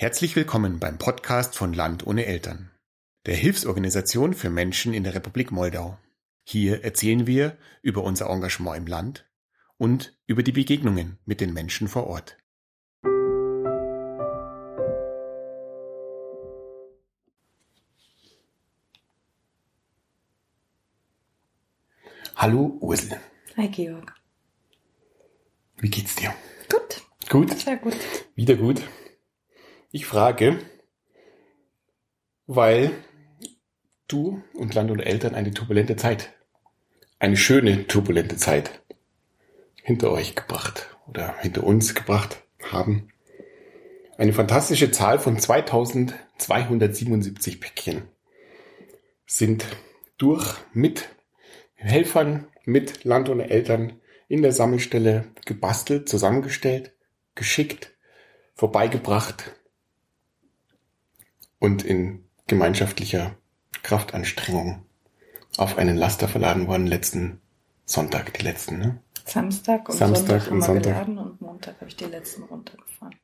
Herzlich 0.00 0.34
willkommen 0.34 0.78
beim 0.78 0.96
Podcast 0.96 1.54
von 1.54 1.74
Land 1.74 2.06
ohne 2.06 2.24
Eltern, 2.24 2.70
der 3.26 3.34
Hilfsorganisation 3.34 4.32
für 4.32 4.48
Menschen 4.48 4.94
in 4.94 5.04
der 5.04 5.14
Republik 5.14 5.52
Moldau. 5.52 5.98
Hier 6.42 6.82
erzählen 6.82 7.26
wir 7.26 7.58
über 7.82 8.02
unser 8.02 8.30
Engagement 8.30 8.78
im 8.78 8.86
Land 8.86 9.28
und 9.76 10.16
über 10.26 10.42
die 10.42 10.52
Begegnungen 10.52 11.18
mit 11.26 11.42
den 11.42 11.52
Menschen 11.52 11.86
vor 11.86 12.06
Ort. 12.06 12.38
Hallo 22.36 22.78
Ursel. 22.80 23.20
Hi 23.58 23.68
Georg. 23.68 24.14
Wie 25.76 25.90
geht's 25.90 26.16
dir? 26.16 26.34
Gut. 26.70 27.02
Gut? 27.28 27.58
Sehr 27.58 27.76
gut. 27.76 27.96
Wieder 28.34 28.54
gut. 28.54 28.80
Ich 29.92 30.06
frage, 30.06 30.60
weil 32.46 32.92
du 34.06 34.40
und 34.54 34.72
Land 34.74 34.92
und 34.92 35.00
Eltern 35.00 35.34
eine 35.34 35.50
turbulente 35.50 35.96
Zeit, 35.96 36.32
eine 37.18 37.36
schöne 37.36 37.88
turbulente 37.88 38.36
Zeit 38.36 38.82
hinter 39.82 40.12
euch 40.12 40.36
gebracht 40.36 40.96
oder 41.08 41.36
hinter 41.38 41.64
uns 41.64 41.96
gebracht 41.96 42.44
haben. 42.62 43.08
Eine 44.16 44.32
fantastische 44.32 44.92
Zahl 44.92 45.18
von 45.18 45.40
2277 45.40 47.60
Päckchen 47.60 48.02
sind 49.26 49.66
durch 50.18 50.54
mit 50.72 51.08
Helfern, 51.74 52.46
mit 52.64 53.02
Land 53.02 53.28
und 53.28 53.40
Eltern 53.40 53.94
in 54.28 54.42
der 54.42 54.52
Sammelstelle 54.52 55.24
gebastelt, 55.46 56.08
zusammengestellt, 56.08 56.92
geschickt, 57.34 57.92
vorbeigebracht 58.54 59.56
und 61.60 61.84
in 61.84 62.24
gemeinschaftlicher 62.48 63.36
Kraftanstrengung 63.84 64.84
auf 65.56 65.78
einen 65.78 65.96
Laster 65.96 66.26
verladen 66.26 66.66
worden 66.66 66.88
letzten 66.88 67.40
Sonntag, 67.84 68.34
die 68.34 68.42
letzten, 68.42 68.78
ne? 68.78 69.00
Samstag 69.24 69.88
und 69.88 69.96
Samstag 69.96 70.42
Sonntag 70.42 70.52
und 70.52 70.62
Sonntag. 70.62 70.82
geladen 70.82 71.18
und 71.18 71.40
Montag 71.40 71.76
habe 71.76 71.88
ich 71.88 71.96
die 71.96 72.04
letzten 72.04 72.42
runtergefahren. 72.44 73.14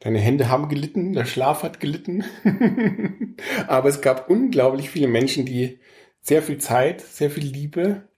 Deine 0.00 0.18
Hände 0.18 0.48
haben 0.50 0.68
gelitten, 0.68 1.14
der 1.14 1.24
Schlaf 1.24 1.62
hat 1.62 1.80
gelitten. 1.80 2.24
Aber 3.66 3.88
es 3.88 4.02
gab 4.02 4.28
unglaublich 4.28 4.90
viele 4.90 5.08
Menschen, 5.08 5.46
die 5.46 5.80
sehr 6.20 6.42
viel 6.42 6.58
Zeit, 6.58 7.00
sehr 7.00 7.30
viel 7.30 7.44
Liebe 7.44 8.08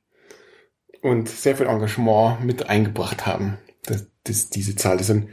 und 1.02 1.28
sehr 1.28 1.56
viel 1.56 1.66
Engagement 1.66 2.44
mit 2.44 2.68
eingebracht 2.68 3.26
haben. 3.26 3.58
Das, 3.84 4.10
das, 4.24 4.50
diese 4.50 4.74
Zahl, 4.74 4.96
das 4.96 5.06
sind 5.06 5.28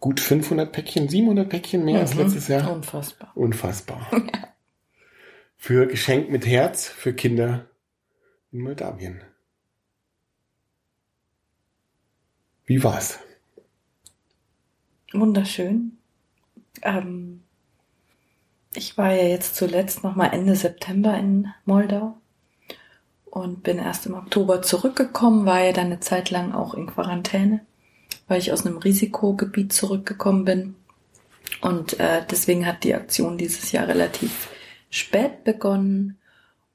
gut 0.00 0.18
500 0.20 0.72
Päckchen, 0.72 1.08
700 1.08 1.48
Päckchen 1.48 1.84
mehr 1.84 2.00
als 2.00 2.14
Mhm. 2.14 2.20
letztes 2.22 2.48
Jahr. 2.48 2.72
Unfassbar. 2.72 3.32
Unfassbar. 3.34 4.10
Für 5.56 5.86
Geschenk 5.86 6.30
mit 6.30 6.46
Herz 6.46 6.88
für 6.88 7.12
Kinder 7.12 7.66
in 8.50 8.60
Moldawien. 8.62 9.20
Wie 12.64 12.82
war's? 12.82 13.18
Wunderschön. 15.12 15.98
Ähm, 16.82 17.42
ich 18.74 18.96
war 18.96 19.12
ja 19.12 19.24
jetzt 19.24 19.56
zuletzt 19.56 20.04
noch 20.04 20.14
mal 20.16 20.28
Ende 20.28 20.54
September 20.56 21.16
in 21.18 21.48
Moldau 21.64 22.16
und 23.24 23.62
bin 23.62 23.78
erst 23.78 24.06
im 24.06 24.14
Oktober 24.14 24.62
zurückgekommen, 24.62 25.46
war 25.46 25.60
ja 25.62 25.72
dann 25.72 25.86
eine 25.86 26.00
Zeit 26.00 26.30
lang 26.30 26.52
auch 26.52 26.74
in 26.74 26.86
Quarantäne, 26.86 27.66
weil 28.30 28.38
ich 28.38 28.52
aus 28.52 28.64
einem 28.64 28.78
Risikogebiet 28.78 29.72
zurückgekommen 29.72 30.44
bin. 30.44 30.76
Und 31.60 31.98
äh, 31.98 32.22
deswegen 32.30 32.64
hat 32.64 32.84
die 32.84 32.94
Aktion 32.94 33.36
dieses 33.36 33.72
Jahr 33.72 33.88
relativ 33.88 34.48
spät 34.88 35.42
begonnen. 35.42 36.16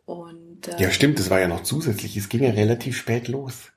Und 0.06 0.68
äh, 0.68 0.84
Ja, 0.84 0.92
stimmt, 0.92 1.18
das 1.18 1.30
war 1.30 1.40
ja 1.40 1.48
noch 1.48 1.64
zusätzlich. 1.64 2.18
Es 2.18 2.28
ging 2.28 2.44
ja 2.44 2.50
relativ 2.50 2.98
spät 2.98 3.30
los. 3.30 3.72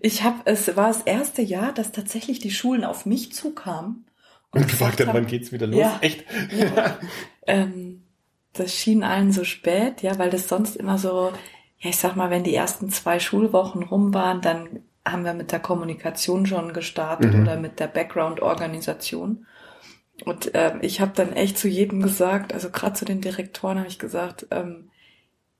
Ich 0.00 0.24
habe, 0.24 0.42
es 0.44 0.76
war 0.76 0.88
das 0.88 1.00
erste 1.02 1.40
Jahr, 1.40 1.72
dass 1.72 1.90
tatsächlich 1.90 2.38
die 2.38 2.50
Schulen 2.50 2.84
auf 2.84 3.06
mich 3.06 3.32
zukamen 3.32 4.04
Und 4.50 4.68
gefragt 4.68 5.00
hat, 5.00 5.06
haben, 5.06 5.14
wann 5.14 5.26
geht's 5.26 5.52
wieder 5.52 5.66
los? 5.66 5.80
Ja. 5.80 5.98
Echt? 6.02 6.22
Ja. 6.54 6.98
ähm, 7.46 8.02
das 8.52 8.74
schien 8.74 9.02
allen 9.02 9.32
so 9.32 9.44
spät, 9.44 10.02
ja, 10.02 10.18
weil 10.18 10.28
das 10.28 10.48
sonst 10.48 10.76
immer 10.76 10.98
so, 10.98 11.32
ja, 11.78 11.88
ich 11.88 11.96
sag 11.96 12.14
mal, 12.14 12.28
wenn 12.28 12.44
die 12.44 12.54
ersten 12.54 12.90
zwei 12.90 13.20
Schulwochen 13.20 13.84
rum 13.84 14.12
waren, 14.12 14.42
dann 14.42 14.80
haben 15.06 15.24
wir 15.24 15.34
mit 15.34 15.52
der 15.52 15.60
Kommunikation 15.60 16.46
schon 16.46 16.72
gestartet 16.72 17.32
Mhm. 17.34 17.42
oder 17.42 17.56
mit 17.56 17.80
der 17.80 17.86
Background-Organisation. 17.86 19.46
Und 20.24 20.50
ähm, 20.54 20.78
ich 20.82 21.00
habe 21.00 21.12
dann 21.14 21.32
echt 21.32 21.58
zu 21.58 21.68
jedem 21.68 22.02
gesagt, 22.02 22.52
also 22.52 22.70
gerade 22.70 22.94
zu 22.94 23.04
den 23.04 23.20
Direktoren 23.20 23.78
habe 23.78 23.88
ich 23.88 23.98
gesagt, 23.98 24.46
ähm, 24.50 24.90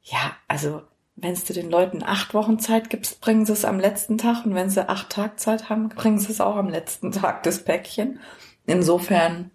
ja, 0.03 0.37
also 0.49 0.83
wenn 1.17 1.34
du 1.34 1.53
den 1.53 1.71
Leuten 1.71 2.03
acht 2.03 2.34
Wochen 2.34 2.59
Zeit 2.59 2.91
gibst, 2.91 3.21
bringen 3.21 3.47
sie 3.47 3.53
es 3.53 3.65
am 3.65 3.81
letzten 3.81 4.19
Tag 4.19 4.45
und 4.45 4.55
wenn 4.55 4.69
sie 4.71 4.87
acht 4.89 5.11
Tag 5.11 5.41
Zeit 5.41 5.69
haben, 5.71 5.89
bringen 5.89 6.19
sie 6.19 6.31
es 6.31 6.41
auch 6.41 6.57
am 6.57 6.69
letzten 6.69 7.13
Tag, 7.13 7.43
das 7.43 7.65
Päckchen. 7.65 8.21
Insofern 8.67 9.51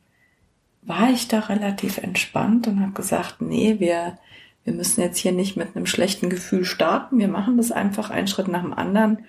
war 0.83 1.09
ich 1.11 1.27
da 1.27 1.39
relativ 1.39 1.99
entspannt 1.99 2.67
und 2.67 2.79
habe 2.81 2.93
gesagt, 2.93 3.41
nee, 3.41 3.75
wir, 3.79 4.17
wir 4.63 4.73
müssen 4.73 5.01
jetzt 5.01 5.19
hier 5.19 5.31
nicht 5.31 5.55
mit 5.55 5.75
einem 5.75 5.85
schlechten 5.85 6.29
Gefühl 6.29 6.65
starten. 6.65 7.19
Wir 7.19 7.27
machen 7.27 7.57
das 7.57 7.71
einfach 7.71 8.09
einen 8.09 8.27
Schritt 8.27 8.47
nach 8.47 8.61
dem 8.63 8.73
anderen. 8.73 9.25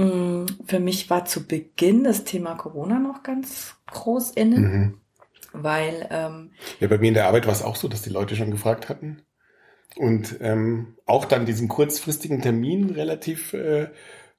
Mm, 0.00 0.46
Für 0.66 0.80
mich 0.80 1.10
war 1.10 1.24
zu 1.24 1.46
Beginn 1.46 2.04
das 2.04 2.24
Thema 2.24 2.54
Corona 2.54 2.98
noch 2.98 3.22
ganz 3.22 3.74
groß 3.86 4.30
inne, 4.32 4.58
Mhm. 4.58 5.00
weil 5.52 6.08
ähm, 6.10 6.50
Ja, 6.80 6.88
bei 6.88 6.98
mir 6.98 7.08
in 7.08 7.14
der 7.14 7.26
Arbeit 7.26 7.46
war 7.46 7.52
es 7.52 7.62
auch 7.62 7.76
so, 7.76 7.88
dass 7.88 8.02
die 8.02 8.10
Leute 8.10 8.36
schon 8.36 8.50
gefragt 8.50 8.88
hatten. 8.88 9.22
Und 9.96 10.36
ähm, 10.40 10.96
auch 11.06 11.24
dann 11.24 11.46
diesen 11.46 11.68
kurzfristigen 11.68 12.42
Termin 12.42 12.90
relativ 12.90 13.52
äh, 13.54 13.88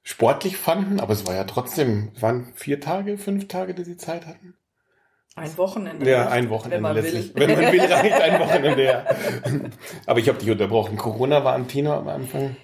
sportlich 0.02 0.56
fanden. 0.56 0.98
Aber 1.00 1.12
es 1.12 1.26
war 1.26 1.34
ja 1.34 1.44
trotzdem, 1.44 2.10
es 2.16 2.22
waren 2.22 2.52
vier 2.54 2.80
Tage, 2.80 3.18
fünf 3.18 3.48
Tage, 3.48 3.74
die 3.74 3.84
sie 3.84 3.96
Zeit 3.98 4.26
hatten. 4.26 4.54
ein 5.36 5.56
Wochenende. 5.58 6.08
Ja, 6.10 6.22
reicht, 6.24 6.32
ein 6.32 6.50
Wochenende 6.50 6.76
wenn 6.76 6.82
man 6.82 6.94
letztlich. 6.96 7.34
will. 7.34 7.48
Wenn 7.48 7.62
man 7.62 7.72
will, 7.72 7.80
reicht 7.80 8.12
ein 8.20 8.40
Wochenende, 8.40 8.84
ja. 8.84 9.06
Aber 10.06 10.18
ich 10.20 10.28
habe 10.28 10.38
dich 10.38 10.50
unterbrochen. 10.50 10.96
Corona 10.96 11.44
war 11.44 11.54
am 11.54 11.68
Thema 11.68 11.98
am 11.98 12.08
Anfang. 12.08 12.56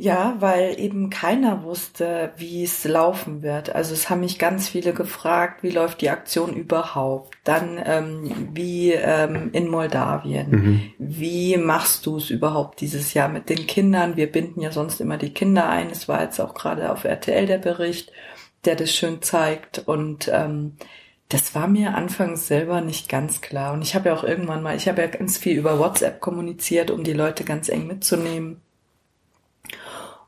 Ja, 0.00 0.36
weil 0.38 0.80
eben 0.80 1.10
keiner 1.10 1.62
wusste, 1.62 2.32
wie 2.38 2.64
es 2.64 2.84
laufen 2.84 3.42
wird. 3.42 3.74
Also 3.74 3.92
es 3.92 4.08
haben 4.08 4.20
mich 4.20 4.38
ganz 4.38 4.66
viele 4.66 4.94
gefragt, 4.94 5.62
wie 5.62 5.68
läuft 5.68 6.00
die 6.00 6.08
Aktion 6.08 6.54
überhaupt? 6.54 7.36
Dann 7.44 7.78
ähm, 7.84 8.48
wie 8.54 8.92
ähm, 8.92 9.50
in 9.52 9.68
Moldawien. 9.68 10.50
Mhm. 10.50 10.82
Wie 10.96 11.58
machst 11.58 12.06
du 12.06 12.16
es 12.16 12.30
überhaupt 12.30 12.80
dieses 12.80 13.12
Jahr 13.12 13.28
mit 13.28 13.50
den 13.50 13.66
Kindern? 13.66 14.16
Wir 14.16 14.32
binden 14.32 14.62
ja 14.62 14.72
sonst 14.72 15.02
immer 15.02 15.18
die 15.18 15.34
Kinder 15.34 15.68
ein. 15.68 15.90
Es 15.90 16.08
war 16.08 16.22
jetzt 16.22 16.40
auch 16.40 16.54
gerade 16.54 16.90
auf 16.90 17.04
RTL 17.04 17.44
der 17.44 17.58
Bericht, 17.58 18.10
der 18.64 18.76
das 18.76 18.94
schön 18.94 19.20
zeigt. 19.20 19.80
Und 19.86 20.30
ähm, 20.32 20.76
das 21.28 21.54
war 21.54 21.68
mir 21.68 21.94
anfangs 21.94 22.46
selber 22.46 22.80
nicht 22.80 23.10
ganz 23.10 23.42
klar. 23.42 23.74
Und 23.74 23.82
ich 23.82 23.94
habe 23.94 24.08
ja 24.08 24.14
auch 24.14 24.24
irgendwann 24.24 24.62
mal, 24.62 24.76
ich 24.76 24.88
habe 24.88 25.02
ja 25.02 25.08
ganz 25.08 25.36
viel 25.36 25.58
über 25.58 25.78
WhatsApp 25.78 26.22
kommuniziert, 26.22 26.90
um 26.90 27.04
die 27.04 27.12
Leute 27.12 27.44
ganz 27.44 27.68
eng 27.68 27.86
mitzunehmen. 27.86 28.62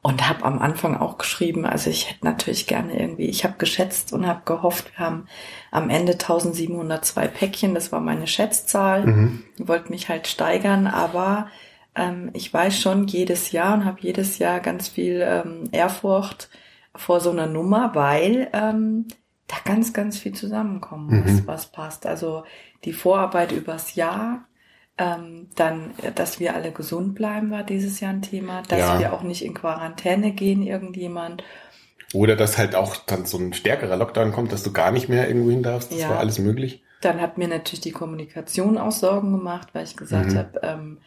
Und 0.04 0.28
habe 0.28 0.44
am 0.44 0.58
Anfang 0.58 0.96
auch 0.96 1.16
geschrieben, 1.16 1.64
also 1.64 1.88
ich 1.88 2.10
hätte 2.10 2.24
natürlich 2.24 2.66
gerne 2.66 2.98
irgendwie, 2.98 3.26
ich 3.26 3.44
habe 3.44 3.54
geschätzt 3.56 4.12
und 4.12 4.26
habe 4.26 4.42
gehofft, 4.44 4.90
wir 4.96 5.06
haben 5.06 5.26
am 5.70 5.90
Ende 5.90 6.12
1702 6.14 7.28
Päckchen, 7.28 7.72
das 7.74 7.92
war 7.92 8.00
meine 8.00 8.26
Schätzzahl. 8.26 9.06
Mhm. 9.06 9.44
Wollte 9.58 9.91
mich 9.91 10.08
halt 10.08 10.26
steigern, 10.26 10.88
aber 10.88 11.46
ähm, 11.94 12.30
ich 12.32 12.52
weiß 12.52 12.80
schon 12.80 13.06
jedes 13.06 13.52
Jahr 13.52 13.74
und 13.74 13.84
habe 13.84 14.00
jedes 14.00 14.38
Jahr 14.38 14.58
ganz 14.58 14.88
viel 14.88 15.22
ähm, 15.24 15.68
Ehrfurcht 15.70 16.48
vor 16.96 17.20
so 17.20 17.30
einer 17.30 17.46
Nummer, 17.46 17.94
weil 17.94 18.48
ähm, 18.52 19.06
da 19.47 19.56
ganz, 19.65 19.92
ganz 19.92 20.18
viel 20.18 20.32
zusammenkommen 20.32 21.21
muss, 21.22 21.42
Mhm. 21.42 21.47
was 21.47 21.66
passt. 21.66 22.06
Also 22.06 22.42
die 22.84 22.92
Vorarbeit 22.92 23.53
übers 23.53 23.94
Jahr, 23.94 24.47
ähm, 24.98 25.48
dann, 25.56 25.92
dass 26.15 26.39
wir 26.39 26.54
alle 26.54 26.71
gesund 26.72 27.15
bleiben, 27.15 27.50
war 27.50 27.62
dieses 27.65 28.00
Jahr 28.00 28.12
ein 28.12 28.22
Thema, 28.22 28.62
dass 28.68 28.80
Ja. 28.80 28.98
wir 28.98 29.12
auch 29.12 29.22
nicht 29.22 29.44
in 29.44 29.54
Quarantäne 29.54 30.33
gehen, 30.33 30.62
irgendjemand. 30.62 31.42
Oder 32.15 32.36
dass 32.36 32.59
halt 32.59 32.74
auch 32.74 32.97
dann 32.97 33.24
so 33.24 33.39
ein 33.39 33.54
stärkerer 33.54 33.97
Lockdown 33.97 34.33
kommt, 34.33 34.53
dass 34.53 34.62
du 34.62 34.72
gar 34.72 34.91
nicht 34.91 35.09
mehr 35.09 35.28
irgendwo 35.28 35.50
hin 35.50 35.62
darfst. 35.62 35.92
Das 35.92 36.00
Ja. 36.00 36.10
war 36.10 36.18
alles 36.18 36.39
möglich. 36.39 36.83
Dann 37.00 37.21
hat 37.21 37.39
mir 37.39 37.48
natürlich 37.48 37.80
die 37.80 37.91
Kommunikation 37.92 38.77
auch 38.78 38.92
Sorgen 38.92 39.33
gemacht, 39.33 39.68
weil 39.72 39.84
ich 39.84 39.97
gesagt 39.97 40.33
Mhm. 40.33 40.39
habe, 40.39 40.60
ähm, 40.62 40.98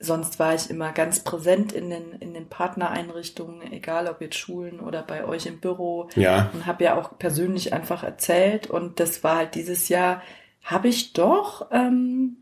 sonst 0.00 0.38
war 0.38 0.54
ich 0.54 0.70
immer 0.70 0.92
ganz 0.92 1.20
präsent 1.20 1.72
in 1.72 1.90
den, 1.90 2.12
in 2.20 2.32
den 2.32 2.48
Partnereinrichtungen, 2.48 3.72
egal 3.72 4.06
ob 4.08 4.20
jetzt 4.20 4.36
Schulen 4.36 4.80
oder 4.80 5.02
bei 5.02 5.24
euch 5.24 5.46
im 5.46 5.60
Büro. 5.60 6.08
Ja. 6.16 6.50
Und 6.54 6.66
habe 6.66 6.84
ja 6.84 6.96
auch 6.96 7.18
persönlich 7.18 7.72
einfach 7.72 8.02
erzählt. 8.02 8.68
Und 8.68 9.00
das 9.00 9.22
war 9.22 9.36
halt 9.36 9.54
dieses 9.54 9.88
Jahr, 9.88 10.22
habe 10.64 10.88
ich 10.88 11.12
doch 11.12 11.68
ähm, 11.72 12.36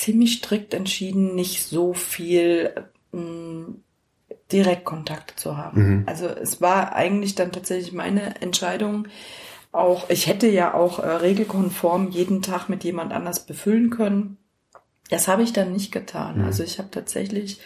ziemlich 0.00 0.34
strikt 0.34 0.74
entschieden, 0.74 1.34
nicht 1.34 1.62
so 1.62 1.92
viel 1.92 2.72
ähm, 3.12 3.82
Direktkontakt 4.50 5.38
zu 5.38 5.56
haben. 5.56 5.82
Mhm. 5.82 6.02
Also 6.06 6.26
es 6.26 6.60
war 6.60 6.94
eigentlich 6.94 7.34
dann 7.34 7.52
tatsächlich 7.52 7.92
meine 7.92 8.40
Entscheidung, 8.40 9.08
auch, 9.72 10.10
ich 10.10 10.26
hätte 10.26 10.48
ja 10.48 10.74
auch 10.74 10.98
äh, 10.98 11.08
regelkonform 11.08 12.10
jeden 12.10 12.42
Tag 12.42 12.68
mit 12.68 12.82
jemand 12.82 13.12
anders 13.12 13.46
befüllen 13.46 13.90
können. 13.90 14.36
Das 15.10 15.28
habe 15.28 15.42
ich 15.42 15.52
dann 15.52 15.72
nicht 15.72 15.92
getan. 15.92 16.38
Mhm. 16.38 16.44
Also 16.44 16.64
ich 16.64 16.78
habe 16.78 16.90
tatsächlich 16.90 17.60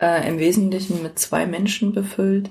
äh, 0.00 0.28
im 0.28 0.38
Wesentlichen 0.38 1.02
mit 1.02 1.18
zwei 1.18 1.46
Menschen 1.46 1.92
befüllt 1.92 2.50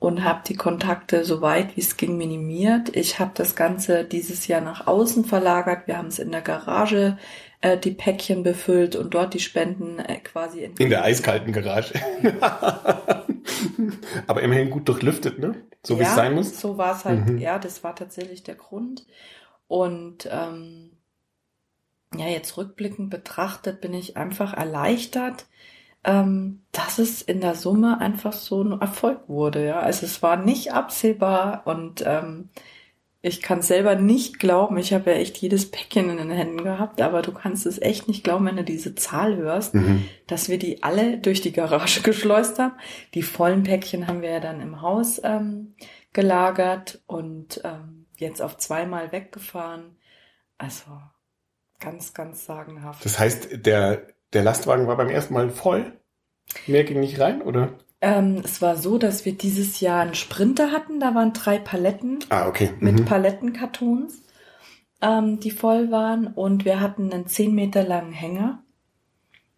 und 0.00 0.24
habe 0.24 0.40
die 0.46 0.56
Kontakte 0.56 1.24
so 1.24 1.42
weit 1.42 1.76
wie 1.76 1.80
es 1.80 1.96
ging 1.96 2.16
minimiert. 2.16 2.96
Ich 2.96 3.20
habe 3.20 3.32
das 3.34 3.54
Ganze 3.54 4.04
dieses 4.04 4.48
Jahr 4.48 4.62
nach 4.62 4.86
außen 4.86 5.24
verlagert. 5.24 5.86
Wir 5.86 5.98
haben 5.98 6.08
es 6.08 6.18
in 6.18 6.32
der 6.32 6.40
Garage 6.40 7.18
äh, 7.60 7.76
die 7.78 7.92
Päckchen 7.92 8.42
befüllt 8.42 8.96
und 8.96 9.14
dort 9.14 9.34
die 9.34 9.40
Spenden 9.40 9.98
äh, 9.98 10.16
quasi 10.16 10.64
in 10.78 10.90
der 10.90 11.04
eiskalten 11.04 11.52
Garage. 11.52 11.94
Aber 14.26 14.42
immerhin 14.42 14.70
gut 14.70 14.88
durchlüftet, 14.88 15.38
ne? 15.38 15.54
So 15.82 15.98
wie 15.98 16.02
ja, 16.02 16.08
es 16.08 16.14
sein 16.14 16.34
muss. 16.34 16.60
So 16.60 16.78
war 16.78 16.96
es 16.96 17.04
halt, 17.04 17.26
Mhm. 17.26 17.38
ja, 17.38 17.58
das 17.58 17.84
war 17.84 17.94
tatsächlich 17.94 18.42
der 18.42 18.54
Grund. 18.54 19.06
Und 19.68 20.28
ähm, 20.30 20.90
ja, 22.16 22.26
jetzt 22.26 22.56
rückblickend 22.56 23.10
betrachtet 23.10 23.80
bin 23.80 23.94
ich 23.94 24.16
einfach 24.16 24.52
erleichtert, 24.52 25.46
ähm, 26.02 26.62
dass 26.72 26.98
es 26.98 27.22
in 27.22 27.40
der 27.40 27.54
Summe 27.54 28.00
einfach 28.00 28.32
so 28.32 28.62
ein 28.62 28.80
Erfolg 28.80 29.28
wurde. 29.28 29.64
Ja, 29.64 29.80
also 29.80 30.06
es 30.06 30.22
war 30.22 30.36
nicht 30.36 30.72
absehbar 30.72 31.62
und 31.66 32.02
ähm, 32.06 32.48
ich 33.22 33.42
kann 33.42 33.60
selber 33.60 33.96
nicht 33.96 34.38
glauben. 34.38 34.78
Ich 34.78 34.92
habe 34.94 35.10
ja 35.10 35.16
echt 35.18 35.36
jedes 35.38 35.70
Päckchen 35.70 36.08
in 36.08 36.16
den 36.16 36.30
Händen 36.30 36.64
gehabt, 36.64 37.02
aber 37.02 37.20
du 37.20 37.32
kannst 37.32 37.66
es 37.66 37.78
echt 37.80 38.08
nicht 38.08 38.24
glauben, 38.24 38.46
wenn 38.46 38.56
du 38.56 38.64
diese 38.64 38.94
Zahl 38.94 39.36
hörst 39.36 39.74
Mhm. 39.74 40.04
dass 40.26 40.48
wir 40.48 40.58
die 40.58 40.82
alle 40.82 41.18
durch 41.18 41.40
die 41.40 41.52
Garage 41.52 42.00
geschleust 42.02 42.58
haben. 42.58 42.74
Die 43.14 43.22
vollen 43.22 43.62
Päckchen 43.64 44.06
haben 44.06 44.22
wir 44.22 44.30
ja 44.30 44.40
dann 44.40 44.60
im 44.60 44.80
Haus 44.80 45.20
ähm, 45.22 45.74
gelagert 46.12 47.02
und 47.06 47.60
ähm, 47.64 48.06
jetzt 48.16 48.40
auf 48.40 48.56
zweimal 48.56 49.12
weggefahren. 49.12 49.96
Also 50.56 50.84
ganz, 51.78 52.14
ganz 52.14 52.44
sagenhaft. 52.46 53.04
Das 53.04 53.18
heißt, 53.18 53.66
der, 53.66 54.06
der 54.32 54.42
Lastwagen 54.42 54.86
war 54.86 54.96
beim 54.96 55.08
ersten 55.08 55.34
Mal 55.34 55.50
voll. 55.50 55.92
Mehr 56.66 56.84
ging 56.84 57.00
nicht 57.00 57.18
rein, 57.20 57.42
oder? 57.42 57.74
Ähm, 58.02 58.40
es 58.44 58.62
war 58.62 58.76
so, 58.76 58.96
dass 58.98 59.24
wir 59.24 59.32
dieses 59.36 59.80
Jahr 59.80 60.00
einen 60.02 60.14
Sprinter 60.14 60.72
hatten. 60.72 61.00
Da 61.00 61.14
waren 61.14 61.32
drei 61.32 61.58
Paletten 61.58 62.20
Ah, 62.30 62.46
okay. 62.48 62.70
mit 62.80 63.00
Mhm. 63.00 63.04
Palettenkartons, 63.04 64.22
ähm, 65.02 65.38
die 65.40 65.50
voll 65.50 65.90
waren. 65.90 66.26
Und 66.28 66.64
wir 66.64 66.80
hatten 66.80 67.12
einen 67.12 67.26
10 67.26 67.54
Meter 67.54 67.82
langen 67.84 68.12
Hänger. 68.12 68.62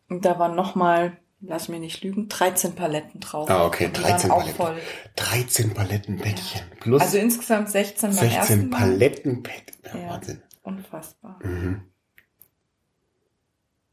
Und 0.09 0.25
da 0.25 0.39
waren 0.41 0.56
nochmal, 0.56 1.17
lass 1.41 1.69
mich 1.69 1.79
nicht 1.81 2.03
lügen, 2.03 2.29
13 2.29 2.75
Paletten 2.75 3.21
drauf. 3.21 3.49
Ah, 3.49 3.65
okay, 3.65 3.87
Und 3.87 3.97
die 3.97 4.03
13 4.03 4.31
waren 4.31 4.39
auch 4.43 4.56
Paletten. 4.56 4.56
voll. 4.56 4.77
13 5.17 5.75
Palettenpäckchen. 5.75 6.62
Plus 6.81 7.00
Also 7.00 7.19
insgesamt 7.19 7.71
16 7.71 8.11
beim 8.11 8.19
16 8.19 8.39
ersten 8.39 8.69
Mal. 8.71 8.79
Palettenpäckchen. 8.81 9.83
Ja, 9.85 9.97
Ja. 10.00 10.09
Wahnsinn. 10.11 10.43
Unfassbar. 10.65 11.39
Mhm. 11.44 11.83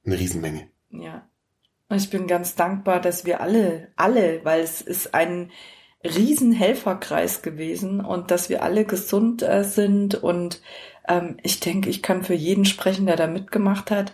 Eine 0.06 0.18
Riesenmenge. 0.20 0.70
Ja. 0.90 1.29
Und 1.90 1.98
ich 1.98 2.10
bin 2.10 2.28
ganz 2.28 2.56
dankbar, 2.56 3.02
dass 3.02 3.26
wir 3.26 3.42
alle, 3.42 3.90
alle, 3.96 4.42
weil 4.44 4.62
es 4.62 4.82
ist 4.82 5.14
ein 5.14 5.52
riesen 6.04 6.54
Helferkreis 6.54 7.42
gewesen 7.42 8.00
und 8.00 8.32
dass 8.32 8.50
wir 8.50 8.64
alle 8.64 8.86
gesund 8.86 9.42
äh, 9.42 9.64
sind 9.64 10.16
und 10.16 10.62
ähm, 11.08 11.38
ich 11.44 11.60
denke, 11.60 11.90
ich 11.90 12.02
kann 12.02 12.24
für 12.24 12.36
jeden 12.36 12.64
sprechen, 12.66 13.06
der 13.06 13.18
da 13.18 13.28
mitgemacht 13.28 13.92
hat. 13.92 14.14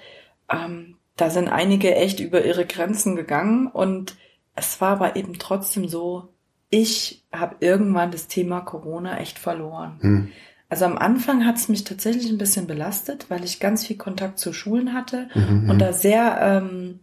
Ähm, 0.50 0.96
da 1.16 1.30
sind 1.30 1.48
einige 1.48 1.94
echt 1.96 2.20
über 2.20 2.44
ihre 2.44 2.66
Grenzen 2.66 3.16
gegangen 3.16 3.68
und 3.68 4.16
es 4.56 4.82
war 4.82 4.94
aber 4.94 5.16
eben 5.16 5.38
trotzdem 5.38 5.88
so, 5.88 6.30
ich 6.70 7.24
habe 7.32 7.58
irgendwann 7.60 8.12
das 8.12 8.28
Thema 8.28 8.62
Corona 8.62 9.20
echt 9.20 9.38
verloren. 9.38 10.00
Hm. 10.02 10.32
Also 10.68 10.86
am 10.86 10.98
Anfang 10.98 11.46
hat 11.46 11.58
es 11.58 11.70
mich 11.70 11.84
tatsächlich 11.84 12.30
ein 12.30 12.40
bisschen 12.40 12.66
belastet, 12.66 13.30
weil 13.30 13.44
ich 13.44 13.60
ganz 13.60 13.86
viel 13.86 13.98
Kontakt 13.98 14.40
zu 14.40 14.52
Schulen 14.52 14.94
hatte 14.94 15.30
Mhm, 15.36 15.70
und 15.70 15.80
da 15.80 15.94
sehr 15.94 16.40
ähm, 16.42 17.00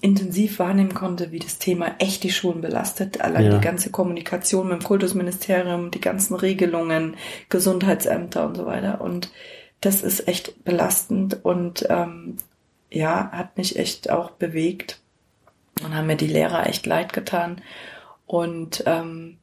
intensiv 0.00 0.58
wahrnehmen 0.58 0.94
konnte, 0.94 1.30
wie 1.30 1.38
das 1.38 1.58
Thema 1.58 1.94
echt 1.98 2.22
die 2.22 2.30
Schulen 2.32 2.60
belastet. 2.62 3.20
Allein 3.20 3.44
Ja. 3.44 3.58
die 3.58 3.64
ganze 3.64 3.90
Kommunikation 3.90 4.68
mit 4.68 4.80
dem 4.80 4.84
Kultusministerium, 4.84 5.90
die 5.90 6.00
ganzen 6.00 6.34
Regelungen, 6.34 7.16
Gesundheitsämter 7.50 8.46
und 8.46 8.56
so 8.56 8.64
weiter. 8.66 9.00
Und 9.00 9.30
das 9.80 10.02
ist 10.02 10.26
echt 10.26 10.64
belastend 10.64 11.44
und 11.44 11.86
ähm, 11.90 12.38
ja, 12.90 13.30
hat 13.32 13.58
mich 13.58 13.78
echt 13.78 14.08
auch 14.10 14.30
bewegt 14.30 15.00
und 15.84 15.94
haben 15.94 16.06
mir 16.06 16.16
die 16.16 16.28
Lehrer 16.28 16.66
echt 16.66 16.86
leid 16.86 17.12
getan. 17.12 17.60
Und 18.26 18.84
ähm, 18.86 19.36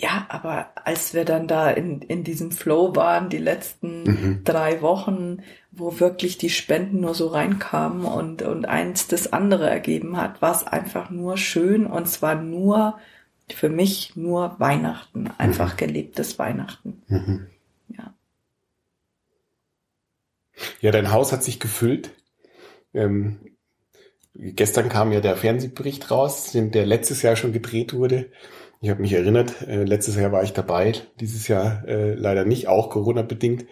ja, 0.00 0.24
aber 0.30 0.70
als 0.86 1.12
wir 1.12 1.26
dann 1.26 1.46
da 1.46 1.68
in, 1.70 2.00
in 2.00 2.24
diesem 2.24 2.52
Flow 2.52 2.96
waren, 2.96 3.28
die 3.28 3.38
letzten 3.38 4.04
Mhm. 4.04 4.44
drei 4.44 4.80
Wochen, 4.80 5.42
wo 5.72 6.00
wirklich 6.00 6.38
die 6.38 6.48
Spenden 6.48 7.00
nur 7.00 7.14
so 7.14 7.26
reinkamen 7.28 8.06
und, 8.06 8.40
und 8.40 8.66
eins 8.66 9.08
das 9.08 9.32
andere 9.32 9.68
ergeben 9.68 10.16
hat, 10.16 10.40
war 10.40 10.52
es 10.52 10.66
einfach 10.66 11.10
nur 11.10 11.36
schön 11.36 11.86
und 11.86 12.06
es 12.06 12.22
war 12.22 12.34
nur, 12.34 12.98
für 13.52 13.68
mich 13.68 14.16
nur 14.16 14.56
Weihnachten, 14.58 15.28
einfach 15.36 15.76
gelebtes 15.76 16.38
Weihnachten. 16.38 17.02
Mhm. 17.08 17.46
Ja. 17.88 18.14
Ja, 20.80 20.92
dein 20.92 21.12
Haus 21.12 21.30
hat 21.30 21.44
sich 21.44 21.60
gefüllt. 21.60 22.10
Ähm, 22.94 23.38
gestern 24.34 24.88
kam 24.88 25.12
ja 25.12 25.20
der 25.20 25.36
Fernsehbericht 25.36 26.10
raus, 26.10 26.52
der 26.54 26.86
letztes 26.86 27.20
Jahr 27.20 27.36
schon 27.36 27.52
gedreht 27.52 27.92
wurde. 27.92 28.30
Ich 28.82 28.88
habe 28.88 29.02
mich 29.02 29.12
erinnert, 29.12 29.60
äh, 29.68 29.84
letztes 29.84 30.16
Jahr 30.16 30.32
war 30.32 30.42
ich 30.42 30.54
dabei, 30.54 30.94
dieses 31.20 31.48
Jahr 31.48 31.86
äh, 31.86 32.14
leider 32.14 32.46
nicht, 32.46 32.66
auch 32.66 32.88
Corona-bedingt. 32.88 33.66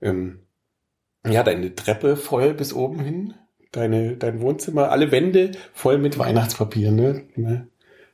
Ähm, 0.00 0.40
ja, 1.24 1.44
deine 1.44 1.74
Treppe 1.74 2.16
voll 2.16 2.52
bis 2.52 2.72
oben 2.72 3.00
hin, 3.00 3.34
deine, 3.70 4.16
dein 4.16 4.40
Wohnzimmer, 4.40 4.90
alle 4.90 5.12
Wände 5.12 5.52
voll 5.72 5.98
mit 5.98 6.18
Weihnachtspapier, 6.18 6.90
ne? 6.90 7.28
ne? 7.36 7.68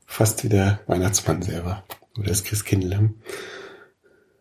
Fast 0.04 0.44
wie 0.44 0.48
der 0.50 0.80
Weihnachtsmann 0.86 1.40
selber 1.40 1.84
oder 2.18 2.28
das 2.28 2.44
Christkindl. 2.44 3.14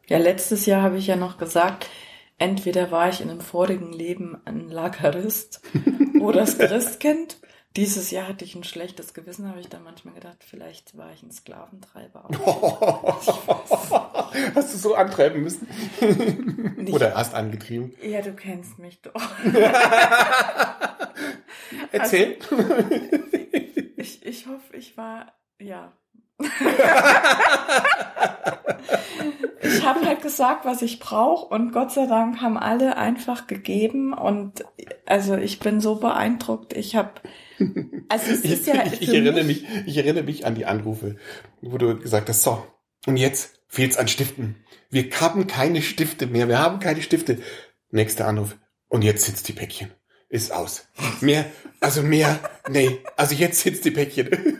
Ja, 0.07 0.17
letztes 0.17 0.65
Jahr 0.65 0.81
habe 0.81 0.97
ich 0.97 1.07
ja 1.07 1.15
noch 1.15 1.37
gesagt, 1.37 1.89
entweder 2.37 2.91
war 2.91 3.07
ich 3.07 3.21
in 3.21 3.29
einem 3.29 3.39
vorigen 3.39 3.93
Leben 3.93 4.41
ein 4.43 4.67
Lagerist 4.67 5.61
oder 6.19 6.41
das 6.41 6.57
Christkind. 6.57 7.40
Dieses 7.77 8.11
Jahr 8.11 8.27
hatte 8.27 8.43
ich 8.43 8.53
ein 8.55 8.65
schlechtes 8.65 9.13
Gewissen, 9.13 9.47
habe 9.47 9.61
ich 9.61 9.69
dann 9.69 9.83
manchmal 9.83 10.13
gedacht, 10.13 10.43
vielleicht 10.45 10.97
war 10.97 11.11
ich 11.13 11.23
ein 11.23 11.31
Sklaventreiber. 11.31 12.27
Hast 14.55 14.73
du 14.73 14.77
so 14.77 14.95
antreiben 14.95 15.41
müssen? 15.41 15.67
Nicht- 16.77 16.93
Oder 16.93 17.15
hast 17.15 17.33
angetrieben? 17.33 17.93
ja, 18.03 18.21
du 18.21 18.33
kennst 18.33 18.77
mich 18.79 19.01
doch. 19.01 19.13
Erzähl. 21.91 22.37
Ich, 23.97 24.25
ich 24.25 24.47
hoffe, 24.47 24.75
ich 24.77 24.97
war, 24.97 25.31
ja. 25.59 25.93
ich 29.61 29.85
habe 29.85 30.05
halt 30.05 30.21
gesagt, 30.21 30.65
was 30.65 30.81
ich 30.81 30.99
brauche 30.99 31.53
und 31.53 31.71
Gott 31.71 31.91
sei 31.91 32.07
Dank 32.07 32.41
haben 32.41 32.57
alle 32.57 32.97
einfach 32.97 33.47
gegeben 33.47 34.13
und 34.13 34.63
also 35.05 35.35
ich 35.35 35.59
bin 35.59 35.79
so 35.81 35.95
beeindruckt. 35.95 36.73
Ich 36.73 36.95
habe, 36.95 37.11
also 38.09 38.31
es 38.31 38.43
ich, 38.43 38.51
ist 38.51 38.67
ja 38.67 38.85
ich, 38.85 39.01
ich 39.01 39.09
erinnere 39.09 39.43
mich, 39.43 39.65
ich 39.85 39.97
erinnere 39.97 40.23
mich 40.23 40.45
an 40.45 40.55
die 40.55 40.65
Anrufe, 40.65 41.15
wo 41.61 41.77
du 41.77 41.97
gesagt 41.97 42.29
hast, 42.29 42.43
so, 42.43 42.65
und 43.05 43.17
jetzt 43.17 43.59
fehlt's 43.67 43.97
an 43.97 44.07
Stiften. 44.07 44.55
Wir 44.89 45.09
haben 45.19 45.47
keine 45.47 45.81
Stifte 45.81 46.27
mehr, 46.27 46.47
wir 46.47 46.59
haben 46.59 46.79
keine 46.79 47.01
Stifte. 47.01 47.39
Nächster 47.89 48.27
Anruf. 48.27 48.57
Und 48.87 49.03
jetzt 49.03 49.23
sitzt 49.25 49.47
die 49.47 49.53
Päckchen. 49.53 49.89
Ist 50.29 50.53
aus. 50.53 50.87
Mehr, 51.19 51.45
also 51.81 52.01
mehr, 52.01 52.39
nee, 52.69 52.99
also 53.17 53.35
jetzt 53.35 53.59
sitzt 53.59 53.83
die 53.83 53.91
Päckchen. 53.91 54.29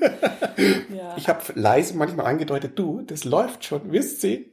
ja, 0.93 1.15
Ich 1.15 1.29
habe 1.29 1.41
leise 1.55 1.95
manchmal 1.95 2.25
angedeutet, 2.25 2.77
du, 2.77 3.01
das 3.03 3.23
läuft 3.23 3.63
schon, 3.63 3.91
wirst 3.91 4.19
sehen. 4.19 4.51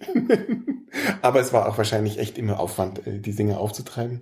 Aber 1.23 1.41
es 1.41 1.53
war 1.53 1.69
auch 1.69 1.77
wahrscheinlich 1.77 2.19
echt 2.19 2.39
immer 2.39 2.61
Aufwand, 2.61 3.05
äh, 3.07 3.19
die 3.19 3.35
Dinge 3.35 3.59
aufzutreiben. 3.59 4.21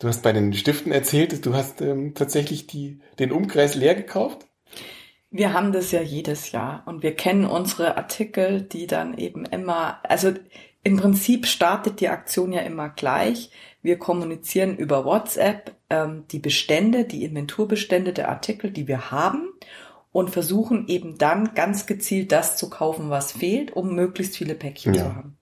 Du 0.00 0.08
hast 0.08 0.22
bei 0.22 0.32
den 0.32 0.54
Stiften 0.54 0.92
erzählt, 0.92 1.44
du 1.44 1.54
hast 1.54 1.82
ähm, 1.82 2.14
tatsächlich 2.14 2.66
die, 2.66 3.00
den 3.18 3.32
Umkreis 3.32 3.74
leer 3.74 3.94
gekauft. 3.94 4.46
Wir 5.30 5.52
haben 5.52 5.72
das 5.72 5.92
ja 5.92 6.00
jedes 6.00 6.52
Jahr 6.52 6.82
und 6.86 7.02
wir 7.02 7.14
kennen 7.14 7.44
unsere 7.44 7.96
Artikel, 7.98 8.62
die 8.62 8.86
dann 8.86 9.16
eben 9.16 9.44
immer, 9.44 10.00
also 10.02 10.32
im 10.82 10.96
Prinzip 10.96 11.46
startet 11.46 12.00
die 12.00 12.08
Aktion 12.08 12.52
ja 12.52 12.62
immer 12.62 12.88
gleich. 12.88 13.50
Wir 13.82 13.98
kommunizieren 13.98 14.74
über 14.76 15.04
WhatsApp 15.04 15.76
ähm, 15.90 16.24
die 16.30 16.38
Bestände, 16.38 17.04
die 17.04 17.24
Inventurbestände 17.24 18.14
der 18.14 18.30
Artikel, 18.30 18.70
die 18.70 18.88
wir 18.88 19.10
haben 19.10 19.50
und 20.12 20.30
versuchen 20.30 20.88
eben 20.88 21.18
dann 21.18 21.54
ganz 21.54 21.84
gezielt 21.84 22.32
das 22.32 22.56
zu 22.56 22.70
kaufen, 22.70 23.10
was 23.10 23.32
fehlt, 23.32 23.76
um 23.76 23.94
möglichst 23.94 24.36
viele 24.36 24.54
Päckchen 24.54 24.94
Ja. 24.94 25.02
zu 25.02 25.14
haben. 25.14 25.38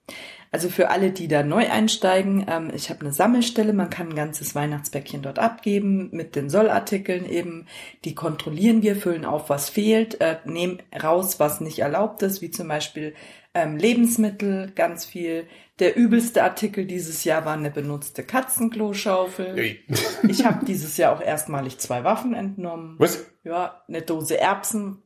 Also 0.51 0.69
für 0.69 0.89
alle, 0.89 1.11
die 1.11 1.27
da 1.27 1.43
neu 1.43 1.69
einsteigen, 1.69 2.45
ähm, 2.49 2.71
ich 2.73 2.89
habe 2.89 3.01
eine 3.01 3.13
Sammelstelle, 3.13 3.71
man 3.73 3.89
kann 3.89 4.09
ein 4.09 4.15
ganzes 4.15 4.55
Weihnachtspäckchen 4.55 5.21
dort 5.21 5.37
abgeben 5.37 6.09
mit 6.11 6.35
den 6.35 6.49
Sollartikeln 6.49 7.29
eben. 7.29 7.67
Die 8.03 8.15
kontrollieren 8.15 8.81
wir, 8.81 8.95
füllen 8.95 9.25
auf, 9.25 9.49
was 9.49 9.69
fehlt, 9.69 10.19
äh, 10.21 10.37
nehmen 10.45 10.81
raus, 11.03 11.39
was 11.39 11.61
nicht 11.61 11.79
erlaubt 11.79 12.23
ist, 12.23 12.41
wie 12.41 12.49
zum 12.49 12.67
Beispiel 12.67 13.13
ähm, 13.53 13.77
Lebensmittel, 13.77 14.71
ganz 14.75 15.05
viel. 15.05 15.45
Der 15.79 15.95
übelste 15.95 16.43
Artikel 16.43 16.85
dieses 16.85 17.23
Jahr 17.23 17.45
war 17.45 17.53
eine 17.53 17.71
benutzte 17.71 18.23
Katzenklo-Schaufel. 18.23 19.77
Ich 20.27 20.45
habe 20.45 20.65
dieses 20.65 20.97
Jahr 20.97 21.15
auch 21.15 21.21
erstmalig 21.21 21.77
zwei 21.79 22.03
Waffen 22.03 22.33
entnommen. 22.33 22.95
Was? 22.97 23.25
Ja, 23.43 23.83
eine 23.87 24.01
Dose 24.01 24.39
Erbsen, 24.39 25.03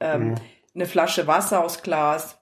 ähm, 0.00 0.30
Mhm. 0.30 0.34
eine 0.74 0.86
Flasche 0.86 1.26
Wasser 1.26 1.62
aus 1.62 1.82
Glas, 1.82 2.41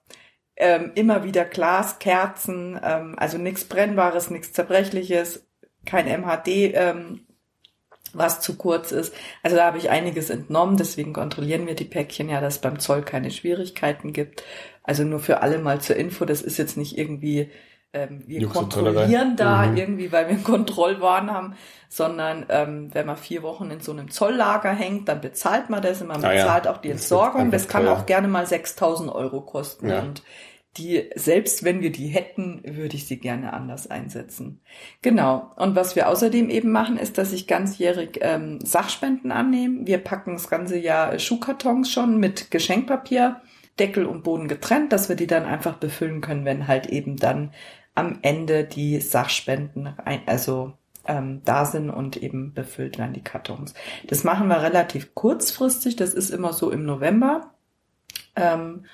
ähm, 0.61 0.91
immer 0.95 1.23
wieder 1.25 1.43
Glas, 1.45 1.99
Kerzen, 1.99 2.79
ähm, 2.83 3.15
also 3.17 3.37
nichts 3.37 3.65
Brennbares, 3.65 4.29
nichts 4.29 4.53
Zerbrechliches, 4.53 5.45
kein 5.85 6.07
MHD, 6.07 6.47
ähm, 6.75 7.21
was 8.13 8.41
zu 8.41 8.57
kurz 8.57 8.91
ist. 8.91 9.13
Also 9.43 9.55
da 9.57 9.65
habe 9.65 9.77
ich 9.77 9.89
einiges 9.89 10.29
entnommen, 10.29 10.77
deswegen 10.77 11.13
kontrollieren 11.13 11.65
wir 11.67 11.75
die 11.75 11.85
Päckchen 11.85 12.29
ja, 12.29 12.41
dass 12.41 12.55
es 12.55 12.61
beim 12.61 12.79
Zoll 12.79 13.03
keine 13.03 13.31
Schwierigkeiten 13.31 14.13
gibt. 14.13 14.43
Also 14.83 15.03
nur 15.03 15.19
für 15.19 15.41
alle 15.41 15.59
mal 15.59 15.79
zur 15.81 15.95
Info, 15.95 16.25
das 16.25 16.41
ist 16.41 16.57
jetzt 16.57 16.75
nicht 16.77 16.97
irgendwie, 16.97 17.49
ähm, 17.93 18.23
wir 18.27 18.41
Jux 18.41 18.53
kontrollieren 18.53 19.35
da 19.37 19.65
Mhm. 19.65 19.77
irgendwie, 19.77 20.11
weil 20.11 20.25
wir 20.27 20.35
einen 20.35 20.43
Kontrollwahn 20.43 21.31
haben, 21.31 21.55
sondern 21.89 22.45
ähm, 22.49 22.89
wenn 22.93 23.05
man 23.05 23.17
vier 23.17 23.43
Wochen 23.43 23.69
in 23.71 23.79
so 23.81 23.91
einem 23.93 24.09
Zolllager 24.11 24.73
hängt, 24.73 25.07
dann 25.07 25.21
bezahlt 25.21 25.69
man 25.69 25.81
das 25.81 26.01
und 26.01 26.07
man 26.07 26.23
Ah 26.23 26.33
ja. 26.33 26.43
bezahlt 26.43 26.67
auch 26.67 26.77
die 26.77 26.89
Das 26.89 27.01
Entsorgung. 27.01 27.41
einfach 27.41 27.51
Das 27.51 27.67
kann 27.69 27.87
auch 27.87 28.05
gerne 28.05 28.27
mal 28.27 28.45
6000 28.45 29.09
Euro 29.13 29.41
kosten. 29.41 29.89
Ja. 29.89 29.99
Und 29.99 30.21
die, 30.77 31.09
selbst 31.15 31.63
wenn 31.63 31.81
wir 31.81 31.91
die 31.91 32.07
hätten, 32.07 32.61
würde 32.65 32.95
ich 32.95 33.05
sie 33.05 33.17
gerne 33.17 33.51
anders 33.51 33.89
einsetzen. 33.89 34.61
Genau. 35.01 35.51
Und 35.57 35.75
was 35.75 35.95
wir 35.95 36.07
außerdem 36.07 36.49
eben 36.49 36.71
machen, 36.71 36.97
ist, 36.97 37.17
dass 37.17 37.33
ich 37.33 37.47
ganzjährig 37.47 38.19
ähm, 38.21 38.59
Sachspenden 38.61 39.31
annehme. 39.31 39.85
Wir 39.85 39.97
packen 39.97 40.33
das 40.33 40.49
ganze 40.49 40.77
Jahr 40.77 41.19
Schuhkartons 41.19 41.91
schon 41.91 42.19
mit 42.19 42.51
Geschenkpapier, 42.51 43.41
Deckel 43.79 44.05
und 44.05 44.23
Boden 44.23 44.47
getrennt, 44.47 44.93
dass 44.93 45.09
wir 45.09 45.17
die 45.17 45.27
dann 45.27 45.45
einfach 45.45 45.75
befüllen 45.77 46.21
können, 46.21 46.45
wenn 46.45 46.67
halt 46.67 46.87
eben 46.87 47.17
dann 47.17 47.53
am 47.93 48.19
Ende 48.21 48.63
die 48.63 49.01
Sachspenden 49.01 49.87
rein, 49.87 50.21
also 50.25 50.73
ähm, 51.05 51.41
da 51.43 51.65
sind 51.65 51.89
und 51.89 52.15
eben 52.17 52.53
befüllt 52.53 52.97
werden 52.97 53.13
die 53.13 53.23
Kartons. 53.23 53.73
Das 54.07 54.23
machen 54.23 54.47
wir 54.47 54.61
relativ 54.61 55.15
kurzfristig. 55.15 55.95
Das 55.95 56.13
ist 56.13 56.29
immer 56.29 56.53
so 56.53 56.71
im 56.71 56.85
November. 56.85 57.53
Ähm, 58.35 58.85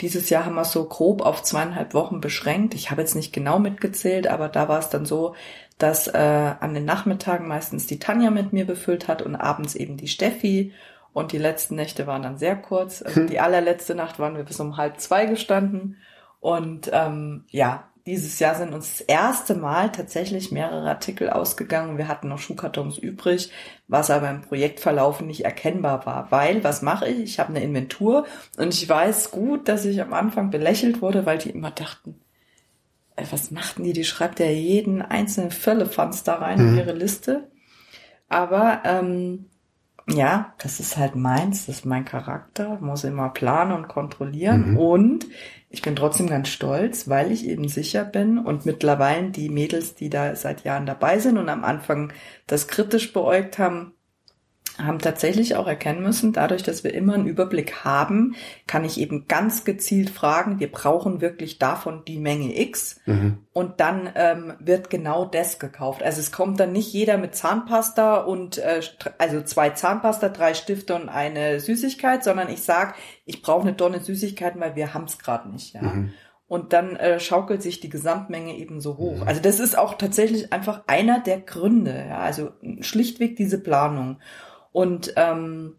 dieses 0.00 0.28
Jahr 0.28 0.44
haben 0.44 0.56
wir 0.56 0.62
es 0.62 0.72
so 0.72 0.84
grob 0.84 1.22
auf 1.22 1.42
zweieinhalb 1.42 1.94
Wochen 1.94 2.20
beschränkt. 2.20 2.74
Ich 2.74 2.90
habe 2.90 3.00
jetzt 3.00 3.14
nicht 3.14 3.32
genau 3.32 3.58
mitgezählt, 3.58 4.26
aber 4.26 4.48
da 4.48 4.68
war 4.68 4.80
es 4.80 4.88
dann 4.88 5.06
so, 5.06 5.34
dass 5.78 6.08
äh, 6.08 6.54
an 6.60 6.74
den 6.74 6.84
Nachmittagen 6.84 7.46
meistens 7.46 7.86
die 7.86 7.98
Tanja 7.98 8.30
mit 8.30 8.52
mir 8.52 8.66
befüllt 8.66 9.08
hat 9.08 9.22
und 9.22 9.36
abends 9.36 9.74
eben 9.74 9.96
die 9.96 10.08
Steffi. 10.08 10.72
Und 11.12 11.30
die 11.30 11.38
letzten 11.38 11.76
Nächte 11.76 12.08
waren 12.08 12.22
dann 12.22 12.38
sehr 12.38 12.56
kurz. 12.56 13.02
Also 13.02 13.26
die 13.26 13.38
allerletzte 13.38 13.94
Nacht 13.94 14.18
waren 14.18 14.36
wir 14.36 14.44
bis 14.44 14.58
um 14.58 14.76
halb 14.76 14.98
zwei 14.98 15.26
gestanden. 15.26 15.98
Und 16.40 16.90
ähm, 16.92 17.44
ja, 17.50 17.88
dieses 18.06 18.38
Jahr 18.38 18.54
sind 18.54 18.74
uns 18.74 18.98
das 18.98 19.00
erste 19.02 19.54
Mal 19.54 19.90
tatsächlich 19.90 20.52
mehrere 20.52 20.88
Artikel 20.88 21.30
ausgegangen. 21.30 21.96
Wir 21.98 22.06
hatten 22.08 22.28
noch 22.28 22.38
Schuhkartons 22.38 22.98
übrig, 22.98 23.50
was 23.88 24.10
aber 24.10 24.28
im 24.30 24.42
Projektverlauf 24.42 25.22
nicht 25.22 25.44
erkennbar 25.44 26.04
war. 26.04 26.30
Weil, 26.30 26.62
was 26.64 26.82
mache 26.82 27.08
ich? 27.08 27.20
Ich 27.22 27.38
habe 27.40 27.50
eine 27.50 27.62
Inventur 27.64 28.26
und 28.58 28.74
ich 28.74 28.86
weiß 28.88 29.30
gut, 29.30 29.68
dass 29.68 29.84
ich 29.86 30.02
am 30.02 30.12
Anfang 30.12 30.50
belächelt 30.50 31.00
wurde, 31.02 31.24
weil 31.24 31.38
die 31.38 31.50
immer 31.50 31.70
dachten, 31.70 32.20
ey, 33.16 33.26
was 33.30 33.50
machten 33.50 33.84
die? 33.84 33.92
Die 33.92 34.04
schreibt 34.04 34.40
ja 34.40 34.46
jeden 34.46 35.02
einzelnen 35.02 35.50
Firlefanz 35.50 36.24
da 36.24 36.36
rein 36.36 36.60
in 36.60 36.72
Mhm. 36.72 36.78
ihre 36.78 36.92
Liste. 36.92 37.48
Aber 38.28 38.82
ähm, 38.84 39.46
ja, 40.08 40.54
das 40.58 40.80
ist 40.80 40.96
halt 40.98 41.16
meins, 41.16 41.66
das 41.66 41.78
ist 41.78 41.86
mein 41.86 42.04
Charakter, 42.04 42.78
muss 42.80 43.04
immer 43.04 43.30
planen 43.30 43.72
und 43.72 43.88
kontrollieren. 43.88 44.72
Mhm. 44.72 44.76
Und 44.78 45.26
ich 45.74 45.82
bin 45.82 45.96
trotzdem 45.96 46.28
ganz 46.28 46.50
stolz, 46.50 47.08
weil 47.08 47.32
ich 47.32 47.48
eben 47.48 47.68
sicher 47.68 48.04
bin 48.04 48.38
und 48.38 48.64
mittlerweile 48.64 49.30
die 49.30 49.48
Mädels, 49.48 49.96
die 49.96 50.08
da 50.08 50.36
seit 50.36 50.62
Jahren 50.62 50.86
dabei 50.86 51.18
sind 51.18 51.36
und 51.36 51.48
am 51.48 51.64
Anfang 51.64 52.12
das 52.46 52.68
kritisch 52.68 53.12
beäugt 53.12 53.58
haben, 53.58 53.92
haben 54.78 54.98
tatsächlich 54.98 55.54
auch 55.56 55.68
erkennen 55.68 56.02
müssen, 56.02 56.32
dadurch, 56.32 56.62
dass 56.62 56.82
wir 56.82 56.94
immer 56.94 57.14
einen 57.14 57.26
Überblick 57.26 57.84
haben, 57.84 58.34
kann 58.66 58.84
ich 58.84 58.98
eben 58.98 59.28
ganz 59.28 59.64
gezielt 59.64 60.10
fragen, 60.10 60.58
wir 60.58 60.70
brauchen 60.70 61.20
wirklich 61.20 61.58
davon 61.58 62.04
die 62.06 62.18
Menge 62.18 62.58
X 62.60 63.00
Mhm. 63.06 63.38
und 63.52 63.80
dann 63.80 64.10
ähm, 64.14 64.54
wird 64.58 64.90
genau 64.90 65.26
das 65.26 65.58
gekauft. 65.58 66.02
Also 66.02 66.20
es 66.20 66.32
kommt 66.32 66.58
dann 66.58 66.72
nicht 66.72 66.92
jeder 66.92 67.18
mit 67.18 67.34
Zahnpasta 67.36 68.16
und 68.16 68.58
äh, 68.58 68.80
also 69.18 69.42
zwei 69.42 69.70
Zahnpasta, 69.70 70.28
drei 70.30 70.54
Stifte 70.54 70.94
und 70.96 71.08
eine 71.08 71.60
Süßigkeit, 71.60 72.24
sondern 72.24 72.48
ich 72.48 72.62
sag, 72.62 72.94
ich 73.24 73.42
brauche 73.42 73.62
eine 73.62 73.76
Tonne 73.76 74.00
Süßigkeiten, 74.00 74.60
weil 74.60 74.74
wir 74.74 74.92
haben's 74.92 75.18
gerade 75.18 75.50
nicht. 75.50 75.74
Ja. 75.74 75.82
Mhm. 75.82 76.12
Und 76.46 76.72
dann 76.72 76.96
äh, 76.96 77.20
schaukelt 77.20 77.62
sich 77.62 77.80
die 77.80 77.88
Gesamtmenge 77.88 78.56
eben 78.56 78.80
so 78.80 78.98
hoch. 78.98 79.16
Mhm. 79.20 79.22
Also 79.28 79.40
das 79.40 79.60
ist 79.60 79.78
auch 79.78 79.94
tatsächlich 79.94 80.52
einfach 80.52 80.82
einer 80.86 81.20
der 81.20 81.40
Gründe. 81.40 82.06
Ja. 82.08 82.18
Also 82.18 82.50
schlichtweg 82.80 83.36
diese 83.36 83.58
Planung. 83.58 84.18
Und 84.74 85.12
ähm, 85.16 85.76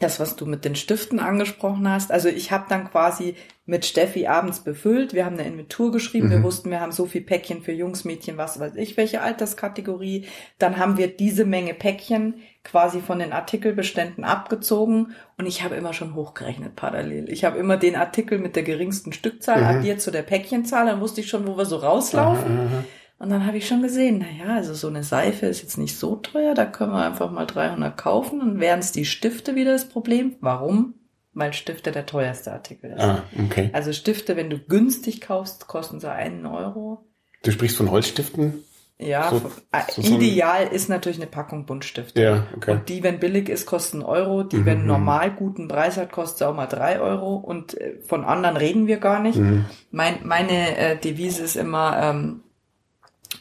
das, 0.00 0.18
was 0.18 0.34
du 0.34 0.46
mit 0.46 0.64
den 0.64 0.74
Stiften 0.76 1.20
angesprochen 1.20 1.86
hast. 1.88 2.10
Also 2.10 2.28
ich 2.28 2.50
habe 2.50 2.64
dann 2.70 2.90
quasi 2.90 3.36
mit 3.66 3.84
Steffi 3.84 4.26
abends 4.26 4.60
befüllt. 4.60 5.12
Wir 5.12 5.26
haben 5.26 5.38
eine 5.38 5.46
Inventur 5.46 5.92
geschrieben. 5.92 6.30
Wir 6.30 6.38
Mhm. 6.38 6.42
wussten, 6.42 6.70
wir 6.70 6.80
haben 6.80 6.90
so 6.90 7.04
viel 7.06 7.20
Päckchen 7.20 7.62
für 7.62 7.72
Jungs, 7.72 8.04
Mädchen, 8.06 8.38
was 8.38 8.58
weiß 8.58 8.76
ich, 8.76 8.96
welche 8.96 9.20
Alterskategorie. 9.20 10.26
Dann 10.58 10.78
haben 10.78 10.96
wir 10.96 11.14
diese 11.14 11.44
Menge 11.44 11.74
Päckchen 11.74 12.36
quasi 12.64 13.00
von 13.00 13.18
den 13.18 13.32
Artikelbeständen 13.32 14.24
abgezogen 14.24 15.12
und 15.38 15.44
ich 15.46 15.62
habe 15.62 15.76
immer 15.76 15.92
schon 15.92 16.14
hochgerechnet 16.14 16.74
parallel. 16.76 17.30
Ich 17.30 17.44
habe 17.44 17.58
immer 17.58 17.76
den 17.76 17.94
Artikel 17.94 18.38
mit 18.38 18.56
der 18.56 18.62
geringsten 18.62 19.12
Stückzahl 19.12 19.60
Mhm. 19.60 19.66
addiert 19.66 20.00
zu 20.00 20.10
der 20.10 20.22
Päckchenzahl, 20.22 20.86
dann 20.86 21.00
wusste 21.00 21.20
ich 21.20 21.28
schon, 21.28 21.46
wo 21.46 21.56
wir 21.58 21.66
so 21.66 21.76
rauslaufen. 21.76 22.58
Aha. 22.58 22.84
Und 23.20 23.28
dann 23.30 23.46
habe 23.46 23.58
ich 23.58 23.68
schon 23.68 23.82
gesehen, 23.82 24.18
naja, 24.18 24.54
also 24.56 24.72
so 24.74 24.88
eine 24.88 25.04
Seife 25.04 25.44
ist 25.46 25.60
jetzt 25.62 25.76
nicht 25.78 25.96
so 25.98 26.16
teuer, 26.16 26.54
da 26.54 26.64
können 26.64 26.90
wir 26.92 27.04
einfach 27.06 27.30
mal 27.30 27.46
300 27.46 27.96
kaufen. 27.96 28.40
Und 28.40 28.58
wären 28.60 28.80
es 28.80 28.90
die 28.92 29.04
Stifte 29.04 29.54
wieder 29.54 29.72
das 29.72 29.88
Problem. 29.88 30.36
Warum? 30.40 30.94
Weil 31.34 31.52
Stifte 31.52 31.92
der 31.92 32.06
teuerste 32.06 32.50
Artikel 32.50 32.90
ist. 32.92 33.00
Ah, 33.00 33.22
okay. 33.44 33.70
Also 33.72 33.92
Stifte, 33.92 34.36
wenn 34.36 34.50
du 34.50 34.58
günstig 34.58 35.20
kaufst, 35.20 35.68
kosten 35.68 36.00
sie 36.00 36.10
einen 36.10 36.44
Euro. 36.46 37.06
Du 37.44 37.52
sprichst 37.52 37.76
von 37.76 37.90
Holzstiften? 37.90 38.64
Ja, 38.98 39.30
So- 39.30 39.38
so- 39.38 40.02
so 40.02 40.14
ein- 40.14 40.20
ideal 40.20 40.66
ist 40.68 40.88
natürlich 40.88 41.18
eine 41.18 41.26
Packung 41.30 41.64
Buntstifte. 41.66 42.20
Ja, 42.20 42.46
okay. 42.56 42.72
Und 42.72 42.88
die, 42.88 43.02
wenn 43.02 43.18
billig 43.20 43.48
ist, 43.48 43.64
kosten 43.66 43.98
einen 43.98 44.06
Euro. 44.06 44.42
Die, 44.42 44.56
Mhm. 44.58 44.66
wenn 44.66 44.86
normal 44.86 45.30
guten 45.30 45.68
Preis 45.68 45.96
hat, 45.98 46.10
kostet 46.12 46.46
auch 46.48 46.54
mal 46.54 46.66
drei 46.66 47.00
Euro. 47.00 47.36
Und 47.36 47.78
äh, 47.80 47.98
von 48.06 48.24
anderen 48.24 48.56
reden 48.56 48.86
wir 48.86 48.96
gar 48.98 49.20
nicht. 49.20 49.38
Mhm. 49.38 49.66
Mein, 49.90 50.16
meine 50.24 50.76
äh, 50.76 50.96
Devise 50.98 51.42
ist 51.42 51.56
immer, 51.56 51.98
ähm, 52.02 52.42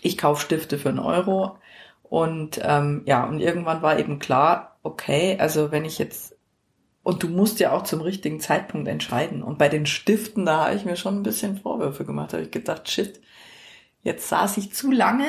ich 0.01 0.17
kaufe 0.17 0.41
Stifte 0.41 0.77
für 0.77 0.89
einen 0.89 0.99
Euro. 0.99 1.57
Und 2.03 2.59
ähm, 2.63 3.03
ja, 3.05 3.25
und 3.25 3.39
irgendwann 3.39 3.81
war 3.81 3.99
eben 3.99 4.19
klar, 4.19 4.77
okay, 4.83 5.37
also 5.39 5.71
wenn 5.71 5.85
ich 5.85 5.99
jetzt, 5.99 6.35
und 7.03 7.23
du 7.23 7.27
musst 7.27 7.59
ja 7.59 7.71
auch 7.71 7.83
zum 7.83 8.01
richtigen 8.01 8.39
Zeitpunkt 8.39 8.87
entscheiden. 8.87 9.43
Und 9.43 9.57
bei 9.57 9.69
den 9.69 9.85
Stiften, 9.85 10.45
da 10.45 10.65
habe 10.65 10.75
ich 10.75 10.85
mir 10.85 10.95
schon 10.95 11.19
ein 11.19 11.23
bisschen 11.23 11.57
Vorwürfe 11.57 12.05
gemacht. 12.05 12.33
Da 12.33 12.37
habe 12.37 12.45
ich 12.45 12.51
gedacht, 12.51 12.89
shit, 12.89 13.21
jetzt 14.01 14.27
saß 14.29 14.57
ich 14.57 14.73
zu 14.73 14.91
lange 14.91 15.27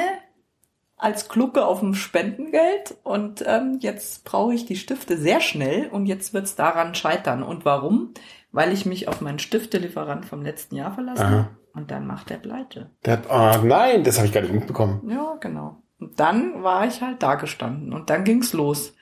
als 0.97 1.29
Klucke 1.29 1.65
auf 1.65 1.81
dem 1.81 1.95
Spendengeld 1.95 2.95
und 3.05 3.43
ähm, 3.47 3.79
jetzt 3.81 4.25
brauche 4.25 4.53
ich 4.53 4.67
die 4.67 4.77
Stifte 4.77 5.17
sehr 5.17 5.41
schnell 5.41 5.89
und 5.89 6.05
jetzt 6.05 6.35
wird's 6.35 6.57
daran 6.57 6.95
scheitern. 6.95 7.43
Und 7.43 7.65
warum? 7.65 8.13
Weil 8.53 8.73
ich 8.73 8.85
mich 8.87 9.07
auf 9.09 9.21
meinen 9.21 9.39
Stiftelieferant 9.39 10.27
vom 10.27 10.43
letzten 10.43 10.77
Jahr 10.77 10.93
verlassen 10.93 11.31
habe 11.31 11.49
und 11.73 11.91
dann 11.91 12.07
macht 12.07 12.31
er 12.31 12.39
pleite. 12.39 12.91
Der 13.05 13.31
ah, 13.31 13.59
nein, 13.63 14.05
das 14.05 14.17
habe 14.17 14.27
ich 14.27 14.33
gar 14.33 14.41
nicht 14.43 14.53
mitbekommen. 14.53 15.09
Ja, 15.09 15.37
genau. 15.41 15.83
Und 15.99 16.19
dann 16.19 16.63
war 16.63 16.87
ich 16.87 17.01
halt 17.01 17.23
da 17.23 17.37
gestanden 17.37 17.93
und 17.93 18.11
dann 18.11 18.25
ging's 18.25 18.53
los. 18.53 18.95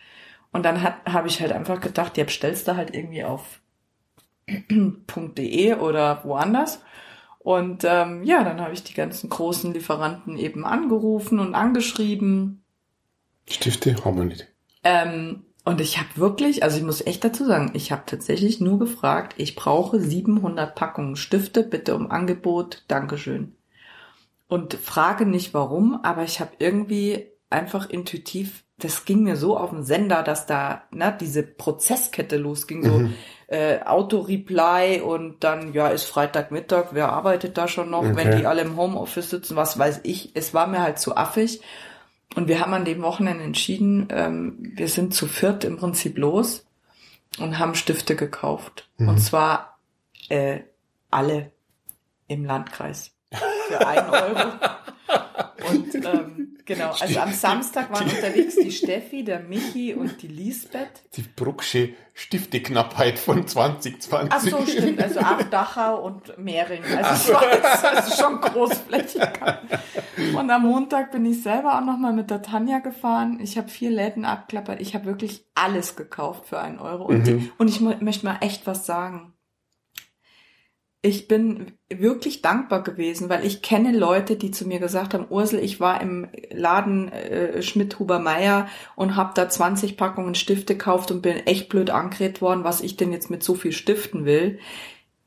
Und 0.51 0.65
dann 0.65 0.83
habe 0.83 1.29
ich 1.29 1.41
halt 1.41 1.53
einfach 1.53 1.81
gedacht, 1.81 2.17
jetzt 2.17 2.33
stellst 2.33 2.69
du 2.69 2.77
halt 2.77 2.95
irgendwie 2.95 3.25
auf 3.25 3.61
.de 4.49 5.75
oder 5.75 6.25
woanders. 6.25 6.83
Und 7.39 7.85
ähm, 7.85 8.25
ja, 8.25 8.43
dann 8.45 8.61
habe 8.61 8.75
ich 8.75 8.83
die 8.83 8.95
ganzen 8.95 9.31
großen 9.31 9.73
Lieferanten 9.73 10.37
eben 10.37 10.65
angerufen 10.65 11.39
und 11.39 11.55
angeschrieben. 11.55 12.63
Stifte 13.49 14.05
haben 14.05 14.19
wir 14.19 14.25
nicht. 14.25 14.49
Ähm, 14.85 15.45
und 15.69 15.83
ich 15.83 15.99
habe 15.99 16.09
wirklich, 16.17 16.63
also 16.63 16.79
ich 16.79 16.83
muss 16.83 17.07
echt 17.07 17.23
dazu 17.25 17.45
sagen, 17.45 17.73
ich 17.75 17.93
habe 17.93 18.05
tatsächlich 18.07 18.59
nur 18.59 18.79
gefragt, 18.79 19.35
ich 19.37 19.55
brauche 19.55 20.01
700 20.01 20.75
Packungen 20.75 21.15
Stifte, 21.15 21.63
bitte 21.63 21.95
um 21.95 22.11
Angebot, 22.11 22.85
Dankeschön. 22.89 23.55
Und 24.49 24.75
frage 24.75 25.27
nicht 25.27 25.55
warum, 25.55 26.01
aber 26.05 26.25
ich 26.25 26.41
habe 26.41 26.53
irgendwie 26.59 27.29
einfach 27.51 27.91
intuitiv, 27.91 28.65
das 28.79 29.05
ging 29.05 29.25
mir 29.25 29.37
so 29.37 29.59
auf 29.59 29.71
den 29.71 29.85
Sender, 29.85 30.23
dass 30.23 30.47
da 30.47 30.85
ne, 30.91 31.15
diese 31.21 31.43
Prozesskette 31.43 32.39
losging, 32.39 32.83
so 32.83 33.05
Mhm. 33.05 33.27
äh, 33.49 33.81
Auto-Reply 33.85 35.03
und 35.03 35.45
dann, 35.45 35.75
ja, 35.75 35.89
ist 35.89 36.05
Freitagmittag, 36.05 36.89
wer 36.93 37.13
arbeitet 37.13 37.59
da 37.59 37.69
schon 37.69 37.91
noch, 37.91 38.15
wenn 38.15 38.31
Okay. 38.31 38.33
die 38.33 38.47
alle 38.47 38.63
im 38.63 38.77
Homeoffice 38.79 39.31
sitzen, 39.31 39.57
was 39.57 39.79
weiß 39.79 40.01
ich. 40.05 40.33
Es 40.35 40.55
war 40.55 40.67
mir 40.67 40.81
halt 40.83 40.99
zu 40.99 41.17
affig. 41.17 41.61
Und 42.35 42.49
wir 42.49 42.61
haben 42.61 42.75
an 42.75 42.85
dem 42.85 43.03
Wochenende 43.03 43.45
entschieden, 43.45 44.09
ähm, 44.11 44.59
wir 44.75 44.89
sind 44.89 45.15
zu 45.15 45.27
viert 45.27 45.65
im 45.65 45.79
Prinzip 45.79 46.19
los 46.19 46.67
und 47.39 47.59
haben 47.59 47.75
Stifte 47.75 48.17
gekauft. 48.17 48.89
Mhm. 48.99 49.09
Und 49.09 49.19
zwar 49.19 49.79
äh, 50.29 50.61
alle 51.11 51.53
im 52.27 52.45
Landkreis 52.45 53.13
für 53.69 53.87
einen 53.87 54.11
Euro. 54.11 54.53
Und 55.71 55.95
ähm, 55.95 56.58
genau, 56.69 56.91
also 56.93 57.19
am 57.19 57.33
Samstag 57.33 57.91
waren 57.93 58.05
unterwegs 58.09 58.55
die 58.55 58.71
Steffi, 58.71 59.25
der 59.25 59.41
Michi 59.41 59.95
und 59.95 60.23
die 60.23 60.29
Lisbeth. 60.29 61.03
Die 61.17 61.23
Brucksche 61.23 61.91
Stifteknappheit 62.15 63.19
von 63.19 63.47
2020. 63.47 64.33
Ach 64.33 64.41
so, 64.41 64.67
stimmt. 64.67 65.01
Also 65.03 65.21
auch 65.21 65.43
Dachau 65.51 66.03
und 66.05 66.37
Mehring. 66.39 66.83
Also 66.85 67.11
es 67.31 67.35
war 67.35 67.45
jetzt 67.53 67.85
also 67.85 68.23
schon 68.23 68.41
großflächig. 68.41 69.23
Und 70.37 70.51
am 70.51 70.63
Montag 70.63 71.13
bin 71.13 71.25
ich 71.27 71.43
selber 71.43 71.77
auch 71.79 71.85
nochmal 71.85 72.13
mit 72.13 72.31
der 72.31 72.43
Tanja 72.43 72.81
gefahren. 72.81 73.39
Ich 73.41 73.57
habe 73.57 73.69
vier 73.69 73.91
Läden 73.91 74.25
abklappert. 74.25 74.81
Ich 74.81 74.95
habe 74.95 75.07
wirklich 75.07 75.45
alles 75.55 75.97
gekauft 75.97 76.47
für 76.49 76.59
einen 76.59 76.79
Euro. 76.81 77.05
Und, 77.05 77.27
Mhm. 77.27 77.51
und 77.59 77.69
ich 77.69 77.81
möchte 77.81 78.27
mal 78.27 78.39
echt 78.41 78.67
was 78.67 78.85
sagen. 78.85 79.33
Ich 81.01 81.29
bin 81.29 81.79
wirklich 81.89 82.43
dankbar 82.43 82.83
gewesen, 82.83 83.29
weil 83.29 83.47
ich 83.47 83.63
kenne 83.63 83.97
Leute, 83.97 84.35
die 84.35 84.51
zu 84.51 84.67
mir 84.67 84.81
gesagt 84.81 85.15
haben, 85.15 85.27
Ursel, 85.31 85.61
ich 85.61 85.79
war 85.79 86.01
im 86.01 86.29
Laden 86.51 87.09
äh, 87.13 87.63
Schmidt-Huber-Meyer 87.63 88.69
und 88.97 89.15
habe 89.15 89.31
da 89.35 89.49
20 89.49 89.97
Packungen 89.97 90.35
Stifte 90.35 90.75
gekauft 90.75 91.13
und 91.13 91.23
bin 91.23 91.37
echt 91.47 91.69
blöd 91.69 91.91
angeredet 91.91 92.43
worden, 92.43 92.65
was 92.65 92.81
ich 92.81 92.97
denn 92.97 93.13
jetzt 93.13 93.31
mit 93.31 93.45
so 93.45 93.55
viel 93.55 93.71
Stiften 93.71 94.25
will. 94.25 94.59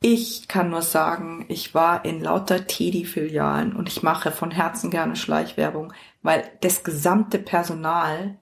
Ich 0.02 0.50
kann 0.50 0.72
nur 0.72 0.82
sagen, 0.82 1.46
ich 1.48 1.74
war 1.74 2.04
in 2.04 2.22
lauter 2.22 2.68
Teddy-Filialen 2.68 3.74
und 3.74 3.88
ich 3.88 4.04
mache 4.04 4.32
von 4.32 4.52
Herzen 4.52 4.90
gerne 4.90 5.16
Schleichwerbung, 5.16 5.94
weil 6.22 6.44
das 6.62 6.84
gesamte 6.84 7.40
Personal 7.40 8.41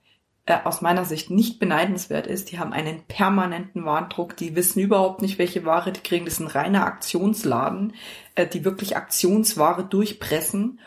äh, 0.49 0.57
aus 0.65 0.81
meiner 0.81 1.05
Sicht 1.05 1.29
nicht 1.29 1.59
beneidenswert 1.59 2.27
ist. 2.27 2.51
Die 2.51 2.59
haben 2.59 2.73
einen 2.73 3.03
permanenten 3.07 3.85
Warndruck, 3.85 4.35
die 4.35 4.55
wissen 4.55 4.79
überhaupt 4.79 5.21
nicht, 5.21 5.37
welche 5.37 5.63
Ware 5.65 5.91
die 5.91 6.01
kriegen. 6.01 6.25
Das 6.25 6.35
ist 6.35 6.39
ein 6.39 6.47
reiner 6.47 6.85
Aktionsladen, 6.85 7.93
äh, 8.35 8.47
die 8.47 8.65
wirklich 8.65 8.97
Aktionsware 8.97 9.83
durchpressen. 9.83 10.79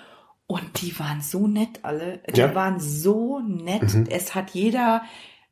Und 0.46 0.82
die 0.82 0.98
waren 0.98 1.20
so 1.22 1.46
nett 1.46 1.80
alle. 1.82 2.20
Die 2.34 2.40
Ja. 2.40 2.54
waren 2.54 2.80
so 2.80 3.40
nett. 3.40 3.94
Mhm. 3.94 4.06
Es 4.10 4.34
hat 4.34 4.50
jeder 4.50 5.02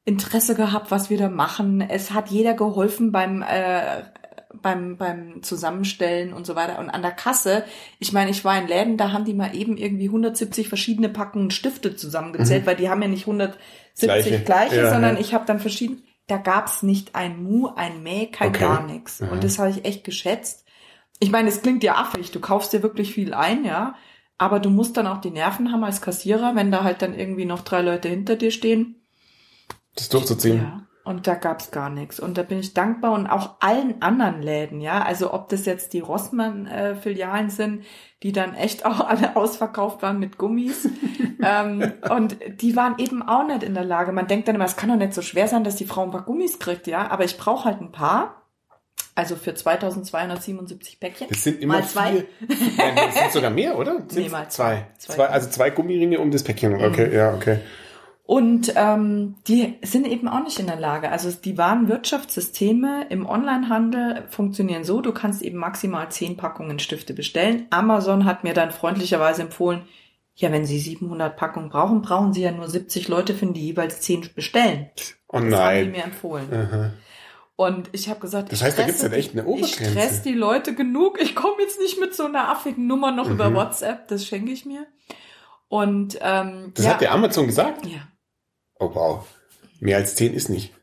Interesse 0.04 0.54
gehabt, 0.54 0.90
was 0.90 1.08
wir 1.08 1.16
da 1.18 1.28
machen. 1.28 1.80
Es 1.80 2.10
hat 2.10 2.30
jeder 2.30 2.54
geholfen 2.54 3.12
beim 3.12 3.42
äh, 3.42 4.02
beim 4.62 4.96
beim 4.96 5.42
Zusammenstellen 5.42 6.32
und 6.32 6.46
so 6.46 6.54
weiter 6.54 6.78
und 6.78 6.90
an 6.90 7.02
der 7.02 7.12
Kasse. 7.12 7.64
Ich 7.98 8.12
meine, 8.12 8.30
ich 8.30 8.44
war 8.44 8.58
in 8.58 8.68
Läden, 8.68 8.96
da 8.96 9.12
haben 9.12 9.24
die 9.24 9.34
mal 9.34 9.54
eben 9.54 9.76
irgendwie 9.76 10.06
170 10.06 10.68
verschiedene 10.68 11.08
Packungen 11.08 11.50
Stifte 11.50 11.96
zusammengezählt, 11.96 12.66
weil 12.66 12.76
die 12.76 12.88
haben 12.88 13.02
ja 13.02 13.08
nicht 13.08 13.22
170 13.26 13.60
Gleiche. 14.00 14.40
gleiche, 14.40 14.76
Ja, 14.76 14.90
sondern 14.92 15.14
ja. 15.16 15.20
ich 15.20 15.34
habe 15.34 15.46
dann 15.46 15.60
verschieden. 15.60 16.02
Da 16.26 16.36
gab's 16.36 16.82
nicht 16.82 17.16
ein 17.16 17.42
Mu, 17.42 17.68
ein 17.74 18.02
Mäh, 18.02 18.26
kein 18.26 18.50
Okay. 18.50 18.60
gar 18.60 18.86
nichts. 18.86 19.20
Aha. 19.20 19.32
Und 19.32 19.42
das 19.42 19.58
habe 19.58 19.70
ich 19.70 19.84
echt 19.84 20.04
geschätzt. 20.04 20.64
Ich 21.18 21.30
meine, 21.30 21.48
es 21.48 21.60
klingt 21.62 21.82
ja 21.82 21.96
affig. 21.96 22.30
Du 22.30 22.40
kaufst 22.40 22.72
dir 22.72 22.82
wirklich 22.82 23.12
viel 23.12 23.34
ein, 23.34 23.64
ja. 23.64 23.94
Aber 24.38 24.60
du 24.60 24.70
musst 24.70 24.96
dann 24.96 25.06
auch 25.06 25.18
die 25.20 25.30
Nerven 25.30 25.70
haben 25.72 25.84
als 25.84 26.00
Kassierer, 26.00 26.54
wenn 26.54 26.70
da 26.70 26.84
halt 26.84 27.02
dann 27.02 27.18
irgendwie 27.18 27.44
noch 27.44 27.60
drei 27.62 27.82
Leute 27.82 28.08
hinter 28.08 28.36
dir 28.36 28.50
stehen. 28.52 28.96
Das 29.96 30.08
durchzuziehen. 30.08 30.58
Ja, 30.58 30.86
und 31.10 31.26
da 31.26 31.34
gab's 31.34 31.70
gar 31.72 31.90
nichts. 31.90 32.20
Und 32.20 32.38
da 32.38 32.42
bin 32.42 32.60
ich 32.60 32.72
dankbar 32.72 33.12
und 33.12 33.26
auch 33.26 33.56
allen 33.60 34.00
anderen 34.00 34.40
Läden, 34.40 34.80
ja. 34.80 35.02
Also 35.02 35.34
ob 35.34 35.48
das 35.48 35.66
jetzt 35.66 35.92
die 35.92 36.00
Rossmann-Filialen 36.00 37.50
sind, 37.50 37.84
die 38.22 38.32
dann 38.32 38.54
echt 38.54 38.86
auch 38.86 39.00
alle 39.00 39.36
ausverkauft 39.36 40.02
waren 40.02 40.18
mit 40.20 40.38
Gummis. 40.38 40.88
ähm, 41.42 41.92
und 42.08 42.36
die 42.62 42.76
waren 42.76 42.94
eben 42.98 43.22
auch 43.22 43.46
nicht 43.46 43.64
in 43.64 43.74
der 43.74 43.84
Lage. 43.84 44.12
Man 44.12 44.28
denkt 44.28 44.48
dann 44.48 44.54
immer, 44.54 44.64
es 44.64 44.76
kann 44.76 44.88
doch 44.88 44.96
nicht 44.96 45.12
so 45.12 45.22
schwer 45.22 45.48
sein, 45.48 45.64
dass 45.64 45.76
die 45.76 45.84
Frau 45.84 46.04
ein 46.04 46.12
paar 46.12 46.22
Gummis 46.22 46.58
kriegt, 46.58 46.86
ja. 46.86 47.10
Aber 47.10 47.24
ich 47.24 47.36
brauche 47.36 47.64
halt 47.64 47.80
ein 47.80 47.92
paar. 47.92 48.36
Also 49.16 49.34
für 49.34 49.52
2277 49.52 51.00
Päckchen. 51.00 51.28
Das 51.28 51.42
sind 51.42 51.60
immer 51.60 51.74
Mal 51.74 51.84
zwei. 51.84 52.10
vier. 52.12 52.26
Nein, 52.78 52.96
das 52.96 53.14
sind 53.14 53.32
sogar 53.32 53.50
mehr, 53.50 53.76
oder? 53.76 53.96
Sind 54.08 54.14
Nee, 54.14 54.28
mal 54.28 54.48
zwei. 54.48 54.86
zwei. 54.98 55.14
zwei. 55.14 55.26
Also 55.26 55.50
zwei 55.50 55.70
Gummiringe 55.70 56.20
um 56.20 56.30
das 56.30 56.44
Päckchen. 56.44 56.74
Okay, 56.82 57.14
ja, 57.14 57.34
okay. 57.34 57.58
Und 58.32 58.72
ähm, 58.76 59.34
die 59.48 59.74
sind 59.82 60.06
eben 60.06 60.28
auch 60.28 60.44
nicht 60.44 60.60
in 60.60 60.68
der 60.68 60.78
Lage. 60.78 61.10
Also 61.10 61.32
die 61.32 61.58
Warenwirtschaftssysteme 61.58 63.06
im 63.08 63.26
Onlinehandel 63.26 64.22
funktionieren 64.30 64.84
so, 64.84 65.00
du 65.00 65.12
kannst 65.12 65.42
eben 65.42 65.58
maximal 65.58 66.08
zehn 66.12 66.36
Packungen 66.36 66.78
Stifte 66.78 67.12
bestellen. 67.12 67.66
Amazon 67.70 68.26
hat 68.26 68.44
mir 68.44 68.54
dann 68.54 68.70
freundlicherweise 68.70 69.42
empfohlen, 69.42 69.82
ja, 70.36 70.52
wenn 70.52 70.64
Sie 70.64 70.78
700 70.78 71.36
Packungen 71.36 71.70
brauchen, 71.70 72.02
brauchen 72.02 72.32
Sie 72.32 72.42
ja 72.42 72.52
nur 72.52 72.68
70 72.68 73.08
Leute 73.08 73.34
finden, 73.34 73.54
die 73.54 73.66
jeweils 73.66 74.00
10 74.00 74.30
bestellen. 74.34 74.90
Oh 75.26 75.32
Das 75.32 75.42
haben 75.42 75.44
die 75.46 75.50
nein. 75.50 75.90
mir 75.90 76.04
empfohlen. 76.04 76.46
Aha. 76.52 76.92
Und 77.56 77.88
ich 77.92 78.08
habe 78.08 78.20
gesagt, 78.20 78.52
Das 78.52 78.60
ich 78.60 78.64
heißt, 78.64 78.78
da 78.78 78.82
stresse 78.84 78.86
gibt's 78.86 79.02
dann 79.02 79.10
die- 79.10 79.16
echt 79.18 79.36
eine 79.36 79.60
Ich 79.60 79.74
stress 79.74 80.22
die 80.22 80.34
Leute 80.34 80.74
genug. 80.76 81.20
Ich 81.20 81.34
komme 81.34 81.60
jetzt 81.60 81.80
nicht 81.80 81.98
mit 81.98 82.14
so 82.14 82.26
einer 82.26 82.48
affigen 82.48 82.86
Nummer 82.86 83.10
noch 83.10 83.28
über 83.28 83.50
Mhm. 83.50 83.54
WhatsApp. 83.56 84.06
Das 84.06 84.24
schenke 84.24 84.52
ich 84.52 84.64
mir. 84.64 84.86
Und 85.68 86.16
ähm, 86.22 86.70
Das 86.74 86.84
ja, 86.86 86.92
hat 86.92 87.00
der 87.00 87.10
Amazon 87.12 87.46
gesagt? 87.48 87.84
ja. 87.86 87.98
Oh 88.80 88.92
wow. 88.94 89.26
Mehr 89.78 89.98
als 89.98 90.16
zehn 90.16 90.34
ist 90.34 90.48
nicht. 90.48 90.74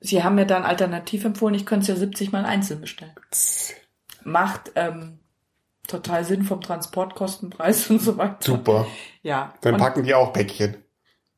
Sie 0.00 0.22
haben 0.22 0.34
mir 0.34 0.46
dann 0.46 0.64
alternativ 0.64 1.24
empfohlen, 1.24 1.54
ich 1.54 1.64
könnte 1.64 1.82
es 1.82 1.88
ja 1.88 1.96
70 1.96 2.32
mal 2.32 2.44
einzeln 2.44 2.80
bestellen. 2.80 3.14
Macht 4.24 4.72
ähm, 4.74 5.20
total 5.86 6.24
Sinn 6.24 6.42
vom 6.42 6.60
Transportkostenpreis 6.60 7.88
und 7.90 8.00
so 8.00 8.18
weiter. 8.18 8.36
Super. 8.40 8.86
Ja. 9.22 9.54
Dann 9.62 9.74
und, 9.74 9.80
packen 9.80 10.04
die 10.04 10.14
auch 10.14 10.32
Päckchen. 10.32 10.76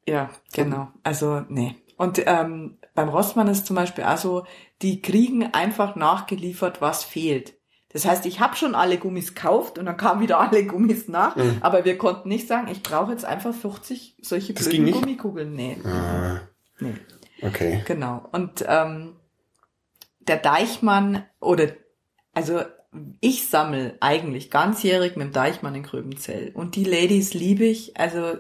ja, 0.06 0.30
genau. 0.52 0.88
Also, 1.02 1.42
nee. 1.48 1.76
Und 1.96 2.22
ähm, 2.26 2.78
beim 2.94 3.08
Rossmann 3.08 3.48
ist 3.48 3.66
zum 3.66 3.76
Beispiel 3.76 4.04
also, 4.04 4.44
die 4.80 5.02
kriegen 5.02 5.52
einfach 5.52 5.94
nachgeliefert, 5.94 6.80
was 6.80 7.04
fehlt. 7.04 7.54
Das 7.92 8.06
heißt, 8.06 8.24
ich 8.26 8.40
habe 8.40 8.56
schon 8.56 8.74
alle 8.74 8.96
Gummis 8.98 9.34
gekauft 9.34 9.78
und 9.78 9.86
dann 9.86 9.96
kamen 9.96 10.20
wieder 10.20 10.40
alle 10.40 10.64
Gummis 10.64 11.08
nach, 11.08 11.36
Mhm. 11.36 11.58
aber 11.60 11.84
wir 11.84 11.98
konnten 11.98 12.28
nicht 12.28 12.48
sagen, 12.48 12.68
ich 12.70 12.82
brauche 12.82 13.12
jetzt 13.12 13.24
einfach 13.24 13.54
40 13.54 14.16
solche 14.20 14.54
Das 14.54 14.68
ging 14.68 14.82
blöden 14.84 14.84
nicht? 14.84 15.00
Gummikugeln. 15.20 15.54
Nee. 15.54 15.76
Ah, 15.84 16.40
nee. 16.80 16.94
okay. 17.42 17.82
Genau. 17.86 18.28
Und 18.32 18.64
ähm, 18.66 19.16
der 20.20 20.36
Deichmann 20.38 21.24
oder 21.40 21.68
also 22.34 22.60
ich 23.20 23.48
sammel 23.48 23.96
eigentlich 24.00 24.50
ganzjährig 24.50 25.16
mit 25.16 25.28
dem 25.28 25.32
Deichmann 25.32 25.74
in 25.74 25.82
Gröbenzell. 25.82 26.50
Und 26.54 26.76
die 26.76 26.84
Ladies 26.84 27.32
liebe 27.34 27.64
ich. 27.64 27.96
Also 27.98 28.34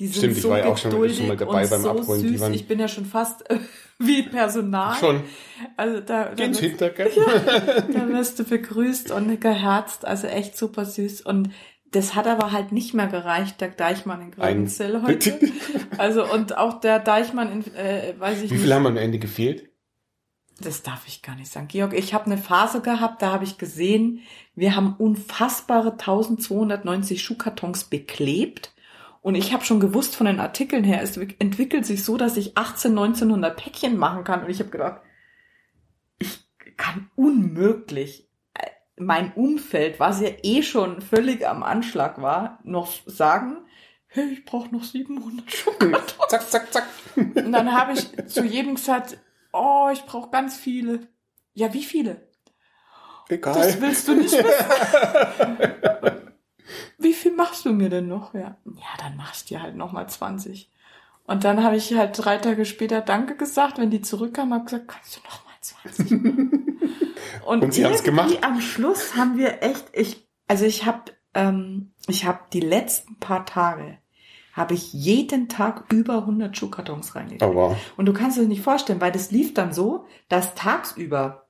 die 0.00 0.06
sind 0.06 0.16
Stimmt, 0.16 0.36
ich 0.38 0.42
so 0.42 0.50
war 0.50 0.58
ja 0.58 0.66
auch 0.66 0.78
schon- 0.78 0.90
schon 0.90 1.28
mal 1.28 1.36
dabei 1.36 1.66
beim 1.66 1.82
so 1.82 1.90
Abholen. 1.90 2.22
Die 2.22 2.28
süß. 2.30 2.40
waren- 2.40 2.54
Ich 2.54 2.66
bin 2.66 2.80
ja 2.80 2.88
schon 2.88 3.04
fast 3.04 3.48
äh, 3.50 3.58
wie 3.98 4.22
Personal. 4.22 4.98
Schon. 4.98 5.22
Also 5.76 6.00
da, 6.00 6.24
da, 6.24 6.34
Geht's 6.34 6.60
wirst, 6.62 6.78
gell? 6.96 7.10
da 7.92 8.08
wirst 8.08 8.38
du 8.38 8.44
begrüßt 8.44 9.10
und 9.12 9.40
geherzt. 9.40 10.04
Also 10.04 10.26
echt 10.26 10.56
super 10.56 10.84
süß. 10.86 11.20
Und 11.20 11.50
das 11.92 12.14
hat 12.14 12.26
aber 12.26 12.50
halt 12.52 12.72
nicht 12.72 12.94
mehr 12.94 13.08
gereicht, 13.08 13.60
der 13.60 13.68
Deichmann 13.68 14.22
in 14.22 14.30
Gröbenzell 14.30 15.02
heute. 15.06 15.38
Also 15.98 16.24
und 16.32 16.56
auch 16.56 16.80
der 16.80 16.98
Deichmann 16.98 17.52
in, 17.52 17.74
äh, 17.74 18.14
weiß 18.18 18.38
ich 18.42 18.50
Wie 18.50 18.54
nicht. 18.54 18.62
viele 18.62 18.74
haben 18.74 18.86
am 18.86 18.96
Ende 18.96 19.18
gefehlt? 19.18 19.68
Das 20.62 20.82
darf 20.82 21.04
ich 21.06 21.22
gar 21.22 21.36
nicht 21.36 21.50
sagen. 21.50 21.68
Georg, 21.68 21.92
ich 21.94 22.12
habe 22.14 22.26
eine 22.26 22.36
Phase 22.38 22.80
gehabt, 22.82 23.22
da 23.22 23.32
habe 23.32 23.44
ich 23.44 23.56
gesehen, 23.58 24.20
wir 24.54 24.76
haben 24.76 24.94
unfassbare 24.98 25.92
1290 25.92 27.22
Schuhkartons 27.22 27.84
beklebt. 27.84 28.72
Und 29.22 29.34
ich 29.34 29.52
habe 29.52 29.64
schon 29.64 29.80
gewusst 29.80 30.16
von 30.16 30.26
den 30.26 30.40
Artikeln 30.40 30.82
her, 30.82 31.02
es 31.02 31.16
entwickelt 31.16 31.84
sich 31.84 32.04
so, 32.04 32.16
dass 32.16 32.36
ich 32.36 32.56
18, 32.56 32.92
1900 32.92 33.56
Päckchen 33.56 33.96
machen 33.96 34.24
kann. 34.24 34.44
Und 34.44 34.50
ich 34.50 34.60
habe 34.60 34.70
gedacht, 34.70 35.02
ich 36.18 36.38
kann 36.76 37.10
unmöglich 37.16 38.30
äh, 38.54 38.66
mein 38.96 39.32
Umfeld, 39.34 40.00
was 40.00 40.20
ja 40.20 40.30
eh 40.42 40.62
schon 40.62 41.02
völlig 41.02 41.46
am 41.46 41.62
Anschlag 41.62 42.22
war, 42.22 42.60
noch 42.64 42.90
sagen, 43.04 43.58
hey, 44.06 44.32
ich 44.32 44.44
brauche 44.44 44.74
noch 44.74 44.84
700 44.84 45.52
Schuhkartons. 45.52 46.28
Zack, 46.28 46.50
zack, 46.50 46.72
zack. 46.72 46.86
Und 47.16 47.52
dann 47.52 47.72
habe 47.72 47.92
ich 47.92 48.26
zu 48.26 48.44
jedem 48.44 48.76
gesagt, 48.76 49.18
oh, 49.52 49.88
ich 49.92 50.02
brauche 50.06 50.30
ganz 50.30 50.56
viele. 50.56 51.08
Ja, 51.52 51.74
wie 51.74 51.84
viele? 51.84 52.28
Das 53.28 53.36
Egal. 53.36 53.80
willst 53.80 54.08
du 54.08 54.14
nicht 54.14 54.32
wissen. 54.32 55.58
wie 57.00 57.14
viel 57.14 57.32
machst 57.32 57.64
du 57.64 57.72
mir 57.72 57.88
denn 57.88 58.08
noch? 58.08 58.34
Ja, 58.34 58.56
ja 58.64 58.96
dann 58.98 59.16
machst 59.16 59.50
du 59.50 59.60
halt 59.60 59.76
nochmal 59.76 60.08
20. 60.08 60.70
Und 61.26 61.44
dann 61.44 61.62
habe 61.62 61.76
ich 61.76 61.94
halt 61.94 62.12
drei 62.16 62.38
Tage 62.38 62.64
später 62.64 63.00
Danke 63.00 63.36
gesagt, 63.36 63.78
wenn 63.78 63.90
die 63.90 64.02
zurückkamen, 64.02 64.54
habe 64.54 64.64
gesagt, 64.64 64.88
kannst 64.88 65.16
du 65.16 65.20
nochmal 65.22 65.54
20? 65.60 66.12
Und, 67.46 67.62
Und 67.62 67.74
sie 67.74 67.84
haben's 67.84 68.00
irgendwie 68.00 68.34
gemacht? 68.34 68.44
am 68.44 68.60
Schluss 68.60 69.16
haben 69.16 69.38
wir 69.38 69.62
echt, 69.62 69.84
ich, 69.92 70.26
also 70.48 70.64
ich 70.64 70.86
habe, 70.86 71.12
ähm, 71.34 71.92
ich 72.06 72.24
habe 72.24 72.40
die 72.52 72.60
letzten 72.60 73.16
paar 73.16 73.46
Tage, 73.46 73.98
habe 74.52 74.74
ich 74.74 74.92
jeden 74.92 75.48
Tag 75.48 75.84
über 75.92 76.18
100 76.18 76.56
Schuhkartons 76.56 77.14
reingekriegt. 77.14 77.42
Oh 77.42 77.54
wow. 77.54 77.76
Und 77.96 78.06
du 78.06 78.12
kannst 78.12 78.36
es 78.38 78.48
nicht 78.48 78.62
vorstellen, 78.62 79.00
weil 79.00 79.12
das 79.12 79.30
lief 79.30 79.54
dann 79.54 79.72
so, 79.72 80.06
dass 80.28 80.54
tagsüber 80.54 81.46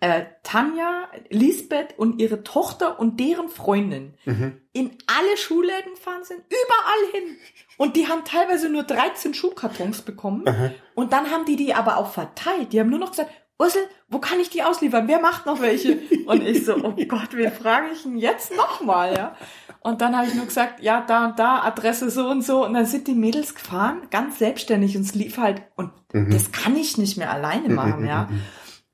äh, 0.00 0.24
Tanja, 0.42 1.08
Lisbeth 1.28 1.98
und 1.98 2.20
ihre 2.20 2.42
Tochter 2.42 2.98
und 2.98 3.20
deren 3.20 3.48
Freundin 3.48 4.14
Mhm. 4.24 4.60
in 4.72 4.90
alle 5.06 5.36
Schuhläden 5.36 5.92
gefahren 5.94 6.24
sind, 6.24 6.40
überall 6.48 7.12
hin. 7.12 7.36
Und 7.76 7.96
die 7.96 8.08
haben 8.08 8.24
teilweise 8.24 8.68
nur 8.68 8.82
13 8.82 9.34
Schuhkartons 9.34 10.02
bekommen. 10.02 10.46
Aha. 10.46 10.70
Und 10.94 11.12
dann 11.12 11.30
haben 11.30 11.44
die 11.44 11.56
die 11.56 11.74
aber 11.74 11.98
auch 11.98 12.12
verteilt. 12.12 12.72
Die 12.72 12.80
haben 12.80 12.90
nur 12.90 12.98
noch 12.98 13.10
gesagt, 13.10 13.30
Ursel, 13.58 13.82
wo 14.08 14.18
kann 14.18 14.40
ich 14.40 14.48
die 14.48 14.62
ausliefern? 14.62 15.06
Wer 15.06 15.20
macht 15.20 15.44
noch 15.44 15.60
welche? 15.60 15.98
Und 16.24 16.42
ich 16.42 16.64
so, 16.64 16.76
oh 16.76 16.94
Gott, 17.08 17.28
wen 17.32 17.52
frage 17.52 17.88
ich 17.92 18.02
denn 18.02 18.16
jetzt 18.16 18.56
nochmal, 18.56 19.14
ja? 19.14 19.36
Und 19.80 20.00
dann 20.00 20.16
habe 20.16 20.26
ich 20.28 20.34
nur 20.34 20.46
gesagt, 20.46 20.82
ja, 20.82 21.02
da 21.06 21.26
und 21.26 21.38
da, 21.38 21.60
Adresse 21.60 22.10
so 22.10 22.26
und 22.28 22.42
so. 22.42 22.64
Und 22.64 22.72
dann 22.72 22.86
sind 22.86 23.06
die 23.06 23.14
Mädels 23.14 23.54
gefahren, 23.54 24.02
ganz 24.10 24.38
selbstständig 24.38 24.96
und 24.96 25.02
es 25.02 25.14
lief 25.14 25.36
halt, 25.36 25.62
und 25.76 25.90
mhm. 26.12 26.30
das 26.30 26.52
kann 26.52 26.74
ich 26.76 26.96
nicht 26.96 27.18
mehr 27.18 27.30
alleine 27.30 27.68
mhm, 27.68 27.74
machen, 27.74 28.06
ja. 28.06 28.28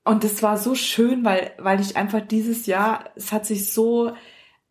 Und 0.07 0.23
es 0.23 0.41
war 0.41 0.57
so 0.57 0.77
schön, 0.77 1.25
weil, 1.25 1.51
weil 1.59 1.81
ich 1.81 1.97
einfach 1.97 2.21
dieses 2.21 2.67
Jahr, 2.67 3.11
es 3.17 3.33
hat 3.33 3.45
sich 3.45 3.73
so 3.73 4.13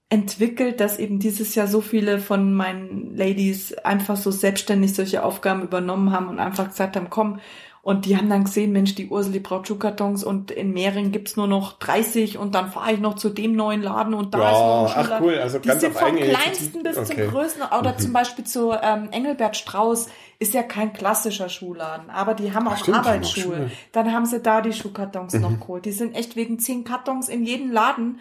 entwickelt, 0.08 0.80
dass 0.80 0.98
eben 0.98 1.20
dieses 1.20 1.56
Jahr 1.56 1.68
so 1.68 1.82
viele 1.82 2.20
von 2.20 2.54
meinen 2.54 3.14
Ladies 3.18 3.74
einfach 3.74 4.16
so 4.16 4.32
selbstständig 4.32 4.96
solche 4.96 5.24
Aufgaben 5.24 5.62
übernommen 5.62 6.14
haben 6.14 6.30
und 6.30 6.40
einfach 6.40 6.70
gesagt 6.70 6.96
haben, 6.96 7.10
komm, 7.10 7.42
und 7.82 8.06
die 8.06 8.18
haben 8.18 8.30
dann 8.30 8.46
gesehen, 8.46 8.72
Mensch, 8.72 8.96
die 8.96 9.10
Urseli 9.10 9.40
braucht 9.40 9.68
Schuhkartons 9.68 10.24
und 10.24 10.50
in 10.50 10.74
Mehring 10.74 11.12
gibt's 11.12 11.36
nur 11.36 11.48
noch 11.48 11.74
30 11.74 12.40
und 12.40 12.56
dann 12.56 12.72
fahre 12.72 12.94
ich 12.94 13.00
noch 13.00 13.16
zu 13.16 13.30
dem 13.30 13.56
neuen 13.56 13.84
Laden 13.84 14.16
und 14.16 14.34
da 14.34 14.40
ja, 14.40 14.50
ist 14.50 14.58
noch 14.58 14.98
ein. 14.98 15.12
Ach 15.12 15.22
cool, 15.22 15.38
also 15.38 15.60
die 15.60 15.70
sind 15.70 15.94
vom 15.94 16.16
kleinsten 16.16 16.82
bis 16.82 16.98
okay. 16.98 17.14
zum 17.14 17.30
größten. 17.30 17.62
Oder 17.78 17.94
mhm. 17.94 18.00
zum 18.00 18.14
Beispiel 18.14 18.44
zu 18.46 18.72
ähm, 18.72 19.10
Engelbert 19.12 19.56
Strauß 19.56 20.08
ist 20.40 20.54
ja 20.54 20.64
kein 20.64 20.94
klassischer 20.94 21.50
Schuhladen, 21.50 22.10
aber 22.10 22.34
die 22.34 22.54
haben 22.54 22.68
auch 22.68 22.78
Stimmt, 22.78 22.98
Arbeitsschuhe. 22.98 23.72
Dann 23.92 24.12
haben 24.12 24.26
sie 24.26 24.40
da 24.40 24.62
die 24.62 24.74
Schuhkartons 24.74 25.34
mhm. 25.34 25.42
noch 25.42 25.60
geholt. 25.60 25.86
Die 25.86 25.92
sind 25.92 26.16
echt 26.16 26.36
wegen 26.36 26.60
zehn 26.60 26.84
Kartons 26.84 27.30
in 27.30 27.46
jeden 27.46 27.72
Laden 27.72 28.20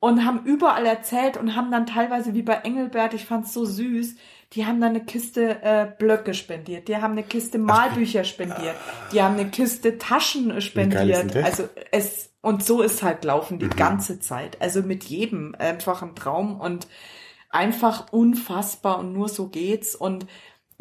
und 0.00 0.24
haben 0.24 0.44
überall 0.44 0.84
erzählt 0.86 1.36
und 1.36 1.54
haben 1.54 1.70
dann 1.70 1.86
teilweise 1.86 2.34
wie 2.34 2.42
bei 2.42 2.54
Engelbert, 2.54 3.14
ich 3.14 3.24
fand's 3.24 3.52
so 3.52 3.64
süß, 3.64 4.16
die 4.52 4.66
haben 4.66 4.80
dann 4.80 4.90
eine 4.90 5.04
Kiste 5.04 5.62
äh, 5.62 5.86
Blöcke 5.98 6.34
spendiert, 6.34 6.88
die 6.88 6.96
haben 6.96 7.12
eine 7.12 7.22
Kiste 7.22 7.58
Malbücher 7.58 8.24
spendiert, 8.24 8.74
die 9.12 9.22
haben 9.22 9.34
eine 9.34 9.48
Kiste 9.48 9.98
Taschen 9.98 10.60
spendiert. 10.60 11.36
Also 11.36 11.68
es 11.90 12.32
und 12.42 12.64
so 12.64 12.82
ist 12.82 13.04
halt 13.04 13.24
laufen 13.24 13.60
die 13.60 13.66
mhm. 13.66 13.76
ganze 13.76 14.18
Zeit. 14.18 14.60
Also 14.60 14.82
mit 14.82 15.04
jedem 15.04 15.54
einfach 15.56 16.02
ein 16.02 16.16
Traum 16.16 16.60
und 16.60 16.88
einfach 17.48 18.12
unfassbar 18.12 18.98
und 18.98 19.12
nur 19.12 19.28
so 19.28 19.46
geht's. 19.46 19.94
Und 19.94 20.26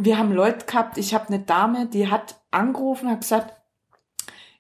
wir 0.03 0.17
haben 0.17 0.31
Leute 0.31 0.65
gehabt, 0.65 0.97
ich 0.97 1.13
habe 1.13 1.27
eine 1.27 1.39
Dame, 1.39 1.87
die 1.87 2.09
hat 2.09 2.41
angerufen, 2.51 3.09
hat 3.09 3.21
gesagt, 3.21 3.53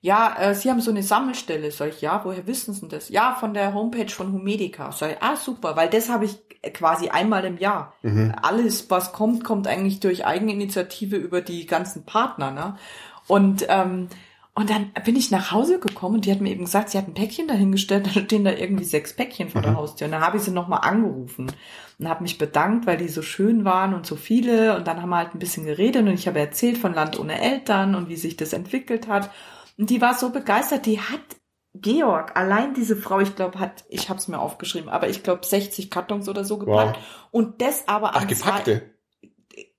ja, 0.01 0.35
äh, 0.39 0.55
Sie 0.55 0.69
haben 0.69 0.81
so 0.81 0.89
eine 0.89 1.03
Sammelstelle. 1.03 1.69
Sag 1.71 1.89
ich, 1.89 2.01
ja, 2.01 2.21
woher 2.23 2.47
wissen 2.47 2.73
Sie 2.73 2.87
das? 2.87 3.09
Ja, 3.09 3.35
von 3.39 3.53
der 3.53 3.75
Homepage 3.75 4.09
von 4.09 4.33
Humedica. 4.33 4.91
Sag 4.91 5.11
ich, 5.11 5.17
ah, 5.21 5.35
super, 5.35 5.75
weil 5.75 5.89
das 5.89 6.09
habe 6.09 6.25
ich 6.25 6.39
quasi 6.73 7.09
einmal 7.09 7.45
im 7.45 7.57
Jahr. 7.57 7.93
Mhm. 8.01 8.33
Alles, 8.41 8.89
was 8.89 9.13
kommt, 9.13 9.43
kommt 9.43 9.67
eigentlich 9.67 9.99
durch 9.99 10.25
Eigeninitiative 10.25 11.17
über 11.17 11.41
die 11.41 11.67
ganzen 11.67 12.03
Partner. 12.03 12.49
Ne? 12.49 12.75
Und 13.27 13.65
ähm, 13.69 14.09
und 14.61 14.69
dann 14.69 14.91
bin 15.05 15.15
ich 15.15 15.31
nach 15.31 15.51
Hause 15.51 15.79
gekommen 15.79 16.15
und 16.15 16.25
die 16.25 16.31
hat 16.31 16.39
mir 16.39 16.51
eben 16.51 16.65
gesagt, 16.65 16.89
sie 16.91 16.97
hat 16.97 17.07
ein 17.07 17.15
Päckchen 17.15 17.47
dahingestellt, 17.47 18.05
da 18.15 18.21
stehen 18.21 18.43
da 18.43 18.51
irgendwie 18.51 18.83
sechs 18.83 19.13
Päckchen 19.15 19.49
vor 19.49 19.61
mhm. 19.61 19.65
der 19.65 19.75
Haustür. 19.75 20.05
Und 20.05 20.11
dann 20.11 20.21
habe 20.21 20.37
ich 20.37 20.43
sie 20.43 20.51
nochmal 20.51 20.81
angerufen 20.83 21.51
und 21.97 22.07
habe 22.07 22.21
mich 22.21 22.37
bedankt, 22.37 22.85
weil 22.85 22.97
die 22.97 23.07
so 23.07 23.21
schön 23.21 23.65
waren 23.65 23.93
und 23.93 24.05
so 24.05 24.15
viele. 24.15 24.77
Und 24.77 24.87
dann 24.87 25.01
haben 25.01 25.09
wir 25.09 25.17
halt 25.17 25.33
ein 25.33 25.39
bisschen 25.39 25.65
geredet 25.65 26.03
und 26.03 26.13
ich 26.13 26.27
habe 26.27 26.39
erzählt 26.39 26.77
von 26.77 26.93
Land 26.93 27.19
ohne 27.19 27.41
Eltern 27.41 27.95
und 27.95 28.07
wie 28.07 28.15
sich 28.15 28.37
das 28.37 28.53
entwickelt 28.53 29.07
hat. 29.07 29.31
Und 29.77 29.89
die 29.89 29.99
war 29.99 30.13
so 30.13 30.29
begeistert, 30.29 30.85
die 30.85 30.99
hat 30.99 31.21
Georg, 31.73 32.35
allein 32.35 32.73
diese 32.73 32.95
Frau, 32.97 33.19
ich 33.19 33.35
glaube, 33.35 33.57
hat, 33.59 33.85
ich 33.89 34.09
habe 34.09 34.19
es 34.19 34.27
mir 34.27 34.39
aufgeschrieben, 34.39 34.89
aber 34.89 35.09
ich 35.09 35.23
glaube 35.23 35.45
60 35.45 35.89
Kartons 35.89 36.27
oder 36.29 36.43
so 36.43 36.57
gepackt. 36.57 36.97
Wow. 36.97 37.29
Und 37.31 37.61
das 37.61 37.87
aber 37.87 38.11
Ach, 38.13 38.27
gepackte? 38.27 38.91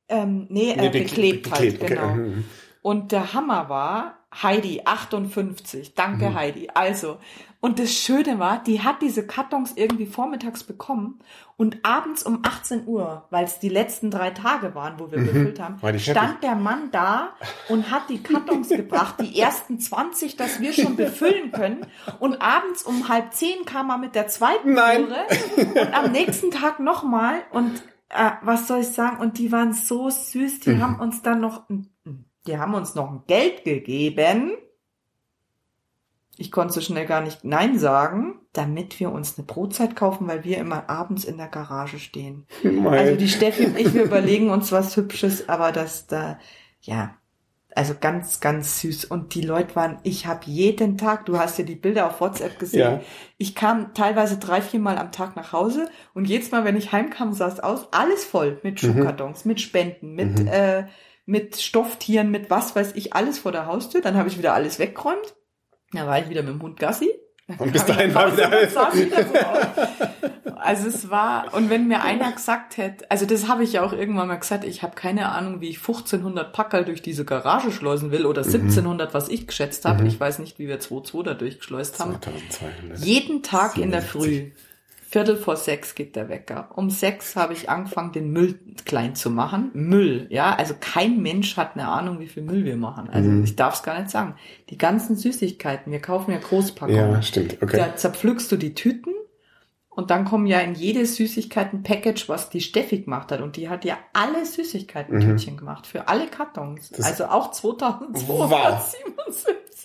ähm, 0.09 0.47
nee, 0.49 0.75
nee 0.77 0.87
äh, 0.87 0.90
beklebt, 0.90 1.51
beklebt 1.51 1.51
halt, 1.53 1.83
okay. 1.83 1.95
genau. 1.95 2.14
Mhm. 2.14 2.45
Und 2.81 3.12
der 3.12 3.35
Hammer 3.35 3.68
war, 3.68 4.21
Heidi, 4.40 4.83
58. 4.85 5.95
Danke, 5.95 6.31
mhm. 6.31 6.35
Heidi. 6.35 6.68
Also, 6.73 7.18
und 7.61 7.79
das 7.79 7.92
Schöne 7.92 8.40
war, 8.40 8.62
die 8.62 8.83
hat 8.83 9.03
diese 9.03 9.25
Kartons 9.25 9.75
irgendwie 9.77 10.07
vormittags 10.07 10.64
bekommen 10.64 11.21
und 11.57 11.85
abends 11.85 12.25
um 12.25 12.40
18 12.42 12.88
Uhr, 12.88 13.27
weil 13.31 13.45
es 13.45 13.61
die 13.61 13.68
letzten 13.68 14.11
drei 14.11 14.31
Tage 14.31 14.75
waren, 14.75 14.99
wo 14.99 15.12
wir 15.12 15.18
mhm. 15.18 15.27
befüllt 15.27 15.61
haben, 15.61 15.99
stand 15.99 16.42
der 16.42 16.57
Mann 16.57 16.90
da 16.90 17.35
und 17.68 17.90
hat 17.90 18.09
die 18.09 18.21
Kartons 18.21 18.68
gebracht, 18.71 19.16
die 19.21 19.38
ersten 19.38 19.79
20, 19.79 20.37
dass 20.37 20.61
wir 20.61 20.73
schon 20.73 20.97
befüllen 20.97 21.53
können. 21.53 21.87
Und 22.18 22.42
abends 22.42 22.83
um 22.83 23.09
halb 23.09 23.33
zehn 23.33 23.64
kam 23.64 23.90
er 23.90 23.99
mit 23.99 24.16
der 24.16 24.27
zweiten 24.27 24.73
Nein. 24.73 25.05
und 25.05 25.95
am 25.95 26.11
nächsten 26.11 26.51
Tag 26.51 26.81
nochmal 26.81 27.42
und 27.53 27.81
äh, 28.09 28.31
was 28.42 28.66
soll 28.66 28.81
ich 28.81 28.88
sagen? 28.88 29.21
Und 29.21 29.38
die 29.38 29.53
waren 29.53 29.73
so 29.73 30.11
süß, 30.11 30.61
die 30.61 30.71
mhm. 30.71 30.83
haben 30.83 31.01
uns 31.01 31.23
dann 31.23 31.40
noch 31.40 31.68
die 32.46 32.59
haben 32.59 32.74
uns 32.74 32.94
noch 32.94 33.11
ein 33.11 33.22
Geld 33.26 33.64
gegeben. 33.64 34.52
Ich 36.37 36.50
konnte 36.50 36.74
so 36.74 36.81
schnell 36.81 37.07
gar 37.07 37.20
nicht 37.20 37.44
Nein 37.44 37.78
sagen, 37.78 38.40
damit 38.52 38.98
wir 39.00 39.12
uns 39.12 39.38
eine 39.38 39.46
Brotzeit 39.46 39.96
kaufen, 39.96 40.26
weil 40.26 40.44
wir 40.44 40.59
immer 40.59 40.88
abends 40.88 41.24
in 41.24 41.37
der 41.37 41.48
Garage 41.48 41.98
stehen. 41.98 42.46
Mein. 42.62 42.98
Also 42.98 43.16
die 43.16 43.28
Steffi 43.28 43.66
und 43.66 43.78
ich, 43.78 43.94
wir 43.94 44.05
überlegen 44.05 44.50
uns 44.50 44.72
was 44.72 44.96
Hübsches, 44.96 45.48
aber 45.48 45.72
das 45.72 46.07
da, 46.07 46.38
ja, 46.81 47.16
also 47.74 47.94
ganz, 47.98 48.40
ganz 48.40 48.81
süß. 48.81 49.07
Und 49.07 49.35
die 49.35 49.42
Leute 49.42 49.76
waren, 49.76 49.98
ich 50.02 50.26
habe 50.26 50.40
jeden 50.46 50.98
Tag, 50.98 51.26
du 51.26 51.38
hast 51.38 51.59
ja 51.59 51.64
die 51.64 51.74
Bilder 51.74 52.07
auf 52.07 52.20
WhatsApp 52.20 52.59
gesehen, 52.59 52.81
ja. 52.81 53.00
ich 53.38 53.55
kam 53.55 53.94
teilweise 53.94 54.38
drei, 54.38 54.61
vier 54.61 54.81
Mal 54.81 54.98
am 54.98 55.12
Tag 55.12 55.37
nach 55.37 55.52
Hause 55.52 55.88
und 56.14 56.26
jedes 56.26 56.50
Mal, 56.50 56.64
wenn 56.64 56.76
ich 56.76 56.92
heimkam, 56.92 57.33
sah 57.33 57.48
es 57.48 57.61
aus, 57.61 57.92
alles 57.92 58.24
voll 58.24 58.61
mit 58.62 58.83
mhm. 58.83 58.94
Schuhkartons, 58.94 59.44
mhm. 59.44 59.48
mit 59.50 59.61
Spenden, 59.61 60.14
mit 60.14 60.40
mhm. 60.40 60.48
äh, 60.48 60.85
mit 61.33 61.57
Stofftieren, 61.57 62.31
mit 62.31 62.51
was 62.51 62.77
weiß 62.77 62.92
ich, 62.95 63.14
alles 63.14 63.38
vor 63.38 63.53
der 63.53 63.64
Haustür. 63.64 64.03
Dann 64.03 64.16
habe 64.18 64.29
ich 64.29 64.37
wieder 64.37 64.53
alles 64.53 64.79
weggeräumt. 64.79 65.35
Dann 65.92 66.07
war 66.07 66.18
ich 66.18 66.29
wieder 66.29 66.42
mit 66.42 66.53
dem 66.53 66.62
Hund 66.62 66.79
Gassi. 66.79 67.11
Und 67.59 67.73
bis 67.73 67.87
dahin 67.87 68.14
war 68.14 68.31
wieder 68.37 68.53
alles. 68.53 68.77
Also 70.57 70.88
es 70.88 71.09
war, 71.09 71.55
und 71.55 71.71
wenn 71.71 71.88
mir 71.88 72.03
einer 72.03 72.33
gesagt 72.33 72.77
hätte, 72.77 73.11
also 73.11 73.25
das 73.25 73.49
habe 73.49 73.64
ich 73.64 73.73
ja 73.73 73.83
auch 73.83 73.95
irgendwann 73.95 74.29
mal 74.29 74.37
gesagt, 74.37 74.64
ich 74.64 74.83
habe 74.83 74.95
keine 74.95 75.31
Ahnung, 75.31 75.62
wie 75.62 75.71
ich 75.71 75.79
1500 75.79 76.53
Packerl 76.53 76.85
durch 76.85 77.01
diese 77.01 77.25
Garage 77.25 77.73
schleusen 77.73 78.12
will 78.12 78.27
oder 78.27 78.42
1700, 78.42 79.09
mhm. 79.09 79.14
was 79.14 79.29
ich 79.31 79.47
geschätzt 79.47 79.87
habe. 79.87 80.03
Mhm. 80.03 80.09
Ich 80.09 80.21
weiß 80.21 80.38
nicht, 80.38 80.59
wie 80.59 80.68
wir 80.68 80.81
2,2 80.81 81.23
da 81.25 81.35
durchgeschleust 81.35 81.99
haben. 81.99 82.21
2200. 82.21 82.99
Jeden 82.99 83.42
Tag 83.42 83.73
77. 83.73 83.83
in 83.83 83.90
der 83.90 84.03
Früh 84.03 84.51
Viertel 85.12 85.37
vor 85.37 85.57
sechs 85.57 85.94
geht 85.94 86.16
der 86.16 86.31
Wecker. 86.31 86.70
Um 86.75 86.88
sechs 86.88 87.37
habe 87.37 87.53
ich 87.53 87.68
angefangen, 87.68 88.12
den 88.12 88.33
Müll 88.33 88.59
klein 88.87 89.14
zu 89.14 89.29
machen. 89.29 89.70
Müll, 89.75 90.27
ja. 90.31 90.57
Also 90.57 90.72
kein 90.81 91.20
Mensch 91.20 91.59
hat 91.59 91.75
eine 91.75 91.87
Ahnung, 91.87 92.18
wie 92.18 92.29
viel 92.29 92.42
Müll 92.42 92.64
wir 92.64 92.79
machen. 92.79 93.11
Also 93.11 93.29
mhm. 93.29 93.44
ich 93.44 93.55
darf 93.55 93.75
es 93.75 93.83
gar 93.83 93.98
nicht 93.98 94.09
sagen. 94.09 94.37
Die 94.70 94.79
ganzen 94.79 95.14
Süßigkeiten, 95.16 95.92
wir 95.92 96.01
kaufen 96.01 96.33
ja 96.33 96.38
Großpackungen. 96.38 97.12
Ja, 97.12 97.20
stimmt. 97.20 97.59
Okay. 97.61 97.77
Da 97.77 97.94
zerpflückst 97.94 98.51
du 98.53 98.57
die 98.57 98.72
Tüten 98.72 99.12
und 99.94 100.11
dann 100.11 100.24
kommen 100.24 100.46
ja 100.46 100.61
in 100.61 100.74
jede 100.74 101.05
Süßigkeit 101.05 101.74
ein 101.74 101.83
Package, 101.83 102.28
was 102.28 102.48
die 102.48 102.62
Steffi 102.62 103.00
gemacht 103.00 103.31
hat. 103.31 103.42
Und 103.42 103.57
die 103.57 103.68
hat 103.68 103.85
ja 103.85 103.98
alle 104.14 104.46
Süßigkeiten-Tütchen 104.46 105.55
mhm. 105.55 105.59
gemacht. 105.59 105.87
Für 105.87 106.09
alle 106.09 106.28
Kartons. 106.28 106.88
Das 106.90 107.05
also 107.05 107.26
auch 107.26 107.50
2277. 107.50 109.00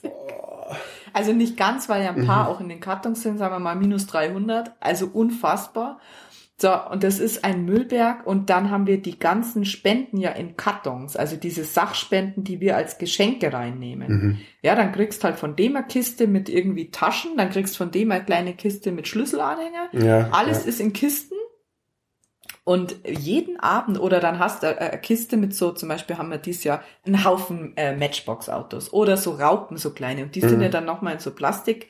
Wow. 0.03 0.77
Also 1.11 1.33
nicht 1.33 1.57
ganz, 1.57 1.89
weil 1.89 2.03
ja 2.03 2.11
ein 2.11 2.25
paar 2.25 2.45
mhm. 2.45 2.49
auch 2.49 2.61
in 2.61 2.69
den 2.69 2.79
Kartons 2.79 3.21
sind, 3.21 3.37
sagen 3.37 3.53
wir 3.53 3.59
mal 3.59 3.75
minus 3.75 4.07
300. 4.07 4.71
Also 4.79 5.07
unfassbar. 5.07 5.99
So, 6.59 6.73
und 6.89 7.03
das 7.03 7.19
ist 7.19 7.43
ein 7.43 7.65
Müllberg 7.65 8.25
und 8.25 8.49
dann 8.49 8.71
haben 8.71 8.87
wir 8.87 8.99
die 8.99 9.19
ganzen 9.19 9.63
Spenden 9.63 10.17
ja 10.17 10.31
in 10.31 10.57
Kartons, 10.57 11.15
also 11.15 11.35
diese 11.35 11.63
Sachspenden, 11.63 12.43
die 12.43 12.59
wir 12.59 12.75
als 12.75 12.97
Geschenke 12.97 13.53
reinnehmen. 13.53 14.07
Mhm. 14.07 14.37
Ja, 14.63 14.73
dann 14.73 14.91
kriegst 14.91 15.23
halt 15.23 15.37
von 15.37 15.55
dem 15.55 15.75
eine 15.75 15.85
Kiste 15.85 16.25
mit 16.25 16.49
irgendwie 16.49 16.89
Taschen, 16.89 17.37
dann 17.37 17.51
kriegst 17.51 17.77
von 17.77 17.91
dem 17.91 18.09
eine 18.11 18.25
kleine 18.25 18.55
Kiste 18.55 18.91
mit 18.91 19.07
Schlüsselanhänger. 19.07 19.89
Ja, 19.91 20.29
Alles 20.31 20.63
ja. 20.63 20.69
ist 20.69 20.79
in 20.79 20.93
Kisten 20.93 21.35
und 22.63 22.97
jeden 23.07 23.59
Abend, 23.59 23.97
oder 23.97 24.19
dann 24.19 24.39
hast 24.39 24.63
du 24.63 24.77
eine 24.77 24.99
Kiste 24.99 25.37
mit 25.37 25.53
so, 25.53 25.71
zum 25.71 25.87
Beispiel 25.87 26.17
haben 26.17 26.31
wir 26.31 26.37
dieses 26.37 26.65
Jahr 26.65 26.83
einen 27.05 27.23
Haufen 27.23 27.77
äh, 27.77 27.95
Matchbox-Autos 27.95 28.91
oder 28.91 29.15
so 29.15 29.31
Raupen, 29.31 29.77
so 29.77 29.93
kleine. 29.93 30.23
Und 30.23 30.35
die 30.35 30.43
mhm. 30.43 30.49
sind 30.49 30.61
ja 30.61 30.69
dann 30.69 30.83
nochmal 30.85 31.13
in 31.13 31.19
so 31.19 31.31
Plastiklagen 31.31 31.87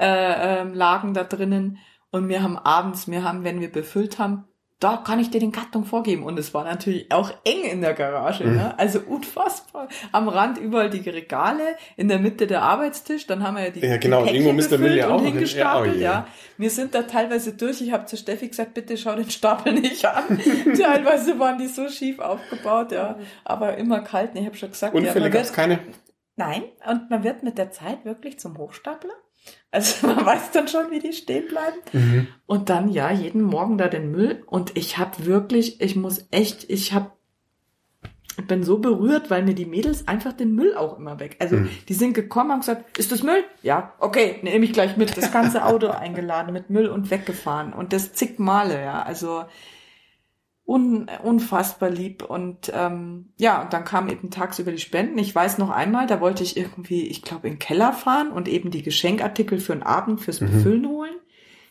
äh, 0.00 0.62
ähm, 0.62 1.14
da 1.14 1.22
drinnen. 1.22 1.78
Und 2.10 2.28
wir 2.28 2.42
haben 2.42 2.56
abends, 2.56 3.08
wir 3.08 3.22
haben, 3.22 3.44
wenn 3.44 3.60
wir 3.60 3.70
befüllt 3.70 4.18
haben, 4.18 4.44
da 4.80 4.96
kann 4.96 5.18
ich 5.18 5.30
dir 5.30 5.40
den 5.40 5.50
Karton 5.50 5.84
vorgeben. 5.84 6.22
Und 6.22 6.38
es 6.38 6.54
war 6.54 6.62
natürlich 6.62 7.10
auch 7.10 7.32
eng 7.44 7.64
in 7.64 7.80
der 7.80 7.94
Garage. 7.94 8.44
Mhm. 8.44 8.56
Ne? 8.56 8.78
Also 8.78 9.00
unfassbar. 9.00 9.88
Am 10.12 10.28
Rand 10.28 10.56
überall 10.58 10.88
die 10.88 11.08
Regale, 11.08 11.76
in 11.96 12.06
der 12.06 12.20
Mitte 12.20 12.46
der 12.46 12.62
Arbeitstisch. 12.62 13.26
Dann 13.26 13.42
haben 13.42 13.56
wir 13.56 13.64
ja 13.64 13.70
die 13.70 13.80
Ja 13.80 13.96
genau, 13.96 14.24
die 14.24 14.30
irgendwo 14.30 14.52
müsste 14.52 14.78
Müll 14.78 14.96
ja 14.96 15.08
auch 15.08 15.20
hingestapelt. 15.20 15.96
Ja, 15.96 16.00
oh 16.00 16.02
ja, 16.02 16.26
Wir 16.58 16.70
sind 16.70 16.94
da 16.94 17.02
teilweise 17.02 17.54
durch. 17.54 17.80
Ich 17.80 17.92
habe 17.92 18.06
zu 18.06 18.16
Steffi 18.16 18.48
gesagt, 18.48 18.74
bitte 18.74 18.96
schau 18.96 19.16
den 19.16 19.28
Stapel 19.28 19.72
nicht 19.80 20.04
an. 20.06 20.40
teilweise 20.78 21.40
waren 21.40 21.58
die 21.58 21.66
so 21.66 21.88
schief 21.88 22.20
aufgebaut. 22.20 22.92
ja, 22.92 23.18
Aber 23.44 23.76
immer 23.78 24.00
kalt. 24.00 24.30
Ich 24.34 24.46
habe 24.46 24.56
schon 24.56 24.70
gesagt. 24.70 24.94
Unfälle 24.94 25.24
ja, 25.24 25.30
gab's 25.30 25.52
keine? 25.52 25.80
Nein, 26.36 26.62
und 26.88 27.10
man 27.10 27.24
wird 27.24 27.42
mit 27.42 27.58
der 27.58 27.72
Zeit 27.72 28.04
wirklich 28.04 28.38
zum 28.38 28.56
Hochstapler. 28.58 29.10
Also 29.70 30.06
man 30.06 30.24
weiß 30.24 30.50
dann 30.52 30.68
schon, 30.68 30.90
wie 30.90 30.98
die 30.98 31.12
stehen 31.12 31.48
bleiben. 31.48 31.76
Mhm. 31.92 32.26
Und 32.46 32.70
dann 32.70 32.88
ja, 32.88 33.10
jeden 33.10 33.42
Morgen 33.42 33.78
da 33.78 33.88
den 33.88 34.10
Müll. 34.10 34.42
Und 34.46 34.76
ich 34.76 34.98
habe 34.98 35.26
wirklich, 35.26 35.80
ich 35.80 35.96
muss 35.96 36.26
echt, 36.30 36.68
ich 36.70 36.92
habe 36.92 37.12
ich 38.38 38.46
bin 38.46 38.62
so 38.62 38.78
berührt, 38.78 39.30
weil 39.30 39.42
mir 39.42 39.54
die 39.54 39.66
Mädels 39.66 40.06
einfach 40.06 40.32
den 40.32 40.54
Müll 40.54 40.76
auch 40.76 40.96
immer 40.96 41.18
weg. 41.18 41.36
Also 41.40 41.56
Mhm. 41.56 41.70
die 41.88 41.94
sind 41.94 42.14
gekommen 42.14 42.52
und 42.52 42.60
gesagt, 42.60 42.96
ist 42.96 43.10
das 43.10 43.24
Müll? 43.24 43.42
Ja, 43.62 43.94
okay, 43.98 44.38
nehme 44.42 44.64
ich 44.64 44.72
gleich 44.72 44.96
mit. 44.96 45.16
Das 45.16 45.32
ganze 45.32 45.64
Auto 45.66 45.88
eingeladen 45.88 46.52
mit 46.52 46.70
Müll 46.70 46.86
und 46.86 47.10
weggefahren. 47.10 47.72
Und 47.72 47.92
das 47.92 48.12
zig 48.12 48.38
Male, 48.38 48.80
ja. 48.80 49.02
Also 49.02 49.44
un, 50.68 51.06
unfassbar 51.22 51.88
lieb. 51.88 52.22
Und 52.22 52.70
ähm, 52.74 53.30
ja, 53.38 53.62
und 53.62 53.72
dann 53.72 53.84
kamen 53.84 54.10
eben 54.10 54.30
tagsüber 54.30 54.70
die 54.70 54.78
Spenden. 54.78 55.18
Ich 55.18 55.34
weiß 55.34 55.56
noch 55.58 55.70
einmal, 55.70 56.06
da 56.06 56.20
wollte 56.20 56.42
ich 56.42 56.56
irgendwie, 56.58 57.06
ich 57.06 57.22
glaube, 57.22 57.48
in 57.48 57.54
den 57.54 57.58
Keller 57.58 57.94
fahren 57.94 58.30
und 58.30 58.48
eben 58.48 58.70
die 58.70 58.82
Geschenkartikel 58.82 59.60
für 59.60 59.72
den 59.72 59.82
Abend 59.82 60.20
fürs 60.20 60.40
Mhm. 60.40 60.46
Befüllen 60.46 60.86
holen. 60.86 61.14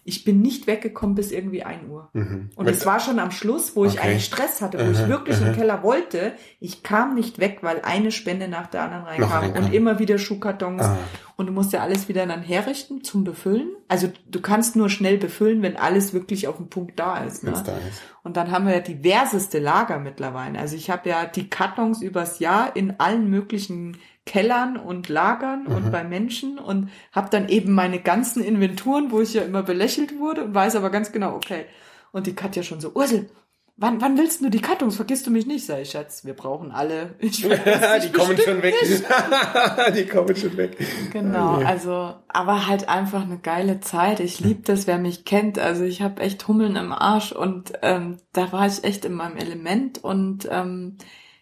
Ich 0.08 0.24
bin 0.24 0.41
nicht 0.41 0.67
weggekommen 0.67 1.15
bis 1.15 1.32
irgendwie 1.32 1.63
ein 1.63 1.89
Uhr. 1.89 2.10
Mhm. 2.13 2.50
Und 2.56 2.67
es 2.70 2.86
war 2.86 3.00
schon 3.02 3.20
am 3.20 3.32
Schluss, 3.32 3.76
wo 3.76 3.84
ich 3.84 4.00
Okay. 4.00 4.08
eigentlich 4.08 4.26
Stress 4.26 4.62
hatte, 4.62 4.80
wo 4.80 4.89
ich 4.91 5.00
Aha, 5.00 5.10
wirklich 5.10 5.36
aha. 5.38 5.48
im 5.50 5.56
Keller 5.56 5.84
wollte. 5.84 6.32
Ich 6.62 6.82
kam 6.82 7.13
nicht 7.13 7.39
weg, 7.39 7.60
weil 7.62 7.82
eine 7.82 8.12
Spende 8.12 8.48
nach 8.48 8.67
der 8.67 8.84
anderen 8.84 9.04
reinkam 9.04 9.30
reinkam. 9.30 9.65
und 9.65 9.74
immer 9.74 10.00
wieder 10.00 10.17
Schuhkartons. 10.17 10.82
Ah. 10.82 10.98
Und 11.36 11.48
du 11.48 11.52
musst 11.52 11.74
ja 11.74 11.82
alles 11.82 12.08
wieder 12.08 12.26
dann 12.26 12.41
herrichten 12.41 13.04
zum 13.04 13.26
Befüllen. 13.26 13.70
Also 13.89 14.10
du 14.30 14.39
kannst 14.41 14.76
nur 14.78 14.89
schnell 14.89 15.17
befüllen, 15.17 15.62
wenn 15.62 15.76
alles 15.76 16.13
wirklich 16.13 16.48
auf 16.48 16.56
dem 16.58 16.70
Punkt 16.70 16.98
da 16.98 17.17
ist. 17.26 17.43
Ne? 17.43 17.52
Da 17.52 17.74
ist. 17.78 18.02
Und 18.24 18.38
dann 18.38 18.50
haben 18.52 18.65
wir 18.65 18.74
ja 18.76 18.80
diverseste 18.80 19.60
Lager 19.60 20.00
mittlerweile. 20.00 20.58
Also 20.58 20.76
ich 20.78 20.89
habe 20.89 21.10
ja 21.10 21.26
die 21.26 21.50
Kartons 21.50 22.02
übers 22.02 22.39
Jahr 22.39 22.76
in 22.78 23.00
allen 23.00 23.30
möglichen 23.30 23.98
Kellern 24.28 24.78
und 24.78 25.10
Lagern 25.10 25.66
und 25.66 25.92
bei 25.92 26.04
Menschen 26.04 26.60
und 26.60 26.92
habe 27.12 27.30
dann 27.32 27.50
eben 27.50 27.74
meine 27.74 28.00
ganzen 28.00 28.44
Inventuren, 28.44 29.12
wo 29.12 29.22
ich 29.22 29.34
ja 29.34 29.42
immer 29.42 29.63
belächelt 29.63 30.20
wurde 30.20 30.44
und 30.44 30.54
weiß 30.54 30.76
aber 30.76 30.92
ganz 30.92 31.12
genau, 31.12 31.34
okay. 31.34 31.66
Und 32.12 32.28
die 32.28 32.36
Katja 32.36 32.62
schon 32.62 32.80
so, 32.80 32.92
Ursel, 32.94 33.30
wann, 33.78 34.02
wann 34.02 34.18
willst 34.18 34.42
du 34.42 34.50
die 34.50 34.60
Kartons? 34.60 34.96
Vergisst 34.96 35.26
du 35.28 35.32
mich 35.32 35.46
nicht? 35.46 35.66
Sag 35.66 35.82
ich, 35.82 35.92
Schatz, 35.92 36.26
wir 36.26 36.34
brauchen 36.34 36.72
alle. 36.72 37.16
Ich 37.20 37.42
dich 37.42 37.50
die 38.04 38.12
kommen 38.12 38.38
schon 38.38 38.62
weg. 38.62 38.76
die 39.96 40.06
kommen 40.06 40.36
schon 40.36 40.58
weg. 40.58 40.78
Genau, 41.13 41.56
also, 41.56 42.16
aber 42.28 42.68
halt 42.68 42.90
einfach 42.90 43.24
eine 43.24 43.38
geile 43.38 43.80
Zeit. 43.80 44.20
Ich 44.20 44.40
lieb 44.40 44.66
das, 44.66 44.88
wer 44.88 44.98
mich 44.98 45.26
kennt. 45.26 45.58
Also 45.58 45.84
ich 45.84 46.02
habe 46.02 46.22
echt 46.22 46.48
Hummeln 46.48 46.76
im 46.76 46.92
Arsch 46.92 47.32
und 47.32 47.74
ähm, 47.82 48.18
da 48.34 48.52
war 48.52 48.68
ich 48.68 48.84
echt 48.84 49.06
in 49.06 49.13
meinem 49.13 49.38
Element 49.38 50.04
und 50.04 50.48
ähm, 50.52 50.98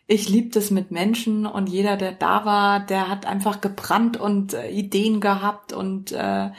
ich 0.07 0.29
lieb 0.29 0.53
das 0.53 0.71
mit 0.71 0.91
Menschen 0.91 1.45
und 1.45 1.67
jeder, 1.67 1.97
der 1.97 2.11
da 2.11 2.45
war, 2.45 2.85
der 2.85 3.09
hat 3.09 3.25
einfach 3.25 3.61
gebrannt 3.61 4.17
und 4.17 4.53
äh, 4.53 4.69
Ideen 4.69 5.19
gehabt 5.19 5.73
und 5.73 6.11
äh, 6.11 6.51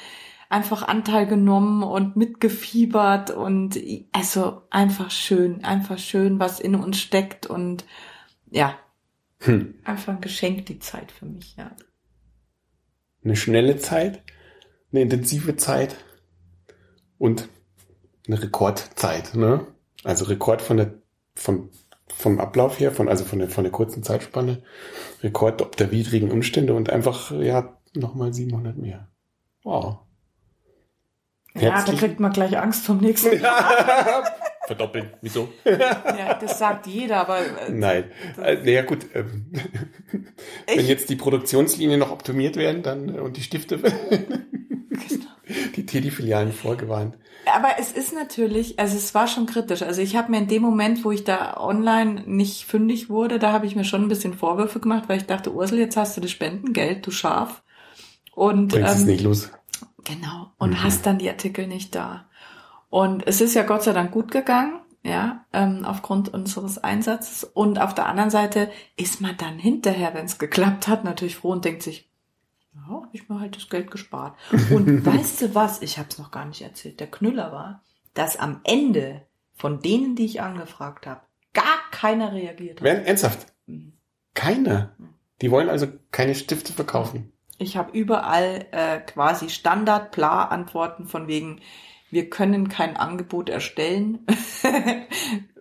einfach 0.49 0.87
Anteil 0.87 1.27
genommen 1.27 1.83
und 1.83 2.17
mitgefiebert 2.17 3.31
und 3.31 3.79
also 4.13 4.63
einfach 4.71 5.11
schön, 5.11 5.65
einfach 5.65 5.99
schön, 5.99 6.39
was 6.39 6.61
in 6.61 6.75
uns 6.75 6.99
steckt 7.01 7.47
und 7.47 7.85
ja, 8.51 8.77
Hm. 9.41 9.75
einfach 9.85 10.15
ein 10.15 10.21
Geschenk 10.21 10.67
die 10.67 10.79
Zeit 10.79 11.13
für 11.13 11.27
mich, 11.27 11.57
ja. 11.57 11.71
Eine 13.23 13.37
schnelle 13.37 13.77
Zeit, 13.77 14.23
eine 14.93 15.03
intensive 15.03 15.57
Zeit 15.57 15.97
und 17.19 17.49
eine 18.27 18.43
Rekordzeit, 18.43 19.35
ne? 19.35 19.67
Also 20.05 20.25
Rekord 20.27 20.63
von 20.63 20.77
der, 20.79 20.95
von, 21.35 21.71
vom 22.16 22.40
Ablauf 22.40 22.81
her, 22.81 22.92
von, 22.92 23.09
also 23.09 23.24
von 23.24 23.38
der, 23.38 23.48
von 23.48 23.64
der 23.64 23.72
kurzen 23.72 24.02
Zeitspanne, 24.02 24.62
Rekord 25.22 25.61
ob 25.61 25.76
der 25.76 25.90
widrigen 25.90 26.31
Umstände 26.31 26.74
und 26.74 26.90
einfach, 26.90 27.31
ja, 27.31 27.76
nochmal 27.94 28.33
700 28.33 28.76
mehr. 28.79 29.09
Wow. 29.62 29.98
Ja, 31.55 31.83
da 31.85 31.92
kriegt 31.92 32.20
man 32.20 32.33
gleich 32.33 32.59
Angst 32.59 32.85
vom 32.85 32.98
nächsten. 32.98 33.40
Verdoppeln. 34.66 35.11
Wieso? 35.22 35.48
Ja, 35.64 36.35
das 36.35 36.59
sagt 36.59 36.87
jeder, 36.87 37.18
aber 37.18 37.38
äh, 37.38 37.70
Nein. 37.70 38.11
Äh, 38.42 38.57
naja, 38.57 38.83
gut. 38.83 39.07
Ähm, 39.14 39.52
wenn 40.66 40.87
jetzt 40.87 41.09
die 41.09 41.16
Produktionslinien 41.16 42.00
noch 42.00 42.11
optimiert 42.11 42.57
werden, 42.57 42.83
dann 42.83 43.14
äh, 43.14 43.20
und 43.20 43.37
die 43.37 43.42
Stifte, 43.42 43.79
die 45.77 45.87
Teddy-Filialen 45.87 46.53
vorgewarnt. 46.53 47.17
aber 47.55 47.79
es 47.79 47.93
ist 47.93 48.13
natürlich, 48.13 48.79
also 48.79 48.97
es 48.97 49.15
war 49.15 49.29
schon 49.29 49.47
kritisch. 49.47 49.83
Also 49.83 50.03
ich 50.03 50.17
habe 50.17 50.31
mir 50.31 50.39
in 50.39 50.49
dem 50.49 50.63
Moment, 50.63 51.05
wo 51.05 51.13
ich 51.13 51.25
da 51.25 51.57
online 51.57 52.25
nicht 52.27 52.65
fündig 52.65 53.09
wurde, 53.09 53.39
da 53.39 53.53
habe 53.53 53.67
ich 53.67 53.77
mir 53.77 53.85
schon 53.85 54.03
ein 54.03 54.09
bisschen 54.09 54.35
Vorwürfe 54.35 54.81
gemacht, 54.81 55.05
weil 55.09 55.19
ich 55.19 55.27
dachte, 55.27 55.53
Ursel, 55.53 55.79
jetzt 55.79 55.97
hast 55.97 56.17
du 56.17 56.21
das 56.21 56.31
Spendengeld, 56.31 57.07
du 57.07 57.11
Schaf. 57.11 57.63
Und 58.35 58.69
Bringst 58.69 58.95
es 58.95 59.01
ähm, 59.01 59.07
nicht 59.07 59.23
los. 59.23 59.51
Genau. 60.05 60.53
Und 60.59 60.83
hast 60.83 61.07
dann 61.07 61.19
die 61.19 61.29
Artikel 61.29 61.67
nicht 61.67 61.95
da. 61.95 62.27
Und 62.91 63.27
es 63.27 63.41
ist 63.41 63.55
ja 63.55 63.63
Gott 63.63 63.83
sei 63.83 63.93
Dank 63.93 64.13
gut 64.13 64.31
gegangen, 64.31 64.81
ja, 65.03 65.45
ähm, 65.53 65.85
aufgrund 65.85 66.33
unseres 66.33 66.79
Einsatzes. 66.79 67.45
Und 67.45 67.81
auf 67.81 67.95
der 67.95 68.07
anderen 68.07 68.31
Seite 68.31 68.71
ist 68.97 69.21
man 69.21 69.37
dann 69.37 69.59
hinterher, 69.59 70.15
wenn 70.15 70.27
es 70.27 70.39
geklappt 70.39 70.89
hat, 70.89 71.05
natürlich 71.05 71.37
froh 71.37 71.51
und 71.51 71.65
denkt 71.65 71.83
sich, 71.83 72.06
ja, 72.77 73.03
hab 73.03 73.15
ich 73.15 73.29
mir 73.29 73.41
halt 73.41 73.57
das 73.57 73.69
Geld 73.69 73.91
gespart. 73.91 74.37
Und 74.71 75.05
weißt 75.07 75.43
du 75.43 75.55
was? 75.55 75.83
Ich 75.83 75.99
habe 75.99 76.09
es 76.11 76.19
noch 76.19 76.31
gar 76.31 76.45
nicht 76.45 76.62
erzählt. 76.62 77.01
Der 77.01 77.11
Knüller 77.11 77.53
war, 77.53 77.83
dass 78.15 78.37
am 78.37 78.61
Ende 78.65 79.23
von 79.55 79.81
denen, 79.81 80.17
die 80.17 80.27
ich 80.27 80.43
angefragt 80.43 81.07
habe, 81.07 81.23
gar 81.55 81.79
keiner 81.91 82.33
reagiert 82.33 82.81
hat. 82.81 82.85
Werden 82.85 83.05
ernsthaft? 83.05 83.47
Mhm. 83.67 83.95
Keiner. 84.35 84.95
Die 85.41 85.51
wollen 85.51 85.71
also 85.71 85.87
keine 86.11 86.35
Stifte 86.35 86.73
verkaufen. 86.73 87.33
Ich 87.59 87.77
habe 87.77 87.97
überall 87.97 88.67
äh, 88.73 88.99
quasi 89.01 89.49
Standard-Pla-Antworten 89.49 91.07
von 91.07 91.27
wegen, 91.27 91.61
wir 92.11 92.29
können 92.29 92.69
kein 92.69 92.97
Angebot 92.97 93.49
erstellen. 93.49 94.27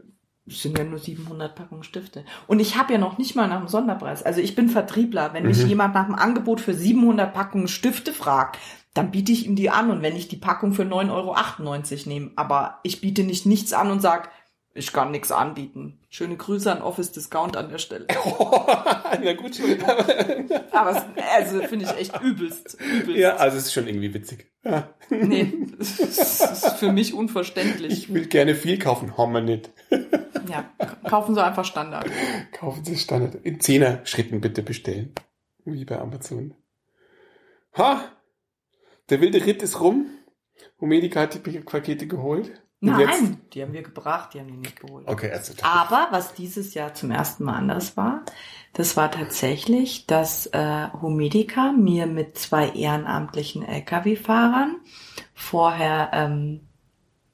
Es 0.48 0.62
sind 0.62 0.78
ja 0.78 0.84
nur 0.84 1.00
700 1.00 1.56
Packungen 1.56 1.84
Stifte. 1.84 2.24
Und 2.46 2.60
ich 2.60 2.78
habe 2.78 2.94
ja 2.94 3.00
noch 3.00 3.18
nicht 3.18 3.36
mal 3.36 3.48
nach 3.48 3.60
dem 3.60 3.68
Sonderpreis. 3.68 4.22
Also 4.22 4.42
ich 4.42 4.54
bin 4.56 4.70
Vertriebler. 4.70 5.34
Wenn 5.34 5.48
mich 5.48 5.64
Mhm. 5.64 5.70
jemand 5.70 5.96
nach 5.96 6.06
dem 6.06 6.16
Angebot 6.16 6.62
für 6.62 6.74
700 6.76 7.34
Packungen 7.34 7.68
Stifte 7.68 8.14
fragt, 8.14 8.60
dann 8.94 9.10
biete 9.12 9.32
ich 9.32 9.48
ihm 9.48 9.56
die 9.56 9.72
an. 9.72 9.90
Und 9.90 10.04
wenn 10.04 10.16
ich 10.16 10.28
die 10.28 10.38
Packung 10.38 10.74
für 10.74 10.84
9,98 10.86 11.12
Euro 12.06 12.10
nehme, 12.10 12.32
aber 12.36 12.80
ich 12.84 13.02
biete 13.02 13.24
nicht 13.24 13.46
nichts 13.48 13.74
an 13.74 13.90
und 13.90 14.02
sag, 14.02 14.30
ich 14.78 14.92
kann 14.92 15.12
nichts 15.12 15.32
anbieten. 15.32 16.00
Schöne 16.10 16.36
Grüße 16.36 16.70
an 16.70 16.82
Office 16.82 17.14
Discount 17.14 17.56
an 17.56 17.70
der 17.70 17.78
Stelle. 17.78 18.08
Na 19.24 19.34
gut. 19.34 19.58
Aber 20.72 20.92
es, 20.92 21.04
also 21.34 21.62
finde 21.62 21.86
ich 21.86 21.98
echt 21.98 22.22
übelst. 22.22 22.78
übelst. 22.82 23.18
ja, 23.18 23.38
also 23.38 23.58
es 23.58 23.68
ist 23.68 23.74
schon 23.74 23.88
irgendwie 23.88 24.14
witzig. 24.14 24.52
Ja. 24.66 24.94
Nee, 25.10 25.54
das 25.78 26.00
ist 26.00 26.68
für 26.78 26.92
mich 26.92 27.14
unverständlich. 27.14 27.94
Ich 27.94 28.14
will 28.14 28.26
gerne 28.28 28.54
viel 28.54 28.78
kaufen. 28.78 29.18
Haben 29.18 29.32
wir 29.32 29.42
nicht. 29.42 29.72
Ja, 30.50 30.70
kaufen 31.10 31.36
Sie 31.36 31.44
einfach 31.44 31.64
Standard. 31.64 32.10
Kaufen 32.52 32.84
Sie 32.84 32.98
Standard. 32.98 33.36
In 33.44 33.62
zehner 33.62 34.06
Schritten 34.06 34.42
bitte 34.42 34.62
bestellen. 34.62 35.14
Wie 35.64 35.86
bei 35.86 35.98
Amazon. 36.00 36.54
Ha! 37.78 38.04
Der 39.10 39.22
wilde 39.22 39.46
Ritt 39.46 39.64
ist 39.64 39.80
rum. 39.80 40.08
Homedica 40.82 41.22
hat 41.22 41.36
die 41.46 41.60
Pakete 41.60 42.08
geholt. 42.08 42.52
Und 42.82 42.90
Nein, 42.92 43.00
jetzt- 43.00 43.54
die 43.54 43.62
haben 43.64 43.74
wir 43.74 43.82
gebracht, 43.84 44.34
die 44.34 44.40
haben 44.40 44.48
die 44.48 44.58
nicht 44.58 44.80
geholt. 44.80 45.08
Okay, 45.08 45.32
also 45.32 45.54
Aber 45.64 46.08
was 46.12 46.34
dieses 46.34 46.74
Jahr 46.74 46.94
zum 46.94 47.10
ersten 47.12 47.46
Mal 47.46 47.56
anders 47.56 47.96
war, 47.98 48.22
das 48.74 48.96
war 48.98 49.10
tatsächlich, 49.10 50.06
dass 50.08 50.48
äh, 50.48 50.88
Homedica 51.02 51.72
mir 51.72 52.06
mit 52.06 52.38
zwei 52.38 52.70
ehrenamtlichen 52.70 53.64
Lkw-Fahrern 53.64 54.76
vorher, 55.34 56.10
ähm, 56.14 56.62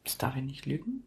das 0.03 0.17
darf 0.17 0.35
ich 0.35 0.43
nicht 0.43 0.65
lügen, 0.65 1.03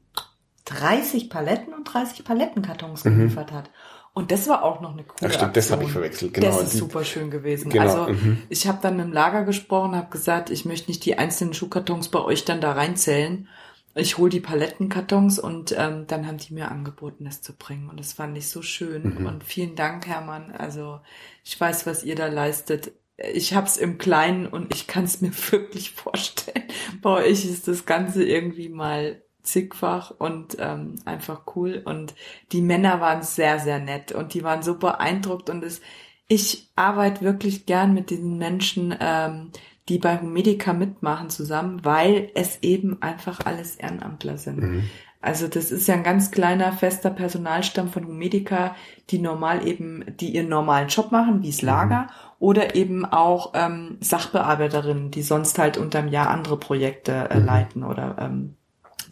30 0.67 1.31
Paletten 1.31 1.75
und 1.75 1.85
30 1.85 2.25
Palettenkartons 2.25 3.05
Mhm. 3.05 3.19
geliefert 3.19 3.53
hat. 3.53 3.71
Und 4.15 4.31
das 4.31 4.49
war 4.49 4.63
auch 4.63 4.81
noch 4.81 4.93
eine 4.93 5.03
coole 5.05 5.31
Ach 5.31 5.35
stimmt, 5.35 5.57
das 5.57 5.71
habe 5.73 5.85
ich 5.85 5.91
verwechselt. 5.91 6.35
Genau. 6.35 6.47
das 6.47 6.63
ist 6.65 6.73
die- 6.75 6.79
super 6.79 7.05
schön 7.05 7.31
gewesen. 7.31 7.71
Genau, 7.71 8.05
Also 8.05 8.13
mhm. 8.13 8.43
ich 8.49 8.67
habe 8.69 8.79
dann 8.81 8.97
mit 8.97 9.07
dem 9.07 9.13
Lager 9.13 9.43
gesprochen, 9.45 9.97
habe 9.97 10.11
gesagt, 10.11 10.51
ich 10.51 10.65
möchte 10.65 10.91
nicht 10.91 11.05
die 11.05 11.19
einzelnen 11.19 11.53
Schuhkartons 11.53 12.09
bei 12.09 12.21
euch 12.21 12.45
dann 12.45 12.61
da 12.61 12.73
reinzählen. 12.73 13.49
Ich 13.97 14.19
hole 14.19 14.31
die 14.31 14.41
Palettenkartons 14.41 15.39
und 15.39 15.75
ähm, 15.79 16.07
dann 16.09 16.27
haben 16.27 16.39
die 16.39 16.53
mir 16.53 16.71
angeboten, 16.71 17.25
das 17.25 17.43
zu 17.43 17.53
bringen. 17.53 17.89
Und 17.89 18.01
das 18.01 18.13
fand 18.13 18.37
ich 18.37 18.49
so 18.49 18.61
schön. 18.61 19.21
Mhm. 19.21 19.27
Und 19.27 19.45
vielen 19.45 19.77
Dank, 19.77 20.07
Hermann. 20.07 20.51
Also 20.51 21.01
ich 21.45 21.59
weiß, 21.61 21.87
was 21.87 22.03
ihr 22.03 22.17
da 22.17 22.27
leistet. 22.27 22.93
Ich 23.17 23.55
hab's 23.55 23.77
im 23.77 23.99
Kleinen 23.99 24.49
und 24.49 24.75
ich 24.75 24.89
kann 24.89 25.05
es 25.05 25.21
mir 25.21 25.33
wirklich 25.53 25.93
vorstellen. 25.93 26.65
Bei 27.03 27.11
euch 27.11 27.45
ist 27.45 27.69
das 27.69 27.87
Ganze 27.87 28.25
irgendwie 28.25 28.69
mal 28.69 29.23
zigfach 29.45 30.11
und 30.19 30.57
ähm, 30.59 30.97
einfach 31.05 31.43
cool. 31.55 31.81
Und 31.85 32.15
die 32.51 32.63
Männer 32.63 33.01
waren 33.01 33.23
sehr, 33.23 33.61
sehr 33.61 33.79
nett 33.79 34.11
und 34.11 34.35
die 34.35 34.43
waren 34.43 34.63
so 34.63 34.77
beeindruckt. 34.77 35.51
Und 35.51 35.63
es, 35.63 35.81
ich 36.27 36.71
arbeite 36.75 37.21
wirklich 37.21 37.67
gern 37.67 37.95
mit 37.95 38.11
diesen 38.11 38.39
Menschen, 38.39 38.97
ähm, 38.99 39.51
die 39.89 39.99
bei 39.99 40.19
Humedica 40.19 40.73
mitmachen 40.73 41.31
zusammen, 41.31 41.85
weil 41.85 42.31
es 42.35 42.59
eben 42.63 43.03
einfach 43.03 43.41
alles 43.45 43.77
Ehrenamtler 43.77 44.39
sind. 44.39 44.59
Mhm. 44.59 44.91
Also 45.21 45.49
das 45.49 45.71
ist 45.71 45.87
ja 45.89 45.95
ein 45.95 46.03
ganz 46.03 46.31
kleiner, 46.31 46.73
fester 46.73 47.09
Personalstamm 47.11 47.89
von 47.89 48.07
Humedica, 48.07 48.77
die 49.09 49.19
normal 49.19 49.67
eben, 49.67 50.05
die 50.21 50.35
ihren 50.35 50.51
normalen 50.51 50.89
Job 50.89 51.13
machen, 51.13 51.43
wie 51.43 51.49
es 51.49 51.63
Lager, 51.63 52.09
oder 52.39 52.75
eben 52.75 53.07
auch 53.07 53.53
ähm, 53.55 53.97
Sachbearbeiterinnen, 54.01 55.11
die 55.11 55.23
sonst 55.23 55.59
halt 55.59 55.79
unterm 55.79 56.09
Jahr 56.09 56.29
andere 56.29 56.59
Projekte 56.59 57.31
äh, 57.31 57.41
Mhm. 57.41 57.47
leiten 57.47 57.85
oder 57.85 58.17
ähm, 58.21 58.57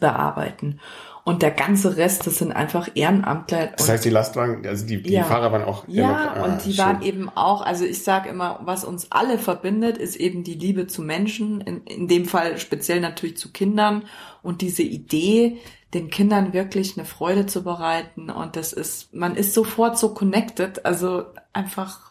bearbeiten. 0.02 0.78
Und 1.24 1.42
der 1.42 1.52
ganze 1.52 1.96
Rest, 1.96 2.26
das 2.26 2.38
sind 2.38 2.50
einfach 2.50 2.88
Ehrenamtler. 2.96 3.68
Das 3.76 3.88
heißt, 3.88 4.04
die 4.04 4.10
Lastwagen, 4.10 4.66
also 4.66 4.84
die, 4.84 5.00
die 5.00 5.12
Ja. 5.12 5.22
Fahrer 5.22 5.52
waren 5.52 5.62
auch 5.62 5.84
Ja, 5.86 6.02
immer- 6.10 6.36
ah, 6.36 6.44
und 6.44 6.64
die 6.64 6.72
schön. 6.74 6.84
waren 6.84 7.02
eben 7.02 7.28
auch, 7.28 7.62
also 7.64 7.84
ich 7.84 8.02
sage 8.02 8.28
immer, 8.28 8.58
was 8.64 8.84
uns 8.84 9.06
alle 9.12 9.38
verbindet, 9.38 9.98
ist 9.98 10.16
eben 10.16 10.42
die 10.42 10.54
Liebe 10.54 10.88
zu 10.88 11.00
Menschen, 11.00 11.60
in, 11.60 11.82
in 11.84 12.08
dem 12.08 12.24
Fall 12.24 12.58
speziell 12.58 13.00
natürlich 13.00 13.36
zu 13.36 13.52
Kindern 13.52 14.02
und 14.42 14.62
diese 14.62 14.82
Idee, 14.82 15.58
den 15.94 16.10
Kindern 16.10 16.54
wirklich 16.54 16.96
eine 16.98 17.06
Freude 17.06 17.46
zu 17.46 17.62
bereiten 17.62 18.28
und 18.28 18.56
das 18.56 18.72
ist, 18.72 19.14
man 19.14 19.36
ist 19.36 19.54
sofort 19.54 19.96
so 19.98 20.12
connected, 20.14 20.84
also 20.84 21.26
einfach 21.52 22.10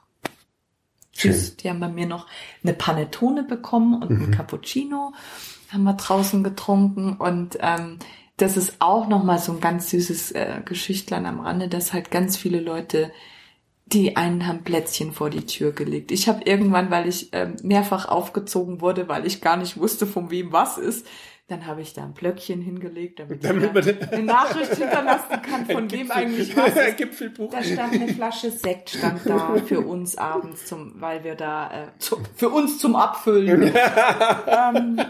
Schön. 1.13 1.35
Die 1.61 1.69
haben 1.69 1.81
bei 1.81 1.89
mir 1.89 2.07
noch 2.07 2.25
eine 2.63 2.73
Panettone 2.73 3.43
bekommen 3.43 4.01
und 4.01 4.09
Mhm. 4.09 4.23
einen 4.23 4.31
Cappuccino 4.31 5.13
haben 5.71 5.83
wir 5.83 5.93
draußen 5.93 6.43
getrunken 6.43 7.13
und 7.17 7.57
ähm, 7.61 7.99
das 8.37 8.57
ist 8.57 8.75
auch 8.79 9.07
nochmal 9.07 9.39
so 9.39 9.51
ein 9.53 9.59
ganz 9.59 9.89
süßes 9.91 10.31
äh, 10.31 10.61
Geschichtlein 10.65 11.25
am 11.25 11.39
Rande, 11.39 11.67
dass 11.67 11.93
halt 11.93 12.11
ganz 12.11 12.37
viele 12.37 12.59
Leute 12.59 13.11
die 13.93 14.15
einen 14.15 14.47
haben 14.47 14.63
Plätzchen 14.63 15.11
vor 15.11 15.29
die 15.29 15.45
Tür 15.45 15.73
gelegt. 15.73 16.11
Ich 16.11 16.29
habe 16.29 16.43
irgendwann, 16.45 16.91
weil 16.91 17.07
ich 17.07 17.29
ähm, 17.33 17.55
mehrfach 17.61 18.07
aufgezogen 18.07 18.79
wurde, 18.79 19.09
weil 19.09 19.25
ich 19.25 19.41
gar 19.41 19.57
nicht 19.57 19.77
wusste, 19.77 20.07
von 20.07 20.31
wem 20.31 20.53
was 20.53 20.77
ist, 20.77 21.05
dann 21.51 21.65
habe 21.67 21.81
ich 21.81 21.93
da 21.93 22.03
ein 22.03 22.13
Blöckchen 22.13 22.61
hingelegt, 22.61 23.19
damit, 23.19 23.43
Damit 23.43 23.73
man- 23.73 24.09
eine 24.11 24.23
Nachricht 24.23 24.73
hinterlassen 24.75 25.41
kann, 25.41 25.65
von 25.65 25.91
wem 25.91 26.09
eigentlich 26.11 26.55
was 26.55 26.75
ist. 26.75 26.97
Gipfelbuch. 26.97 27.51
Da 27.51 27.61
stand 27.63 27.93
eine 27.93 28.07
Flasche 28.07 28.49
Sekt 28.51 28.89
stand 28.91 29.21
da 29.25 29.55
für 29.65 29.81
uns 29.81 30.17
abends 30.17 30.65
zum, 30.65 30.93
weil 31.01 31.23
wir 31.23 31.35
da 31.35 31.69
äh, 31.71 31.87
zu, 31.99 32.17
für 32.35 32.49
uns 32.49 32.77
zum 32.79 32.95
Abfüllen. 32.95 33.71
ähm, 34.47 35.01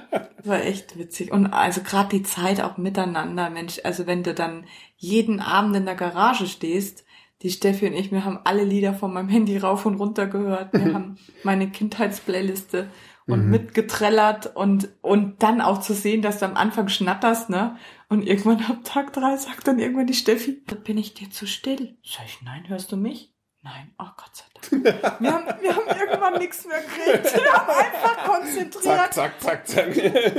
war 0.43 0.61
echt 0.63 0.97
witzig 0.97 1.31
und 1.31 1.47
also 1.47 1.81
gerade 1.81 2.09
die 2.09 2.23
Zeit 2.23 2.61
auch 2.61 2.77
miteinander, 2.77 3.49
Mensch. 3.49 3.79
Also 3.83 4.07
wenn 4.07 4.23
du 4.23 4.33
dann 4.33 4.65
jeden 4.97 5.39
Abend 5.39 5.75
in 5.75 5.85
der 5.85 5.95
Garage 5.95 6.47
stehst, 6.47 7.05
die 7.43 7.49
Steffi 7.49 7.87
und 7.87 7.93
ich, 7.93 8.11
wir 8.11 8.23
haben 8.25 8.39
alle 8.43 8.63
Lieder 8.63 8.93
von 8.93 9.13
meinem 9.13 9.29
Handy 9.29 9.57
rauf 9.57 9.85
und 9.85 9.95
runter 9.95 10.27
gehört. 10.27 10.73
Wir 10.73 10.93
haben 10.93 11.17
meine 11.43 11.69
Kindheitsplayliste 11.71 12.87
und 13.27 13.49
mitgetrellert 13.49 14.55
und 14.55 14.89
und 15.01 15.41
dann 15.43 15.61
auch 15.61 15.79
zu 15.79 15.93
sehen, 15.93 16.21
dass 16.21 16.39
du 16.39 16.45
am 16.45 16.55
Anfang 16.55 16.87
schnatterst, 16.89 17.49
ne? 17.49 17.77
Und 18.09 18.23
irgendwann 18.27 18.63
ab 18.65 18.79
Tag 18.83 19.13
drei 19.13 19.37
sagt 19.37 19.67
dann 19.67 19.79
irgendwann 19.79 20.07
die 20.07 20.13
Steffi, 20.13 20.51
bin 20.83 20.97
ich 20.97 21.13
dir 21.13 21.29
zu 21.29 21.45
still? 21.47 21.97
Sag 22.03 22.25
ich, 22.25 22.41
nein, 22.43 22.63
hörst 22.67 22.91
du 22.91 22.97
mich? 22.97 23.29
Nein, 23.63 23.93
oh 23.99 24.05
Gott 24.17 24.31
sei 24.33 24.43
Dank. 24.81 24.85
Wir 25.21 25.31
haben, 25.33 25.45
wir 25.61 25.75
haben 25.75 25.99
irgendwann 25.99 26.39
nichts 26.39 26.65
mehr 26.65 26.79
gekriegt. 26.81 27.35
Wir 27.35 27.53
haben 27.53 27.69
einfach 27.69 28.23
konzentriert. 28.25 28.83
Zack, 29.13 29.13
zack, 29.13 29.39
zack, 29.39 29.67
zack. 29.67 29.93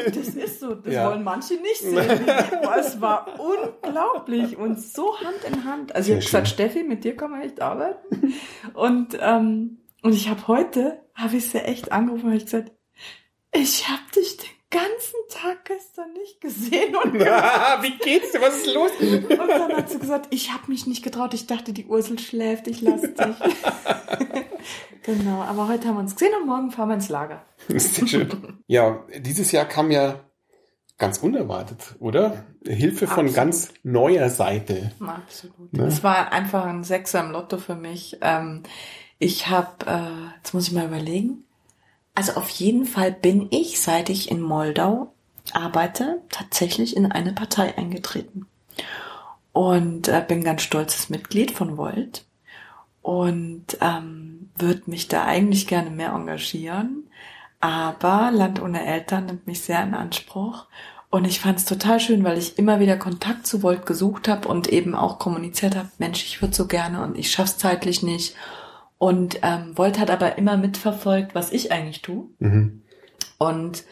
Das 0.07 0.29
ist 0.29 0.59
so, 0.59 0.75
das 0.75 0.93
Ja. 0.93 1.09
wollen 1.09 1.23
manche 1.23 1.55
nicht 1.55 1.79
sehen. 1.81 2.27
Es 2.79 3.01
war 3.01 3.29
unglaublich 3.39 4.57
und 4.57 4.81
so 4.81 5.17
Hand 5.21 5.45
in 5.47 5.65
Hand. 5.65 5.95
Also 5.95 6.09
ich 6.11 6.17
habe 6.17 6.25
gesagt. 6.25 6.49
Steffi, 6.49 6.83
mit 6.83 7.05
dir 7.05 7.17
kann 7.17 7.31
man 7.31 7.43
echt 7.43 7.61
arbeiten. 7.63 8.35
Und, 8.75 9.17
ähm, 9.21 9.79
und 10.03 10.13
ich 10.13 10.29
habe 10.29 10.47
heute, 10.49 11.01
habe 11.15 11.37
ich 11.37 11.51
sie 11.51 11.63
echt 11.63 11.93
angerufen 11.93 12.27
und 12.27 12.37
ich 12.37 12.45
gesagt, 12.45 12.73
ich 13.53 13.89
habe 13.89 14.03
dich 14.15 14.37
den 14.37 14.49
ganzen 14.71 15.17
Tag 15.31 15.65
gestern 15.67 16.13
nicht 16.15 16.41
gesehen 16.41 16.97
und 16.97 17.15
Wie 17.83 17.99
geht's 17.99 18.33
dir? 18.33 18.41
Was 18.41 18.57
ist 18.57 18.75
los? 18.75 18.91
und 19.01 19.49
dann 19.49 19.77
hat 19.77 19.91
sie 19.91 19.99
gesagt, 19.99 20.29
ich 20.31 20.53
habe 20.53 20.65
mich 20.69 20.87
nicht 20.87 21.03
getraut. 21.03 21.35
Ich 21.35 21.47
dachte, 21.47 21.73
die 21.73 21.85
Ursel 21.87 22.19
schläft, 22.19 22.67
ich 22.67 22.81
lass 22.81 23.03
dich. 23.03 23.15
genau, 25.03 25.43
aber 25.43 25.69
heute 25.69 25.89
haben 25.89 25.97
wir 25.97 26.01
uns 26.01 26.17
gesehen 26.17 26.33
und 26.41 26.47
morgen 26.47 26.71
fahren 26.71 26.89
wir 26.89 26.95
ins 26.95 27.11
Lager. 27.11 27.45
Sehr 27.69 28.07
schön. 28.07 28.63
Ja, 28.67 29.05
dieses 29.19 29.53
Jahr 29.53 29.67
kam 29.67 29.91
ja 29.91 30.21
ganz 30.99 31.19
unerwartet, 31.19 31.97
oder? 31.99 32.45
Hilfe 32.65 33.07
von 33.07 33.27
Absolut. 33.27 33.35
ganz 33.35 33.75
neuer 33.83 34.31
Seite. 34.31 34.93
Absolut. 35.01 35.73
Ne? 35.73 35.85
Es 35.85 36.03
war 36.03 36.33
einfach 36.33 36.65
ein 36.65 36.85
Sechser 36.85 37.21
im 37.21 37.33
Lotto 37.33 37.59
für 37.59 37.75
mich. 37.75 38.19
Ähm, 38.21 38.63
ich 39.23 39.49
habe, 39.49 39.87
äh, 39.87 40.37
jetzt 40.37 40.53
muss 40.53 40.67
ich 40.67 40.73
mal 40.73 40.87
überlegen. 40.87 41.45
Also 42.15 42.33
auf 42.33 42.49
jeden 42.49 42.87
Fall 42.87 43.13
bin 43.13 43.47
ich, 43.51 43.81
seit 43.81 44.11
ich 44.11 44.31
in 44.31 44.41
Moldau 44.41 45.13
arbeite, 45.53 46.21
tatsächlich 46.31 46.97
in 46.97 47.11
eine 47.11 47.33
Partei 47.33 47.77
eingetreten. 47.79 48.47
Und 49.53 50.09
äh, 50.09 50.25
bin 50.27 50.43
ganz 50.43 50.63
stolzes 50.63 51.09
Mitglied 51.09 51.53
von 51.53 51.77
Volt 51.77 52.25
und 53.03 53.79
ähm, 53.81 54.51
würde 54.57 54.83
mich 54.87 55.09
da 55.09 55.25
eigentlich 55.25 55.67
gerne 55.67 55.91
mehr 55.91 56.13
engagieren. 56.13 57.09
Aber 57.61 58.31
Land 58.33 58.61
ohne 58.61 58.85
Eltern 58.85 59.27
nimmt 59.27 59.47
mich 59.47 59.61
sehr 59.61 59.83
in 59.85 59.95
Anspruch. 59.95 60.67
Und 61.11 61.27
ich 61.27 61.41
fand 61.41 61.59
es 61.59 61.65
total 61.65 62.01
schön, 62.01 62.25
weil 62.25 62.39
ich 62.39 62.59
immer 62.59 62.81
wieder 62.81 62.97
Kontakt 62.97 63.47
zu 63.47 63.63
Volt 63.63 63.87
gesucht 63.87 64.27
habe 64.27 64.49
und 64.49 64.69
eben 64.69 64.95
auch 64.95 65.19
kommuniziert 65.19 65.77
habe, 65.77 65.91
Mensch, 65.99 66.25
ich 66.25 66.41
würde 66.41 66.55
so 66.55 66.67
gerne 66.67 67.05
und 67.05 67.17
ich 67.17 67.31
schaff's 67.31 67.59
zeitlich 67.59 68.03
nicht. 68.03 68.35
Und 69.03 69.41
ähm, 69.43 69.77
Volt 69.77 69.99
hat 69.99 70.13
aber 70.13 70.39
immer 70.39 70.57
mitverfolgt, 70.57 71.35
was 71.35 71.51
ich 71.51 71.73
eigentlich 71.73 72.03
tue. 72.03 72.29
Mhm. 72.39 72.83
Und 73.37 73.83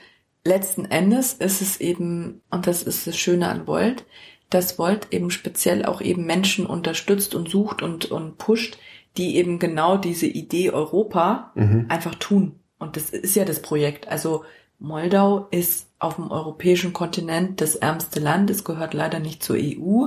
letzten 0.45 0.85
Endes 0.85 1.33
ist 1.33 1.61
es 1.61 1.81
eben, 1.81 2.43
und 2.49 2.69
das 2.69 2.85
ist 2.85 3.09
das 3.09 3.19
Schöne 3.19 3.49
an 3.49 3.67
Volt, 3.67 4.05
dass 4.51 4.79
Volt 4.79 5.09
eben 5.11 5.33
speziell 5.33 5.85
auch 5.85 6.01
eben 6.01 6.27
Menschen 6.27 6.65
unterstützt 6.65 7.35
und 7.35 7.49
sucht 7.49 7.83
und, 7.83 8.13
und 8.13 8.39
pusht, 8.39 8.79
die 9.17 9.35
eben 9.35 9.59
genau 9.59 9.97
diese 9.97 10.29
Idee 10.29 10.71
Europa 10.71 11.51
Mhm. 11.57 11.87
einfach 11.89 12.15
tun. 12.15 12.61
Und 12.79 12.95
das 12.95 13.11
ist 13.11 13.35
ja 13.35 13.45
das 13.45 13.63
Projekt. 13.63 14.07
Also 14.07 14.45
Moldau 14.79 15.49
ist 15.51 15.89
auf 15.99 16.15
dem 16.15 16.31
europäischen 16.31 16.93
Kontinent 16.93 17.61
das 17.61 17.75
ärmste 17.75 18.21
Land. 18.21 18.49
Es 18.49 18.63
gehört 18.63 18.95
leider 18.95 19.19
nicht 19.19 19.43
zur 19.43 19.57
EU. 19.59 20.07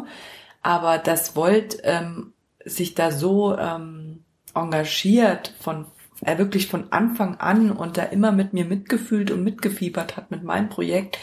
Aber 0.62 0.98
das 0.98 1.36
Volt 1.36 1.80
ähm, 1.84 2.32
sich 2.64 2.96
da 2.96 3.12
so 3.12 3.58
ähm, 3.58 4.24
engagiert 4.54 5.54
von 5.60 5.86
er 6.22 6.38
wirklich 6.38 6.68
von 6.68 6.92
Anfang 6.92 7.36
an 7.40 7.72
und 7.72 7.98
da 7.98 8.04
immer 8.04 8.32
mit 8.32 8.54
mir 8.54 8.66
mitgefühlt 8.66 9.32
und 9.32 9.44
mitgefiebert 9.44 10.16
hat 10.16 10.32
mit 10.32 10.44
meinem 10.44 10.70
Projekt. 10.70 11.18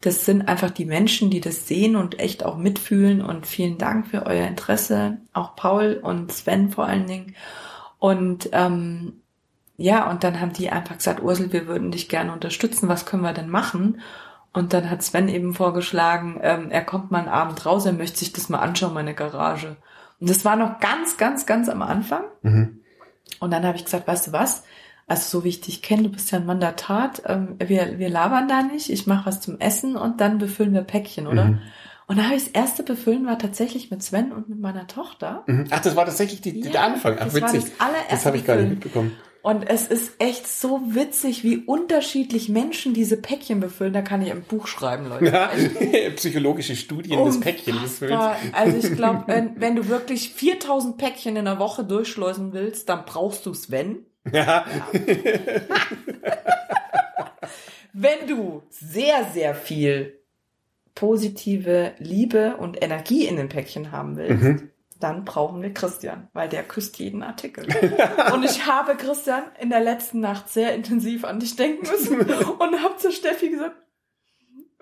Das 0.00 0.24
sind 0.24 0.48
einfach 0.48 0.70
die 0.70 0.86
Menschen, 0.86 1.30
die 1.30 1.40
das 1.40 1.68
sehen 1.68 1.94
und 1.94 2.18
echt 2.18 2.44
auch 2.44 2.56
mitfühlen. 2.56 3.22
Und 3.22 3.46
vielen 3.46 3.78
Dank 3.78 4.06
für 4.06 4.26
euer 4.26 4.46
Interesse, 4.46 5.18
auch 5.32 5.56
Paul 5.56 6.00
und 6.02 6.32
Sven 6.32 6.70
vor 6.70 6.86
allen 6.86 7.06
Dingen. 7.06 7.36
Und 7.98 8.48
ähm, 8.52 9.20
ja, 9.76 10.10
und 10.10 10.24
dann 10.24 10.40
haben 10.40 10.52
die 10.52 10.70
einfach 10.70 10.96
gesagt, 10.96 11.22
Ursel, 11.22 11.52
wir 11.52 11.66
würden 11.66 11.90
dich 11.90 12.08
gerne 12.08 12.32
unterstützen. 12.32 12.88
Was 12.88 13.06
können 13.06 13.22
wir 13.22 13.34
denn 13.34 13.50
machen? 13.50 14.00
Und 14.52 14.72
dann 14.72 14.90
hat 14.90 15.02
Sven 15.02 15.28
eben 15.28 15.54
vorgeschlagen, 15.54 16.40
ähm, 16.42 16.70
er 16.70 16.84
kommt 16.84 17.10
mal 17.10 17.20
einen 17.20 17.28
Abend 17.28 17.64
raus, 17.64 17.86
er 17.86 17.92
möchte 17.92 18.18
sich 18.18 18.32
das 18.32 18.48
mal 18.48 18.58
anschauen, 18.58 18.94
meine 18.94 19.14
Garage. 19.14 19.76
Und 20.20 20.28
das 20.30 20.44
war 20.44 20.56
noch 20.56 20.80
ganz, 20.80 21.16
ganz, 21.16 21.46
ganz 21.46 21.68
am 21.68 21.82
Anfang. 21.82 22.24
Mhm. 22.42 22.80
Und 23.38 23.50
dann 23.52 23.64
habe 23.64 23.76
ich 23.76 23.84
gesagt, 23.84 24.06
weißt 24.06 24.28
du 24.28 24.32
was? 24.32 24.64
Also 25.06 25.38
so 25.38 25.44
wie 25.44 25.48
ich 25.48 25.60
dich 25.60 25.82
kenne, 25.82 26.04
du 26.04 26.08
bist 26.10 26.30
ja 26.30 26.38
ein 26.38 26.46
Mann 26.46 26.60
der 26.60 26.76
Tat. 26.76 27.22
Ähm, 27.26 27.56
wir, 27.58 27.98
wir 27.98 28.08
labern 28.08 28.46
da 28.46 28.62
nicht. 28.62 28.90
Ich 28.90 29.06
mache 29.06 29.26
was 29.26 29.40
zum 29.40 29.58
Essen 29.58 29.96
und 29.96 30.20
dann 30.20 30.38
befüllen 30.38 30.72
wir 30.72 30.82
Päckchen, 30.82 31.26
oder? 31.26 31.46
Mhm. 31.46 31.58
Und 32.06 32.18
da 32.18 32.24
habe 32.24 32.34
ich 32.34 32.44
das 32.44 32.52
erste 32.52 32.82
Befüllen 32.82 33.24
war 33.26 33.38
tatsächlich 33.38 33.90
mit 33.90 34.02
Sven 34.02 34.32
und 34.32 34.48
mit 34.48 34.60
meiner 34.60 34.86
Tochter. 34.88 35.44
Mhm. 35.46 35.66
Ach, 35.70 35.80
das 35.80 35.96
war 35.96 36.04
tatsächlich 36.04 36.40
die, 36.40 36.60
der 36.60 36.72
Ja, 36.72 36.82
Anfang. 36.86 37.16
Ach, 37.18 37.24
das 37.24 37.40
war 37.40 37.52
witzig. 37.52 37.70
das 37.70 37.80
allererste 37.80 38.10
Das 38.10 38.26
habe 38.26 38.36
ich 38.36 38.44
gar 38.44 38.56
nicht 38.56 38.70
mitbekommen. 38.70 39.16
Und 39.42 39.62
es 39.68 39.86
ist 39.86 40.12
echt 40.18 40.46
so 40.46 40.80
witzig, 40.94 41.44
wie 41.44 41.58
unterschiedlich 41.58 42.48
Menschen 42.50 42.92
diese 42.92 43.16
Päckchen 43.16 43.58
befüllen. 43.60 43.92
Da 43.94 44.02
kann 44.02 44.20
ich 44.20 44.30
ein 44.30 44.42
Buch 44.42 44.66
schreiben, 44.66 45.08
Leute. 45.08 45.26
Ja, 45.26 45.50
psychologische 46.16 46.76
Studien 46.76 47.24
des 47.24 47.40
Päckchens. 47.40 48.02
Unfassbar. 48.02 48.36
Also 48.52 48.76
ich 48.76 48.94
glaube, 48.94 49.24
wenn, 49.28 49.58
wenn 49.60 49.76
du 49.76 49.88
wirklich 49.88 50.34
4000 50.34 50.98
Päckchen 50.98 51.36
in 51.36 51.46
der 51.46 51.58
Woche 51.58 51.84
durchschleusen 51.84 52.52
willst, 52.52 52.88
dann 52.90 53.04
brauchst 53.06 53.46
du 53.46 53.54
Sven. 53.54 54.04
Ja. 54.30 54.66
Wenn 57.92 58.28
du 58.28 58.62
sehr, 58.70 59.24
sehr 59.32 59.54
viel 59.54 60.18
positive 60.94 61.92
Liebe 61.98 62.56
und 62.56 62.82
Energie 62.82 63.26
in 63.26 63.36
den 63.36 63.48
Päckchen 63.48 63.90
haben 63.90 64.16
willst, 64.16 64.42
Mhm. 64.42 64.69
Dann 65.00 65.24
brauchen 65.24 65.62
wir 65.62 65.72
Christian, 65.74 66.28
weil 66.32 66.48
der 66.48 66.62
küsst 66.62 66.98
jeden 66.98 67.22
Artikel. 67.22 67.66
und 68.34 68.44
ich 68.44 68.66
habe 68.66 68.94
Christian 68.96 69.42
in 69.60 69.70
der 69.70 69.80
letzten 69.80 70.20
Nacht 70.20 70.48
sehr 70.48 70.74
intensiv 70.74 71.24
an 71.24 71.40
dich 71.40 71.56
denken 71.56 71.86
müssen 71.88 72.20
und 72.58 72.82
habe 72.82 72.96
zu 72.98 73.10
Steffi 73.10 73.50
gesagt, 73.50 73.76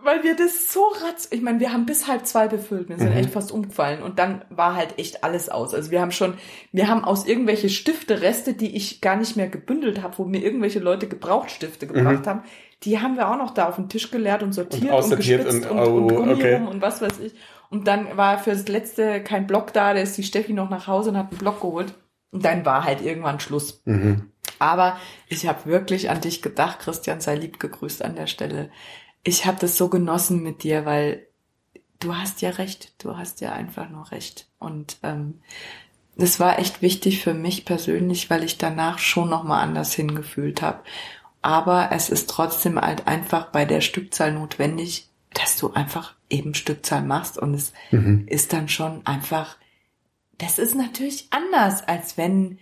weil 0.01 0.23
wir 0.23 0.37
das 0.37 0.73
so 0.73 0.85
ratz, 1.05 1.27
ich 1.33 1.43
meine, 1.43 1.59
wir 1.59 1.73
haben 1.73 1.85
bis 1.85 2.07
halb 2.07 2.25
zwei 2.25 2.47
befüllt, 2.47 2.89
wir 2.89 2.99
sind 2.99 3.11
Mhm. 3.11 3.17
echt 3.17 3.31
fast 3.31 3.51
umgefallen 3.51 4.01
und 4.03 4.19
dann 4.21 4.45
war 4.49 4.77
halt 4.77 4.97
echt 4.99 5.25
alles 5.25 5.49
aus. 5.49 5.75
Also 5.75 5.91
wir 5.91 6.01
haben 6.01 6.13
schon, 6.13 6.35
wir 6.71 6.87
haben 6.89 7.05
aus 7.05 7.27
irgendwelche 7.27 7.69
Stifte 7.69 8.21
Reste, 8.21 8.55
die 8.55 8.77
ich 8.77 9.01
gar 9.01 9.17
nicht 9.17 9.37
mehr 9.37 9.49
gebündelt 9.49 10.03
habe, 10.03 10.17
wo 10.19 10.25
mir 10.25 10.41
irgendwelche 10.41 10.79
Leute 10.79 11.09
Gebrauchstifte 11.09 11.89
gebracht 11.89 12.29
haben, 12.29 12.43
die 12.85 13.01
haben 13.01 13.17
wir 13.17 13.29
auch 13.29 13.37
noch 13.39 13.51
da 13.53 13.69
auf 13.69 13.75
den 13.75 13.89
Tisch 13.89 14.13
geleert 14.13 14.45
und 14.45 14.53
sortiert 14.53 14.93
Und 14.93 15.03
und, 15.03 15.17
gespitzt 15.17 15.67
und- 15.69 15.71
und, 15.71 15.79
und, 15.81 16.13
oh, 16.13 16.15
Gummi 16.15 16.33
okay. 16.35 16.55
rum 16.55 16.69
und 16.69 16.81
was 16.81 17.03
weiß 17.03 17.19
ich. 17.19 17.35
Und 17.71 17.87
dann 17.87 18.17
war 18.17 18.39
für 18.39 18.51
das 18.51 18.69
letzte 18.69 19.23
kein 19.23 19.47
Block 19.47 19.73
da, 19.73 19.95
da 19.95 20.01
ist 20.01 20.17
die 20.17 20.23
Steffi 20.23 20.53
noch 20.53 20.71
nach 20.71 20.87
Hause 20.87 21.11
und 21.11 21.19
hat 21.19 21.31
einen 21.31 21.39
Block 21.39 21.61
geholt. 21.61 21.95
Und 22.31 22.45
dann 22.45 22.65
war 22.65 22.85
halt 22.85 23.01
irgendwann 23.01 23.41
Schluss. 23.41 23.83
Mhm. 23.85 24.31
Aber 24.59 24.99
ich 25.29 25.47
habe 25.47 25.67
wirklich 25.67 26.11
an 26.11 26.21
dich 26.21 26.43
gedacht, 26.43 26.81
Christian, 26.81 27.21
sei 27.21 27.37
lieb 27.37 27.61
gegrüßt 27.61 28.05
an 28.05 28.17
der 28.17 28.27
Stelle. 28.27 28.71
Ich 29.23 29.47
habe 29.47 29.59
das 29.61 29.77
so 29.77 29.89
genossen 29.89 30.43
mit 30.43 30.63
dir, 30.63 30.85
weil 30.85 31.27
du 32.01 32.15
hast 32.15 32.43
ja 32.43 32.51
recht, 32.51 32.93
du 33.03 33.17
hast 33.17 33.41
ja 33.41 33.53
einfach 33.53 33.89
nur 33.89 34.11
recht. 34.11 34.49
Und 34.59 34.99
ähm, 35.03 35.41
das 36.17 36.41
war 36.41 36.59
echt 36.59 36.83
wichtig 36.83 37.23
für 37.23 37.35
mich 37.35 37.65
persönlich, 37.65 38.29
weil 38.31 38.43
ich 38.43 38.59
danach 38.59 38.99
schon 38.99 39.29
nochmal 39.29 39.63
anders 39.63 39.95
hingefühlt 39.95 40.63
habe. 40.63 40.81
Aber 41.43 41.91
es 41.93 42.11
ist 42.11 42.29
trotzdem 42.29 42.81
halt 42.81 43.07
einfach 43.07 43.47
bei 43.47 43.65
der 43.65 43.81
Stückzahl 43.81 44.33
notwendig, 44.33 45.08
dass 45.35 45.57
du 45.57 45.73
einfach 45.73 46.15
eben 46.31 46.55
Stückzahl 46.55 47.03
machst 47.03 47.39
und 47.39 47.55
es 47.55 47.73
mhm. 47.91 48.25
ist 48.27 48.53
dann 48.53 48.69
schon 48.69 49.07
einfach, 49.07 49.57
das 50.39 50.59
ist 50.59 50.75
natürlich 50.75 51.29
anders, 51.31 51.87
als 51.87 52.17
wenn 52.17 52.59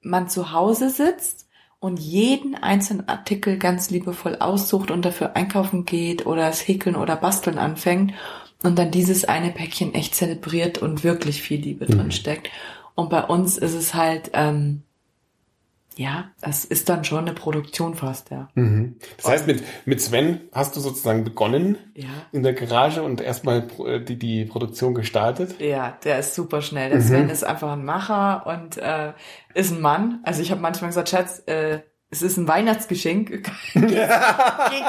man 0.00 0.28
zu 0.28 0.52
Hause 0.52 0.90
sitzt 0.90 1.48
und 1.80 1.98
jeden 1.98 2.54
einzelnen 2.54 3.08
Artikel 3.08 3.58
ganz 3.58 3.90
liebevoll 3.90 4.36
aussucht 4.36 4.90
und 4.90 5.04
dafür 5.04 5.36
einkaufen 5.36 5.84
geht 5.84 6.26
oder 6.26 6.46
das 6.46 6.66
Häkeln 6.66 6.96
oder 6.96 7.16
Basteln 7.16 7.58
anfängt 7.58 8.14
und 8.62 8.78
dann 8.78 8.90
dieses 8.90 9.24
eine 9.24 9.50
Päckchen 9.50 9.94
echt 9.94 10.14
zelebriert 10.14 10.78
und 10.78 11.04
wirklich 11.04 11.42
viel 11.42 11.60
Liebe 11.60 11.86
mhm. 11.86 11.98
drin 11.98 12.12
steckt. 12.12 12.50
Und 12.94 13.10
bei 13.10 13.22
uns 13.22 13.58
ist 13.58 13.74
es 13.74 13.94
halt, 13.94 14.30
ähm, 14.32 14.82
ja, 15.98 16.30
es 16.40 16.64
ist 16.64 16.88
dann 16.88 17.02
schon 17.02 17.26
eine 17.26 17.32
Produktion 17.32 17.96
fast, 17.96 18.30
ja. 18.30 18.48
Mhm. 18.54 18.98
Das 19.16 19.26
heißt, 19.26 19.46
mit, 19.48 19.64
mit 19.84 20.00
Sven 20.00 20.42
hast 20.52 20.76
du 20.76 20.80
sozusagen 20.80 21.24
begonnen 21.24 21.76
ja. 21.96 22.06
in 22.30 22.44
der 22.44 22.52
Garage 22.52 23.02
und 23.02 23.20
erstmal 23.20 23.66
äh, 23.84 24.00
die, 24.00 24.16
die 24.16 24.44
Produktion 24.44 24.94
gestartet? 24.94 25.60
Ja, 25.60 25.98
der 26.04 26.20
ist 26.20 26.36
super 26.36 26.62
schnell. 26.62 26.90
Der 26.90 27.00
mhm. 27.00 27.04
Sven 27.04 27.30
ist 27.30 27.42
einfach 27.42 27.72
ein 27.72 27.84
Macher 27.84 28.46
und 28.46 28.76
äh, 28.76 29.12
ist 29.54 29.72
ein 29.72 29.80
Mann. 29.80 30.20
Also 30.22 30.40
ich 30.40 30.52
habe 30.52 30.60
manchmal 30.60 30.90
gesagt, 30.90 31.08
Schatz, 31.08 31.42
äh, 31.46 31.80
es 32.10 32.22
ist 32.22 32.36
ein 32.36 32.46
Weihnachtsgeschenk. 32.46 33.30
Ge 33.74 34.06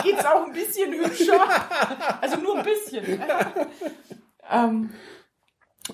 geht's 0.03 0.25
auch 0.25 0.45
ein 0.45 0.53
bisschen 0.53 0.93
hübscher? 0.93 1.41
Also 2.21 2.37
nur 2.37 2.59
ein 2.59 2.63
bisschen. 2.63 3.19
ähm, 4.51 4.91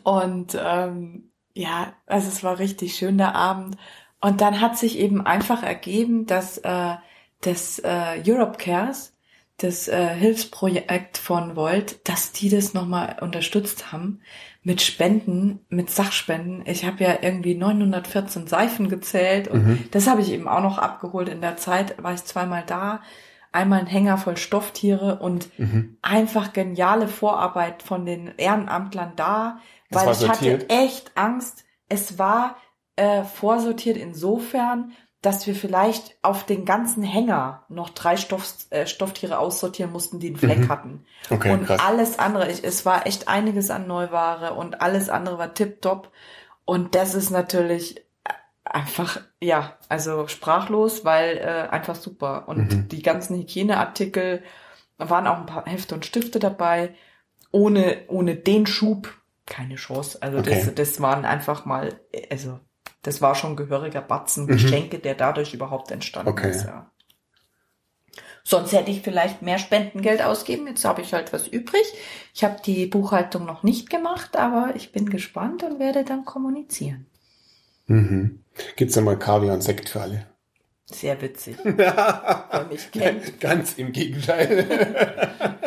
und 0.04 0.58
ähm, 0.62 1.32
ja, 1.54 1.94
also 2.06 2.28
es 2.28 2.44
war 2.44 2.60
richtig 2.60 2.96
schön 2.96 3.18
der 3.18 3.34
Abend. 3.34 3.78
Und 4.22 4.42
dann 4.42 4.62
hat 4.62 4.78
sich 4.78 4.98
eben 4.98 5.26
einfach 5.26 5.64
ergeben, 5.64 6.26
dass 6.26 6.58
äh, 6.60 6.96
das 7.42 7.80
äh, 7.80 8.22
Europe 8.26 8.58
Cares, 8.58 9.14
das 9.58 9.88
äh, 9.88 10.14
Hilfsprojekt 10.16 11.18
von 11.18 11.56
Volt, 11.56 12.08
dass 12.10 12.32
die 12.32 12.50
das 12.50 12.74
nochmal 12.74 13.18
unterstützt 13.22 13.92
haben 13.92 14.22
mit 14.64 14.82
Spenden, 14.82 15.60
mit 15.70 15.90
Sachspenden. 15.90 16.64
Ich 16.66 16.86
habe 16.86 17.04
ja 17.04 17.18
irgendwie 17.22 17.56
914 17.56 18.48
Seifen 18.48 18.90
gezählt 18.90 19.48
und 19.48 19.66
mhm. 19.66 19.90
das 19.92 20.08
habe 20.08 20.22
ich 20.22 20.32
eben 20.32 20.48
auch 20.48 20.62
noch 20.62 20.78
abgeholt 20.78 21.30
in 21.30 21.40
der 21.40 21.56
Zeit, 21.56 22.02
war 22.04 22.14
ich 22.14 22.24
zweimal 22.24 22.64
da. 22.66 23.02
Einmal 23.52 23.80
ein 23.80 23.88
Hänger 23.88 24.18
voll 24.18 24.36
Stofftiere 24.36 25.20
und 25.20 25.58
mhm. 25.58 25.98
einfach 26.02 26.52
geniale 26.52 27.08
Vorarbeit 27.08 27.84
von 27.84 28.06
den 28.06 28.34
Ehrenamtlern 28.38 29.14
da, 29.16 29.60
weil 29.90 30.12
ich 30.12 30.28
hatte 30.28 30.68
echt 30.70 31.12
Angst. 31.16 31.64
Es 31.88 32.20
war 32.20 32.58
äh, 32.96 33.24
vorsortiert 33.24 33.98
insofern, 33.98 34.94
dass 35.22 35.48
wir 35.48 35.56
vielleicht 35.56 36.16
auf 36.22 36.46
den 36.46 36.66
ganzen 36.66 37.02
Hänger 37.02 37.64
noch 37.68 37.90
drei 37.90 38.16
Stoff, 38.16 38.54
äh, 38.70 38.86
Stofftiere 38.86 39.40
aussortieren 39.40 39.92
mussten, 39.92 40.20
die 40.20 40.28
einen 40.28 40.38
Fleck 40.38 40.60
mhm. 40.60 40.70
hatten. 40.70 41.06
Okay, 41.30 41.52
und 41.52 41.66
krass. 41.66 41.82
alles 41.82 42.20
andere, 42.20 42.52
ich, 42.52 42.64
es 42.64 42.86
war 42.86 43.08
echt 43.08 43.28
einiges 43.28 43.72
an 43.72 43.88
Neuware 43.88 44.54
und 44.54 44.82
alles 44.82 45.10
andere 45.10 45.38
war 45.38 45.54
tipptopp. 45.54 46.12
Und 46.64 46.94
das 46.96 47.16
ist 47.16 47.32
natürlich 47.32 48.06
einfach, 48.64 49.20
ja, 49.42 49.78
also 49.90 50.28
sprachlos, 50.28 51.06
weil 51.06 51.38
äh, 51.38 51.70
einfach 51.72 51.96
super. 51.96 52.48
Und 52.48 52.74
mhm. 52.74 52.88
die 52.90 53.02
ganzen 53.02 53.38
Hygieneartikel 53.38 54.44
waren 54.98 55.28
auch 55.28 55.38
ein 55.38 55.46
paar 55.46 55.66
Hefte 55.66 55.96
und 55.96 56.06
Stifte 56.06 56.40
dabei. 56.40 56.94
Ohne, 57.52 58.04
ohne 58.10 58.36
den 58.36 58.68
Schub 58.68 59.14
keine 59.46 59.76
Chance. 59.76 60.18
Also 60.22 60.40
okay. 60.40 60.62
das, 60.66 60.76
das 60.76 61.02
waren 61.02 61.26
einfach 61.26 61.66
mal, 61.66 62.00
also 62.30 62.60
das 63.06 63.22
war 63.22 63.36
schon 63.36 63.56
gehöriger 63.56 64.02
Batzen 64.02 64.46
mhm. 64.46 64.50
Geschenke, 64.50 65.00
der 65.00 65.16
dadurch 65.16 65.54
überhaupt 65.54 65.92
entstanden 65.92 66.32
okay. 66.32 66.50
ist. 66.50 66.66
Ja. 66.66 66.90
Sonst 68.44 68.74
hätte 68.74 68.92
ich 68.92 69.02
vielleicht 69.02 69.42
mehr 69.42 69.58
Spendengeld 69.58 70.22
ausgeben. 70.22 70.68
Jetzt 70.68 70.86
habe 70.86 71.02
ich 71.02 71.14
halt 71.14 71.34
was 71.34 71.48
übrig. 71.48 71.84
Ich 72.34 72.44
habe 72.44 72.58
die 72.64 72.86
Buchhaltung 72.86 73.46
noch 73.46 73.64
nicht 73.64 73.90
gemacht, 73.90 74.38
aber 74.38 74.74
ich 74.76 74.92
bin 74.92 75.10
gespannt 75.10 75.64
und 75.64 75.80
werde 75.80 76.04
dann 76.04 76.26
kommunizieren. 76.26 77.08
Mhm. 77.88 78.44
Gibt's 78.76 78.96
ja 78.96 79.02
mal 79.02 79.18
Kaviar 79.18 79.56
und 79.56 79.62
Sekt 79.62 79.90
für 79.90 80.02
alle? 80.02 80.28
Sehr 80.86 81.20
witzig. 81.22 81.58
Wer 81.64 82.68
mich 82.70 82.92
kennt. 82.92 83.40
Ganz 83.40 83.74
im 83.74 83.92
Gegenteil. 83.92 84.64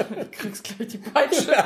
du 0.08 0.30
kriegst 0.30 0.64
gleich 0.64 0.88
die 0.88 0.98
Peitsche. 0.98 1.52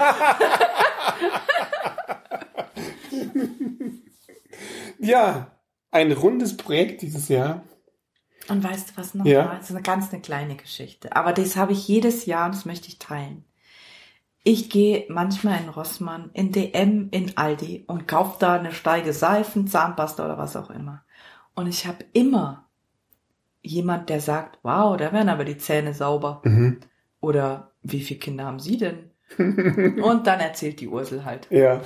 ja, 4.98 5.51
ein 5.93 6.11
rundes 6.11 6.57
Projekt 6.57 7.03
dieses 7.03 7.28
Jahr. 7.28 7.62
Und 8.49 8.64
weißt 8.64 8.90
du 8.90 8.97
was 8.97 9.14
noch 9.14 9.24
ja. 9.24 9.47
war? 9.47 9.57
Das 9.57 9.70
ist 9.70 9.76
eine 9.76 9.82
ganz 9.82 10.12
eine 10.12 10.20
kleine 10.20 10.57
Geschichte. 10.57 11.14
Aber 11.14 11.32
das 11.32 11.57
habe 11.57 11.72
ich 11.72 11.86
jedes 11.86 12.26
Jahr 12.26 12.47
und 12.47 12.55
das 12.57 12.64
möchte 12.64 12.88
ich 12.88 12.99
teilen. 12.99 13.45
Ich 14.43 14.70
gehe 14.70 15.05
manchmal 15.09 15.61
in 15.62 15.68
Rossmann, 15.68 16.30
in 16.32 16.51
DM, 16.51 17.09
in 17.12 17.36
Aldi 17.36 17.84
und 17.86 18.09
kaufe 18.09 18.38
da 18.40 18.55
eine 18.55 18.72
Steige 18.72 19.12
Seifen, 19.12 19.68
Zahnpasta 19.68 20.24
oder 20.24 20.38
was 20.38 20.57
auch 20.57 20.70
immer. 20.70 21.05
Und 21.55 21.68
ich 21.68 21.86
habe 21.86 22.05
immer 22.12 22.66
jemand, 23.62 24.09
der 24.09 24.20
sagt, 24.20 24.59
wow, 24.64 24.97
da 24.97 25.12
werden 25.12 25.28
aber 25.28 25.45
die 25.45 25.59
Zähne 25.59 25.95
sauber. 25.95 26.43
Mhm. 26.45 26.80
Oder 27.20 27.70
wie 27.82 28.01
viele 28.01 28.18
Kinder 28.18 28.47
haben 28.47 28.59
Sie 28.59 28.78
denn? 28.78 29.11
und 29.38 30.26
dann 30.26 30.40
erzählt 30.40 30.80
die 30.80 30.88
Ursel 30.88 31.24
halt. 31.24 31.47
Ja. 31.51 31.82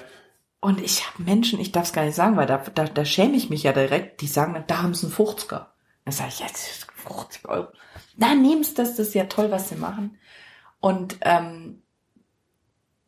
Und 0.66 0.80
ich 0.80 1.06
habe 1.06 1.22
Menschen, 1.22 1.60
ich 1.60 1.70
darf 1.70 1.84
es 1.84 1.92
gar 1.92 2.04
nicht 2.04 2.16
sagen, 2.16 2.36
weil 2.36 2.46
da, 2.46 2.56
da, 2.56 2.86
da 2.86 3.04
schäme 3.04 3.36
ich 3.36 3.50
mich 3.50 3.62
ja 3.62 3.72
direkt, 3.72 4.20
die 4.20 4.26
sagen, 4.26 4.64
da 4.66 4.82
haben 4.82 4.94
sie 4.94 5.06
einen 5.06 5.14
50er. 5.14 5.66
Dann 6.04 6.12
sage 6.12 6.30
ich, 6.30 6.40
jetzt 6.40 6.88
50 6.96 7.48
Euro. 7.48 7.68
Na, 8.16 8.34
nehm's 8.34 8.74
das, 8.74 8.96
das 8.96 9.06
ist 9.06 9.14
ja 9.14 9.26
toll, 9.26 9.52
was 9.52 9.68
sie 9.68 9.76
machen. 9.76 10.18
Und 10.80 11.18
ähm, 11.20 11.82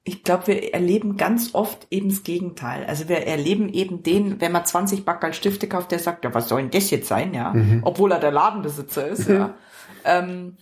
ich 0.05 0.23
glaube, 0.23 0.47
wir 0.47 0.73
erleben 0.73 1.17
ganz 1.17 1.53
oft 1.53 1.89
eben 1.91 2.11
das 2.11 2.23
Gegenteil. 2.23 2.87
Also 2.87 3.09
wir 3.09 3.27
erleben 3.27 3.69
eben 3.71 4.05
den, 4.05 4.41
wenn 4.41 4.53
man 4.53 4.65
20 4.65 5.05
Backerl 5.05 5.35
Stifte 5.35 5.69
kauft, 5.69 5.91
der 5.91 5.99
sagt, 5.99 6.25
ja, 6.25 6.33
was 6.33 6.49
soll 6.49 6.63
denn 6.63 6.71
das 6.71 6.91
jetzt 6.91 7.09
sein, 7.09 7.35
ja? 7.35 7.53
Mhm. 7.53 7.81
Obwohl 7.83 8.13
er 8.13 8.21
der 8.21 8.31
Ladenbesitzer 8.31 9.09
ist, 9.09 9.29
ja. 9.29 9.57
ähm, 10.05 10.59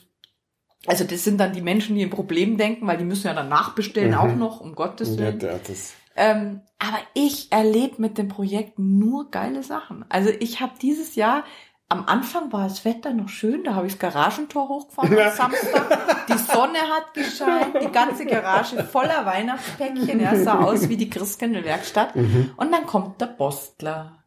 also 0.86 1.04
das 1.04 1.24
sind 1.24 1.36
dann 1.40 1.52
die 1.52 1.60
Menschen, 1.60 1.94
die 1.94 2.02
ein 2.02 2.08
Problem 2.08 2.56
denken, 2.56 2.86
weil 2.86 2.96
die 2.96 3.04
müssen 3.04 3.26
ja 3.26 3.34
dann 3.34 3.50
nachbestellen 3.50 4.12
mhm. 4.12 4.16
auch 4.16 4.34
noch, 4.34 4.60
um 4.60 4.74
Gottes 4.74 5.18
Willen. 5.18 5.40
Ja, 5.40 5.58
das 5.58 5.92
ähm, 6.16 6.62
aber 6.78 6.98
ich 7.14 7.52
erlebe 7.52 8.00
mit 8.00 8.18
dem 8.18 8.28
Projekt 8.28 8.78
nur 8.78 9.30
geile 9.30 9.62
Sachen. 9.62 10.04
Also 10.08 10.30
ich 10.40 10.60
habe 10.60 10.72
dieses 10.80 11.14
Jahr, 11.14 11.44
am 11.88 12.04
Anfang 12.06 12.52
war 12.52 12.64
das 12.64 12.84
Wetter 12.84 13.12
noch 13.12 13.28
schön, 13.28 13.62
da 13.62 13.74
habe 13.74 13.86
ich 13.86 13.96
das 13.96 14.00
Garagentor 14.00 14.68
hochgefahren 14.68 15.16
am 15.18 15.30
Samstag. 15.30 16.26
Die 16.26 16.38
Sonne 16.38 16.78
hat 16.78 17.14
gescheint, 17.14 17.80
die 17.80 17.92
ganze 17.92 18.26
Garage 18.26 18.82
voller 18.84 19.24
Weihnachtspäckchen. 19.24 20.18
Ja, 20.18 20.34
sah 20.36 20.64
aus 20.64 20.88
wie 20.88 20.96
die 20.96 21.08
Christkindlwerkstatt. 21.08 22.16
Mhm. 22.16 22.50
Und 22.56 22.72
dann 22.72 22.86
kommt 22.86 23.20
der 23.20 23.26
Postler. 23.26 24.24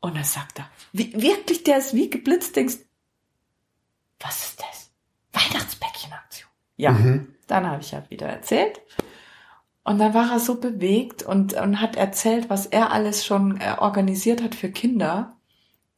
Und 0.00 0.16
dann 0.16 0.24
sagt 0.24 0.58
er, 0.58 0.70
wie, 0.92 1.12
wirklich, 1.20 1.62
der 1.64 1.78
ist 1.78 1.94
wie 1.94 2.08
geblitzt, 2.08 2.56
denkst, 2.56 2.76
was 4.20 4.44
ist 4.44 4.60
das? 4.60 4.90
Weihnachtspäckchenaktion. 5.32 6.48
Ja, 6.76 6.92
mhm. 6.92 7.34
dann 7.46 7.66
habe 7.66 7.82
ich 7.82 7.92
halt 7.92 8.10
wieder 8.10 8.28
erzählt. 8.28 8.80
Und 9.84 9.98
dann 9.98 10.14
war 10.14 10.32
er 10.32 10.38
so 10.38 10.56
bewegt 10.56 11.22
und, 11.22 11.52
und 11.54 11.80
hat 11.80 11.96
erzählt, 11.96 12.48
was 12.48 12.64
er 12.64 12.90
alles 12.90 13.24
schon 13.24 13.60
äh, 13.60 13.76
organisiert 13.78 14.42
hat 14.42 14.54
für 14.54 14.70
Kinder. 14.70 15.36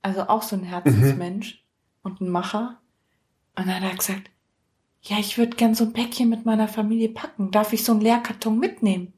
Also 0.02 0.22
auch 0.22 0.42
so 0.42 0.56
ein 0.56 0.64
Herzensmensch 0.64 1.54
mhm. 1.54 1.60
und 2.02 2.20
ein 2.20 2.28
Macher. 2.28 2.80
Und 3.56 3.68
dann 3.68 3.76
hat 3.76 3.90
er 3.90 3.96
gesagt, 3.96 4.30
ja, 5.02 5.18
ich 5.18 5.38
würde 5.38 5.56
gern 5.56 5.76
so 5.76 5.84
ein 5.84 5.92
Päckchen 5.92 6.28
mit 6.28 6.44
meiner 6.44 6.66
Familie 6.66 7.10
packen. 7.10 7.52
Darf 7.52 7.72
ich 7.72 7.84
so 7.84 7.92
einen 7.92 8.00
Leerkarton 8.00 8.58
mitnehmen? 8.58 9.12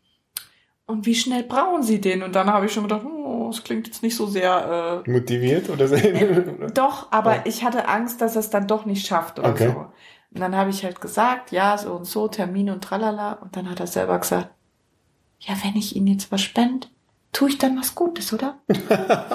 Und 0.85 1.07
wie 1.07 1.15
schnell 1.15 1.45
brauchen 1.45 1.83
Sie 1.83 2.01
den? 2.01 2.23
Und 2.23 2.35
dann 2.35 2.51
habe 2.53 2.67
ich 2.67 2.73
schon 2.73 2.85
gedacht, 2.85 3.05
oh, 3.05 3.49
das 3.51 3.65
klingt 3.65 3.87
jetzt 3.87 4.03
nicht 4.03 4.17
so 4.17 4.27
sehr 4.27 5.03
äh, 5.07 5.11
motiviert 5.11 5.71
oder 5.71 5.89
so. 5.89 5.95
Äh, 5.99 6.71
doch, 6.73 7.11
aber 7.11 7.37
ja. 7.37 7.43
ich 7.47 7.65
hatte 7.65 7.89
Angst, 7.89 8.21
dass 8.21 8.37
er 8.37 8.41
es 8.41 8.51
dann 8.51 8.67
doch 8.67 8.85
nicht 8.85 9.07
schafft 9.07 9.39
oder 9.39 9.51
okay. 9.51 9.73
so. 9.73 9.87
Und 10.31 10.41
dann 10.41 10.55
habe 10.55 10.71
ich 10.71 10.85
halt 10.85 11.01
gesagt, 11.01 11.53
ja, 11.53 11.79
so 11.79 11.95
und 11.95 12.05
so, 12.05 12.29
Termin 12.29 12.69
und 12.69 12.85
tralala. 12.85 13.33
Und 13.35 13.57
dann 13.57 13.69
hat 13.69 13.81
er 13.81 13.87
selber 13.87 14.19
gesagt, 14.19 14.51
ja, 15.41 15.55
wenn 15.63 15.77
ich 15.77 15.97
Ihnen 15.97 16.09
jetzt 16.09 16.33
was 16.33 16.43
spende, 16.43 16.89
tue 17.33 17.51
ich 17.51 17.59
dann 17.59 17.79
was 17.79 17.95
Gutes, 17.95 18.33
oder? 18.33 18.59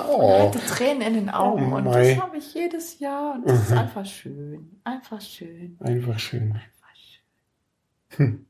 oh. 0.07 0.21
Er 0.21 0.47
hatte 0.47 0.59
Tränen 0.59 1.01
in 1.01 1.13
den 1.13 1.29
Augen 1.29 1.71
oh 1.71 1.77
und 1.77 1.85
das 1.85 2.17
habe 2.17 2.37
ich 2.37 2.53
jedes 2.53 2.99
Jahr 2.99 3.35
und 3.35 3.47
das 3.47 3.57
mhm. 3.57 3.63
ist 3.63 3.71
einfach 3.71 4.05
schön, 4.05 4.79
einfach 4.83 5.21
schön. 5.21 5.77
Einfach 5.79 6.19
schön. 6.19 6.51
Einfach 6.51 6.95
schön. 6.95 8.17
Hm. 8.17 8.45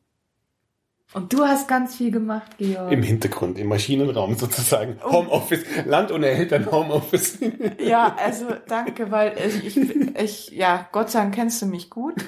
Und 1.13 1.31
du 1.31 1.45
hast 1.45 1.67
ganz 1.67 1.95
viel 1.95 2.09
gemacht, 2.09 2.57
Georg. 2.57 2.91
Im 2.91 3.03
Hintergrund, 3.03 3.59
im 3.59 3.67
Maschinenraum 3.67 4.35
sozusagen. 4.35 4.97
Oh. 5.05 5.11
Homeoffice, 5.11 5.63
Land 5.85 6.11
ohne 6.11 6.27
Eltern, 6.27 6.71
Homeoffice. 6.71 7.37
Ja, 7.77 8.15
also 8.17 8.47
danke, 8.67 9.11
weil 9.11 9.35
ich, 9.37 9.77
ich, 9.77 10.15
ich, 10.15 10.51
ja, 10.51 10.87
Gott 10.91 11.11
sei 11.11 11.19
Dank 11.19 11.35
kennst 11.35 11.61
du 11.61 11.67
mich 11.67 11.91
gut. 11.91 12.15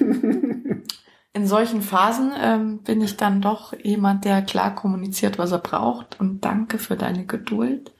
in 1.36 1.46
solchen 1.46 1.82
Phasen 1.82 2.32
ähm, 2.40 2.78
bin 2.78 3.02
ich 3.02 3.18
dann 3.18 3.42
doch 3.42 3.74
jemand, 3.82 4.24
der 4.24 4.40
klar 4.40 4.74
kommuniziert, 4.74 5.38
was 5.38 5.52
er 5.52 5.58
braucht. 5.58 6.18
Und 6.18 6.46
danke 6.46 6.78
für 6.78 6.96
deine 6.96 7.26
Geduld 7.26 7.92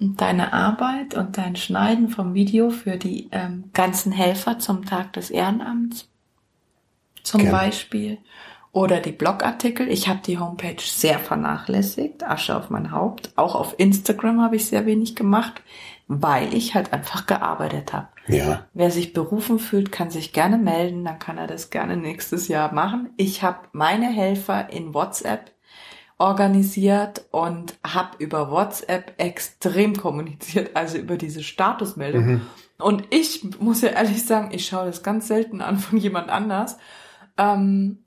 und 0.00 0.20
deine 0.20 0.52
Arbeit 0.52 1.14
und 1.14 1.38
dein 1.38 1.54
Schneiden 1.54 2.08
vom 2.08 2.34
Video 2.34 2.70
für 2.70 2.96
die 2.96 3.28
ähm, 3.30 3.70
ganzen 3.72 4.10
Helfer 4.10 4.58
zum 4.58 4.84
Tag 4.84 5.12
des 5.12 5.30
Ehrenamts 5.30 6.08
zum 7.22 7.42
Gerne. 7.42 7.56
Beispiel. 7.56 8.18
Oder 8.72 8.98
die 8.98 9.12
Blogartikel. 9.12 9.88
Ich 9.88 10.08
habe 10.08 10.18
die 10.26 10.40
Homepage 10.40 10.82
sehr 10.82 11.20
vernachlässigt. 11.20 12.24
Asche 12.24 12.56
auf 12.56 12.68
mein 12.68 12.90
Haupt. 12.90 13.30
Auch 13.36 13.54
auf 13.54 13.76
Instagram 13.78 14.40
habe 14.40 14.56
ich 14.56 14.66
sehr 14.66 14.86
wenig 14.86 15.14
gemacht, 15.14 15.62
weil 16.06 16.54
ich 16.54 16.74
halt 16.74 16.92
einfach 16.92 17.26
gearbeitet 17.26 17.92
habe. 17.92 18.08
Ja. 18.26 18.66
Wer 18.72 18.90
sich 18.90 19.12
berufen 19.12 19.58
fühlt, 19.58 19.92
kann 19.92 20.10
sich 20.10 20.32
gerne 20.32 20.58
melden. 20.58 21.04
Dann 21.04 21.18
kann 21.18 21.38
er 21.38 21.46
das 21.46 21.70
gerne 21.70 21.96
nächstes 21.96 22.48
Jahr 22.48 22.72
machen. 22.72 23.10
Ich 23.16 23.42
habe 23.42 23.68
meine 23.72 24.06
Helfer 24.06 24.70
in 24.70 24.94
WhatsApp 24.94 25.52
organisiert 26.18 27.26
und 27.32 27.74
habe 27.84 28.16
über 28.18 28.50
WhatsApp 28.50 29.14
extrem 29.18 29.96
kommuniziert, 29.96 30.76
also 30.76 30.96
über 30.98 31.16
diese 31.16 31.42
Statusmeldung. 31.42 32.24
Mhm. 32.24 32.40
Und 32.78 33.04
ich 33.10 33.44
muss 33.60 33.82
ja 33.82 33.90
ehrlich 33.90 34.24
sagen, 34.24 34.50
ich 34.52 34.66
schaue 34.66 34.86
das 34.86 35.02
ganz 35.02 35.28
selten 35.28 35.60
an 35.60 35.78
von 35.78 35.98
jemand 35.98 36.28
anders. 36.28 36.78
Ähm, 37.36 38.03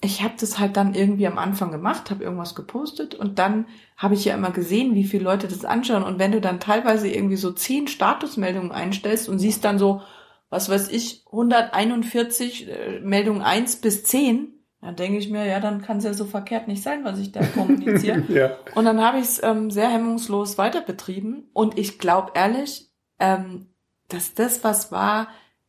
ich 0.00 0.22
habe 0.22 0.34
das 0.38 0.58
halt 0.58 0.76
dann 0.76 0.94
irgendwie 0.94 1.26
am 1.26 1.38
Anfang 1.38 1.72
gemacht, 1.72 2.10
habe 2.10 2.22
irgendwas 2.22 2.54
gepostet 2.54 3.14
und 3.16 3.38
dann 3.38 3.66
habe 3.96 4.14
ich 4.14 4.24
ja 4.24 4.34
immer 4.34 4.52
gesehen, 4.52 4.94
wie 4.94 5.04
viele 5.04 5.24
Leute 5.24 5.48
das 5.48 5.64
anschauen. 5.64 6.04
Und 6.04 6.20
wenn 6.20 6.30
du 6.30 6.40
dann 6.40 6.60
teilweise 6.60 7.08
irgendwie 7.08 7.36
so 7.36 7.50
zehn 7.50 7.88
Statusmeldungen 7.88 8.70
einstellst 8.70 9.28
und 9.28 9.40
siehst 9.40 9.64
dann 9.64 9.78
so, 9.78 10.02
was 10.50 10.68
weiß 10.68 10.90
ich, 10.90 11.24
141 11.26 12.68
äh, 12.68 13.00
Meldungen 13.00 13.42
eins 13.42 13.76
bis 13.76 14.04
zehn, 14.04 14.54
dann 14.80 14.94
denke 14.94 15.18
ich 15.18 15.30
mir, 15.30 15.44
ja, 15.44 15.58
dann 15.58 15.82
kann 15.82 15.96
es 15.96 16.04
ja 16.04 16.14
so 16.14 16.24
verkehrt 16.24 16.68
nicht 16.68 16.84
sein, 16.84 17.04
was 17.04 17.18
ich 17.18 17.32
da 17.32 17.44
kommuniziere. 17.54 18.22
ja. 18.28 18.56
Und 18.76 18.84
dann 18.84 19.02
habe 19.02 19.18
ich 19.18 19.24
es 19.24 19.42
ähm, 19.42 19.72
sehr 19.72 19.88
hemmungslos 19.88 20.58
weiter 20.58 20.80
betrieben. 20.80 21.50
Und 21.52 21.76
ich 21.76 21.98
glaube 21.98 22.32
ehrlich, 22.34 22.88
ähm, 23.18 23.66
dass 24.08 24.34
das 24.34 24.62
was 24.62 24.92
war, 24.92 25.28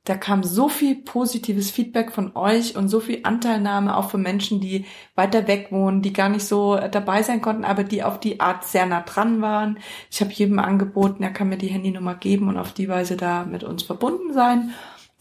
da 0.10 0.18
kam 0.18 0.44
so 0.44 0.70
viel 0.70 0.96
positives 0.96 1.70
Feedback 1.70 2.12
von 2.12 2.36
euch 2.36 2.76
und 2.76 2.90
so 2.90 3.00
viel 3.00 3.20
Anteilnahme 3.22 3.96
auch 3.96 4.10
von 4.10 4.24
Menschen, 4.24 4.60
die 4.60 4.88
weiter 5.14 5.48
weg 5.48 5.68
wohnen, 5.70 6.02
die 6.02 6.14
gar 6.14 6.30
nicht 6.30 6.48
so 6.48 6.78
dabei 6.78 7.22
sein 7.22 7.42
konnten, 7.42 7.64
aber 7.64 7.84
die 7.84 8.02
auf 8.02 8.20
die 8.20 8.40
Art 8.40 8.64
sehr 8.64 8.88
nah 8.88 9.02
dran 9.02 9.40
waren. 9.44 9.78
Ich 10.10 10.20
habe 10.20 10.32
jedem 10.32 10.58
angeboten, 10.58 11.22
er 11.22 11.30
kann 11.30 11.50
mir 11.50 11.60
die 11.60 11.68
Handynummer 11.68 12.16
geben 12.16 12.48
und 12.48 12.58
auf 12.58 12.74
die 12.74 12.90
Weise 12.90 13.18
da 13.18 13.46
mit 13.46 13.64
uns 13.64 13.84
verbunden 13.84 14.34
sein. 14.34 14.74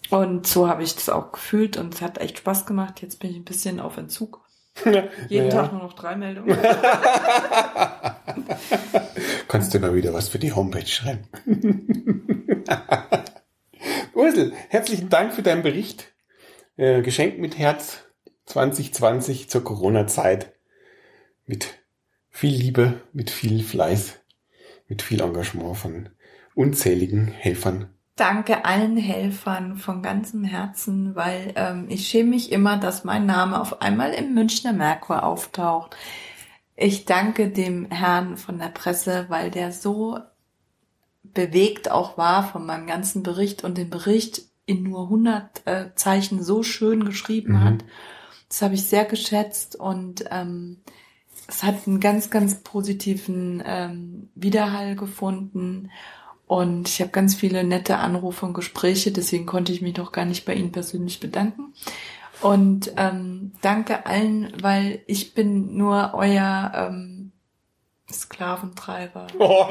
Und 0.08 0.46
so 0.46 0.70
habe 0.70 0.82
ich 0.82 0.94
das 0.94 1.10
auch 1.10 1.32
gefühlt 1.32 1.76
und 1.76 1.94
es 1.94 2.00
hat 2.00 2.16
echt 2.16 2.38
Spaß 2.38 2.64
gemacht. 2.64 3.02
Jetzt 3.02 3.20
bin 3.20 3.30
ich 3.30 3.36
ein 3.36 3.44
bisschen 3.44 3.80
auf 3.80 3.98
Entzug. 3.98 4.40
Jeden 5.28 5.48
ja. 5.48 5.54
Tag 5.54 5.72
nur 5.72 5.82
noch 5.82 5.92
drei 5.92 6.16
Meldungen. 6.16 6.56
Kannst 9.48 9.74
du 9.74 9.80
mal 9.80 9.94
wieder 9.94 10.14
was 10.14 10.30
für 10.30 10.38
die 10.38 10.54
Homepage 10.54 10.86
schreiben? 10.86 11.28
Ursel, 14.18 14.52
herzlichen 14.68 15.10
Dank 15.10 15.32
für 15.32 15.44
deinen 15.44 15.62
Bericht. 15.62 16.12
Äh, 16.76 17.02
Geschenk 17.02 17.38
mit 17.38 17.56
Herz 17.56 18.02
2020 18.46 19.48
zur 19.48 19.62
Corona-Zeit. 19.62 20.54
Mit 21.46 21.78
viel 22.28 22.52
Liebe, 22.52 23.00
mit 23.12 23.30
viel 23.30 23.62
Fleiß, 23.62 24.18
mit 24.88 25.02
viel 25.02 25.20
Engagement 25.20 25.76
von 25.76 26.08
unzähligen 26.56 27.28
Helfern. 27.28 27.90
Danke 28.16 28.64
allen 28.64 28.96
Helfern 28.96 29.76
von 29.76 30.02
ganzem 30.02 30.42
Herzen, 30.42 31.14
weil 31.14 31.52
ähm, 31.54 31.86
ich 31.88 32.08
schäme 32.08 32.30
mich 32.30 32.50
immer, 32.50 32.76
dass 32.76 33.04
mein 33.04 33.24
Name 33.24 33.60
auf 33.60 33.82
einmal 33.82 34.12
im 34.14 34.34
Münchner 34.34 34.72
Merkur 34.72 35.22
auftaucht. 35.22 35.96
Ich 36.74 37.04
danke 37.04 37.50
dem 37.50 37.88
Herrn 37.92 38.36
von 38.36 38.58
der 38.58 38.70
Presse, 38.70 39.26
weil 39.28 39.52
der 39.52 39.70
so 39.70 40.18
bewegt 41.34 41.90
auch 41.90 42.18
war 42.18 42.46
von 42.46 42.66
meinem 42.66 42.86
ganzen 42.86 43.22
Bericht 43.22 43.64
und 43.64 43.78
den 43.78 43.90
Bericht 43.90 44.42
in 44.66 44.82
nur 44.82 45.04
100 45.04 45.66
äh, 45.66 45.86
Zeichen 45.94 46.42
so 46.42 46.62
schön 46.62 47.04
geschrieben 47.04 47.54
mhm. 47.54 47.64
hat. 47.64 47.84
Das 48.48 48.62
habe 48.62 48.74
ich 48.74 48.84
sehr 48.84 49.04
geschätzt 49.04 49.76
und 49.76 50.24
ähm, 50.30 50.78
es 51.48 51.62
hat 51.62 51.86
einen 51.86 52.00
ganz, 52.00 52.30
ganz 52.30 52.56
positiven 52.56 53.62
ähm, 53.64 54.28
Widerhall 54.34 54.96
gefunden. 54.96 55.90
Und 56.46 56.88
ich 56.88 57.00
habe 57.00 57.10
ganz 57.10 57.34
viele 57.34 57.64
nette 57.64 57.96
Anrufe 57.98 58.46
und 58.46 58.54
Gespräche, 58.54 59.12
deswegen 59.12 59.46
konnte 59.46 59.72
ich 59.72 59.82
mich 59.82 59.94
doch 59.94 60.12
gar 60.12 60.24
nicht 60.24 60.44
bei 60.44 60.54
Ihnen 60.54 60.72
persönlich 60.72 61.20
bedanken. 61.20 61.74
Und 62.40 62.92
ähm, 62.96 63.52
danke 63.62 64.06
allen, 64.06 64.52
weil 64.60 65.00
ich 65.06 65.34
bin 65.34 65.76
nur 65.76 66.12
euer 66.14 66.72
ähm, 66.74 67.17
Sklaventreiber. 68.12 69.26
Oh. 69.38 69.66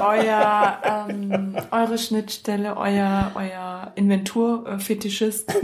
euer, 0.00 1.06
ähm, 1.08 1.56
eure 1.70 1.98
Schnittstelle, 1.98 2.76
euer, 2.76 3.32
euer 3.34 3.92
Inventurfetischist. 3.96 5.54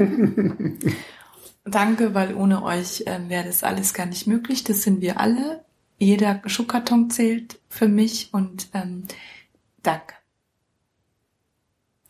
Danke, 1.64 2.14
weil 2.14 2.35
ohne 2.35 2.62
euch 2.62 3.05
ähm, 3.07 3.28
wäre 3.28 3.45
das 3.45 3.62
alles 3.62 3.95
gar 3.95 4.07
nicht 4.07 4.26
möglich. 4.26 4.64
Das 4.64 4.82
sind 4.82 5.01
wir 5.01 5.18
alle. 5.20 5.64
Jeder 5.99 6.43
Schuhkarton 6.47 7.11
zählt 7.11 7.61
für 7.68 7.89
mich 7.89 8.32
und 8.32 8.68
ähm, 8.74 9.05
danke. 9.82 10.14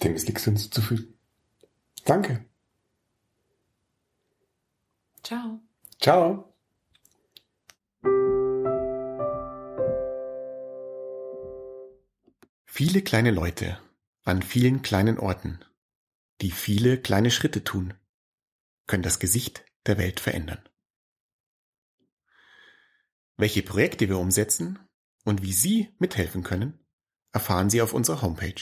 Dem 0.02 0.14
ist 0.14 0.26
nichts 0.28 0.44
hinzuzufügen. 0.44 1.14
Danke. 2.04 2.44
Ciao. 5.22 5.60
Ciao. 6.00 6.53
Viele 12.76 13.02
kleine 13.02 13.30
Leute 13.30 13.80
an 14.24 14.42
vielen 14.42 14.82
kleinen 14.82 15.16
Orten, 15.16 15.64
die 16.40 16.50
viele 16.50 17.00
kleine 17.00 17.30
Schritte 17.30 17.62
tun, 17.62 17.94
können 18.88 19.04
das 19.04 19.20
Gesicht 19.20 19.64
der 19.86 19.96
Welt 19.96 20.18
verändern. 20.18 20.68
Welche 23.36 23.62
Projekte 23.62 24.08
wir 24.08 24.18
umsetzen 24.18 24.80
und 25.24 25.42
wie 25.42 25.52
Sie 25.52 25.94
mithelfen 26.00 26.42
können, 26.42 26.84
erfahren 27.30 27.70
Sie 27.70 27.80
auf 27.80 27.94
unserer 27.94 28.22
Homepage 28.22 28.60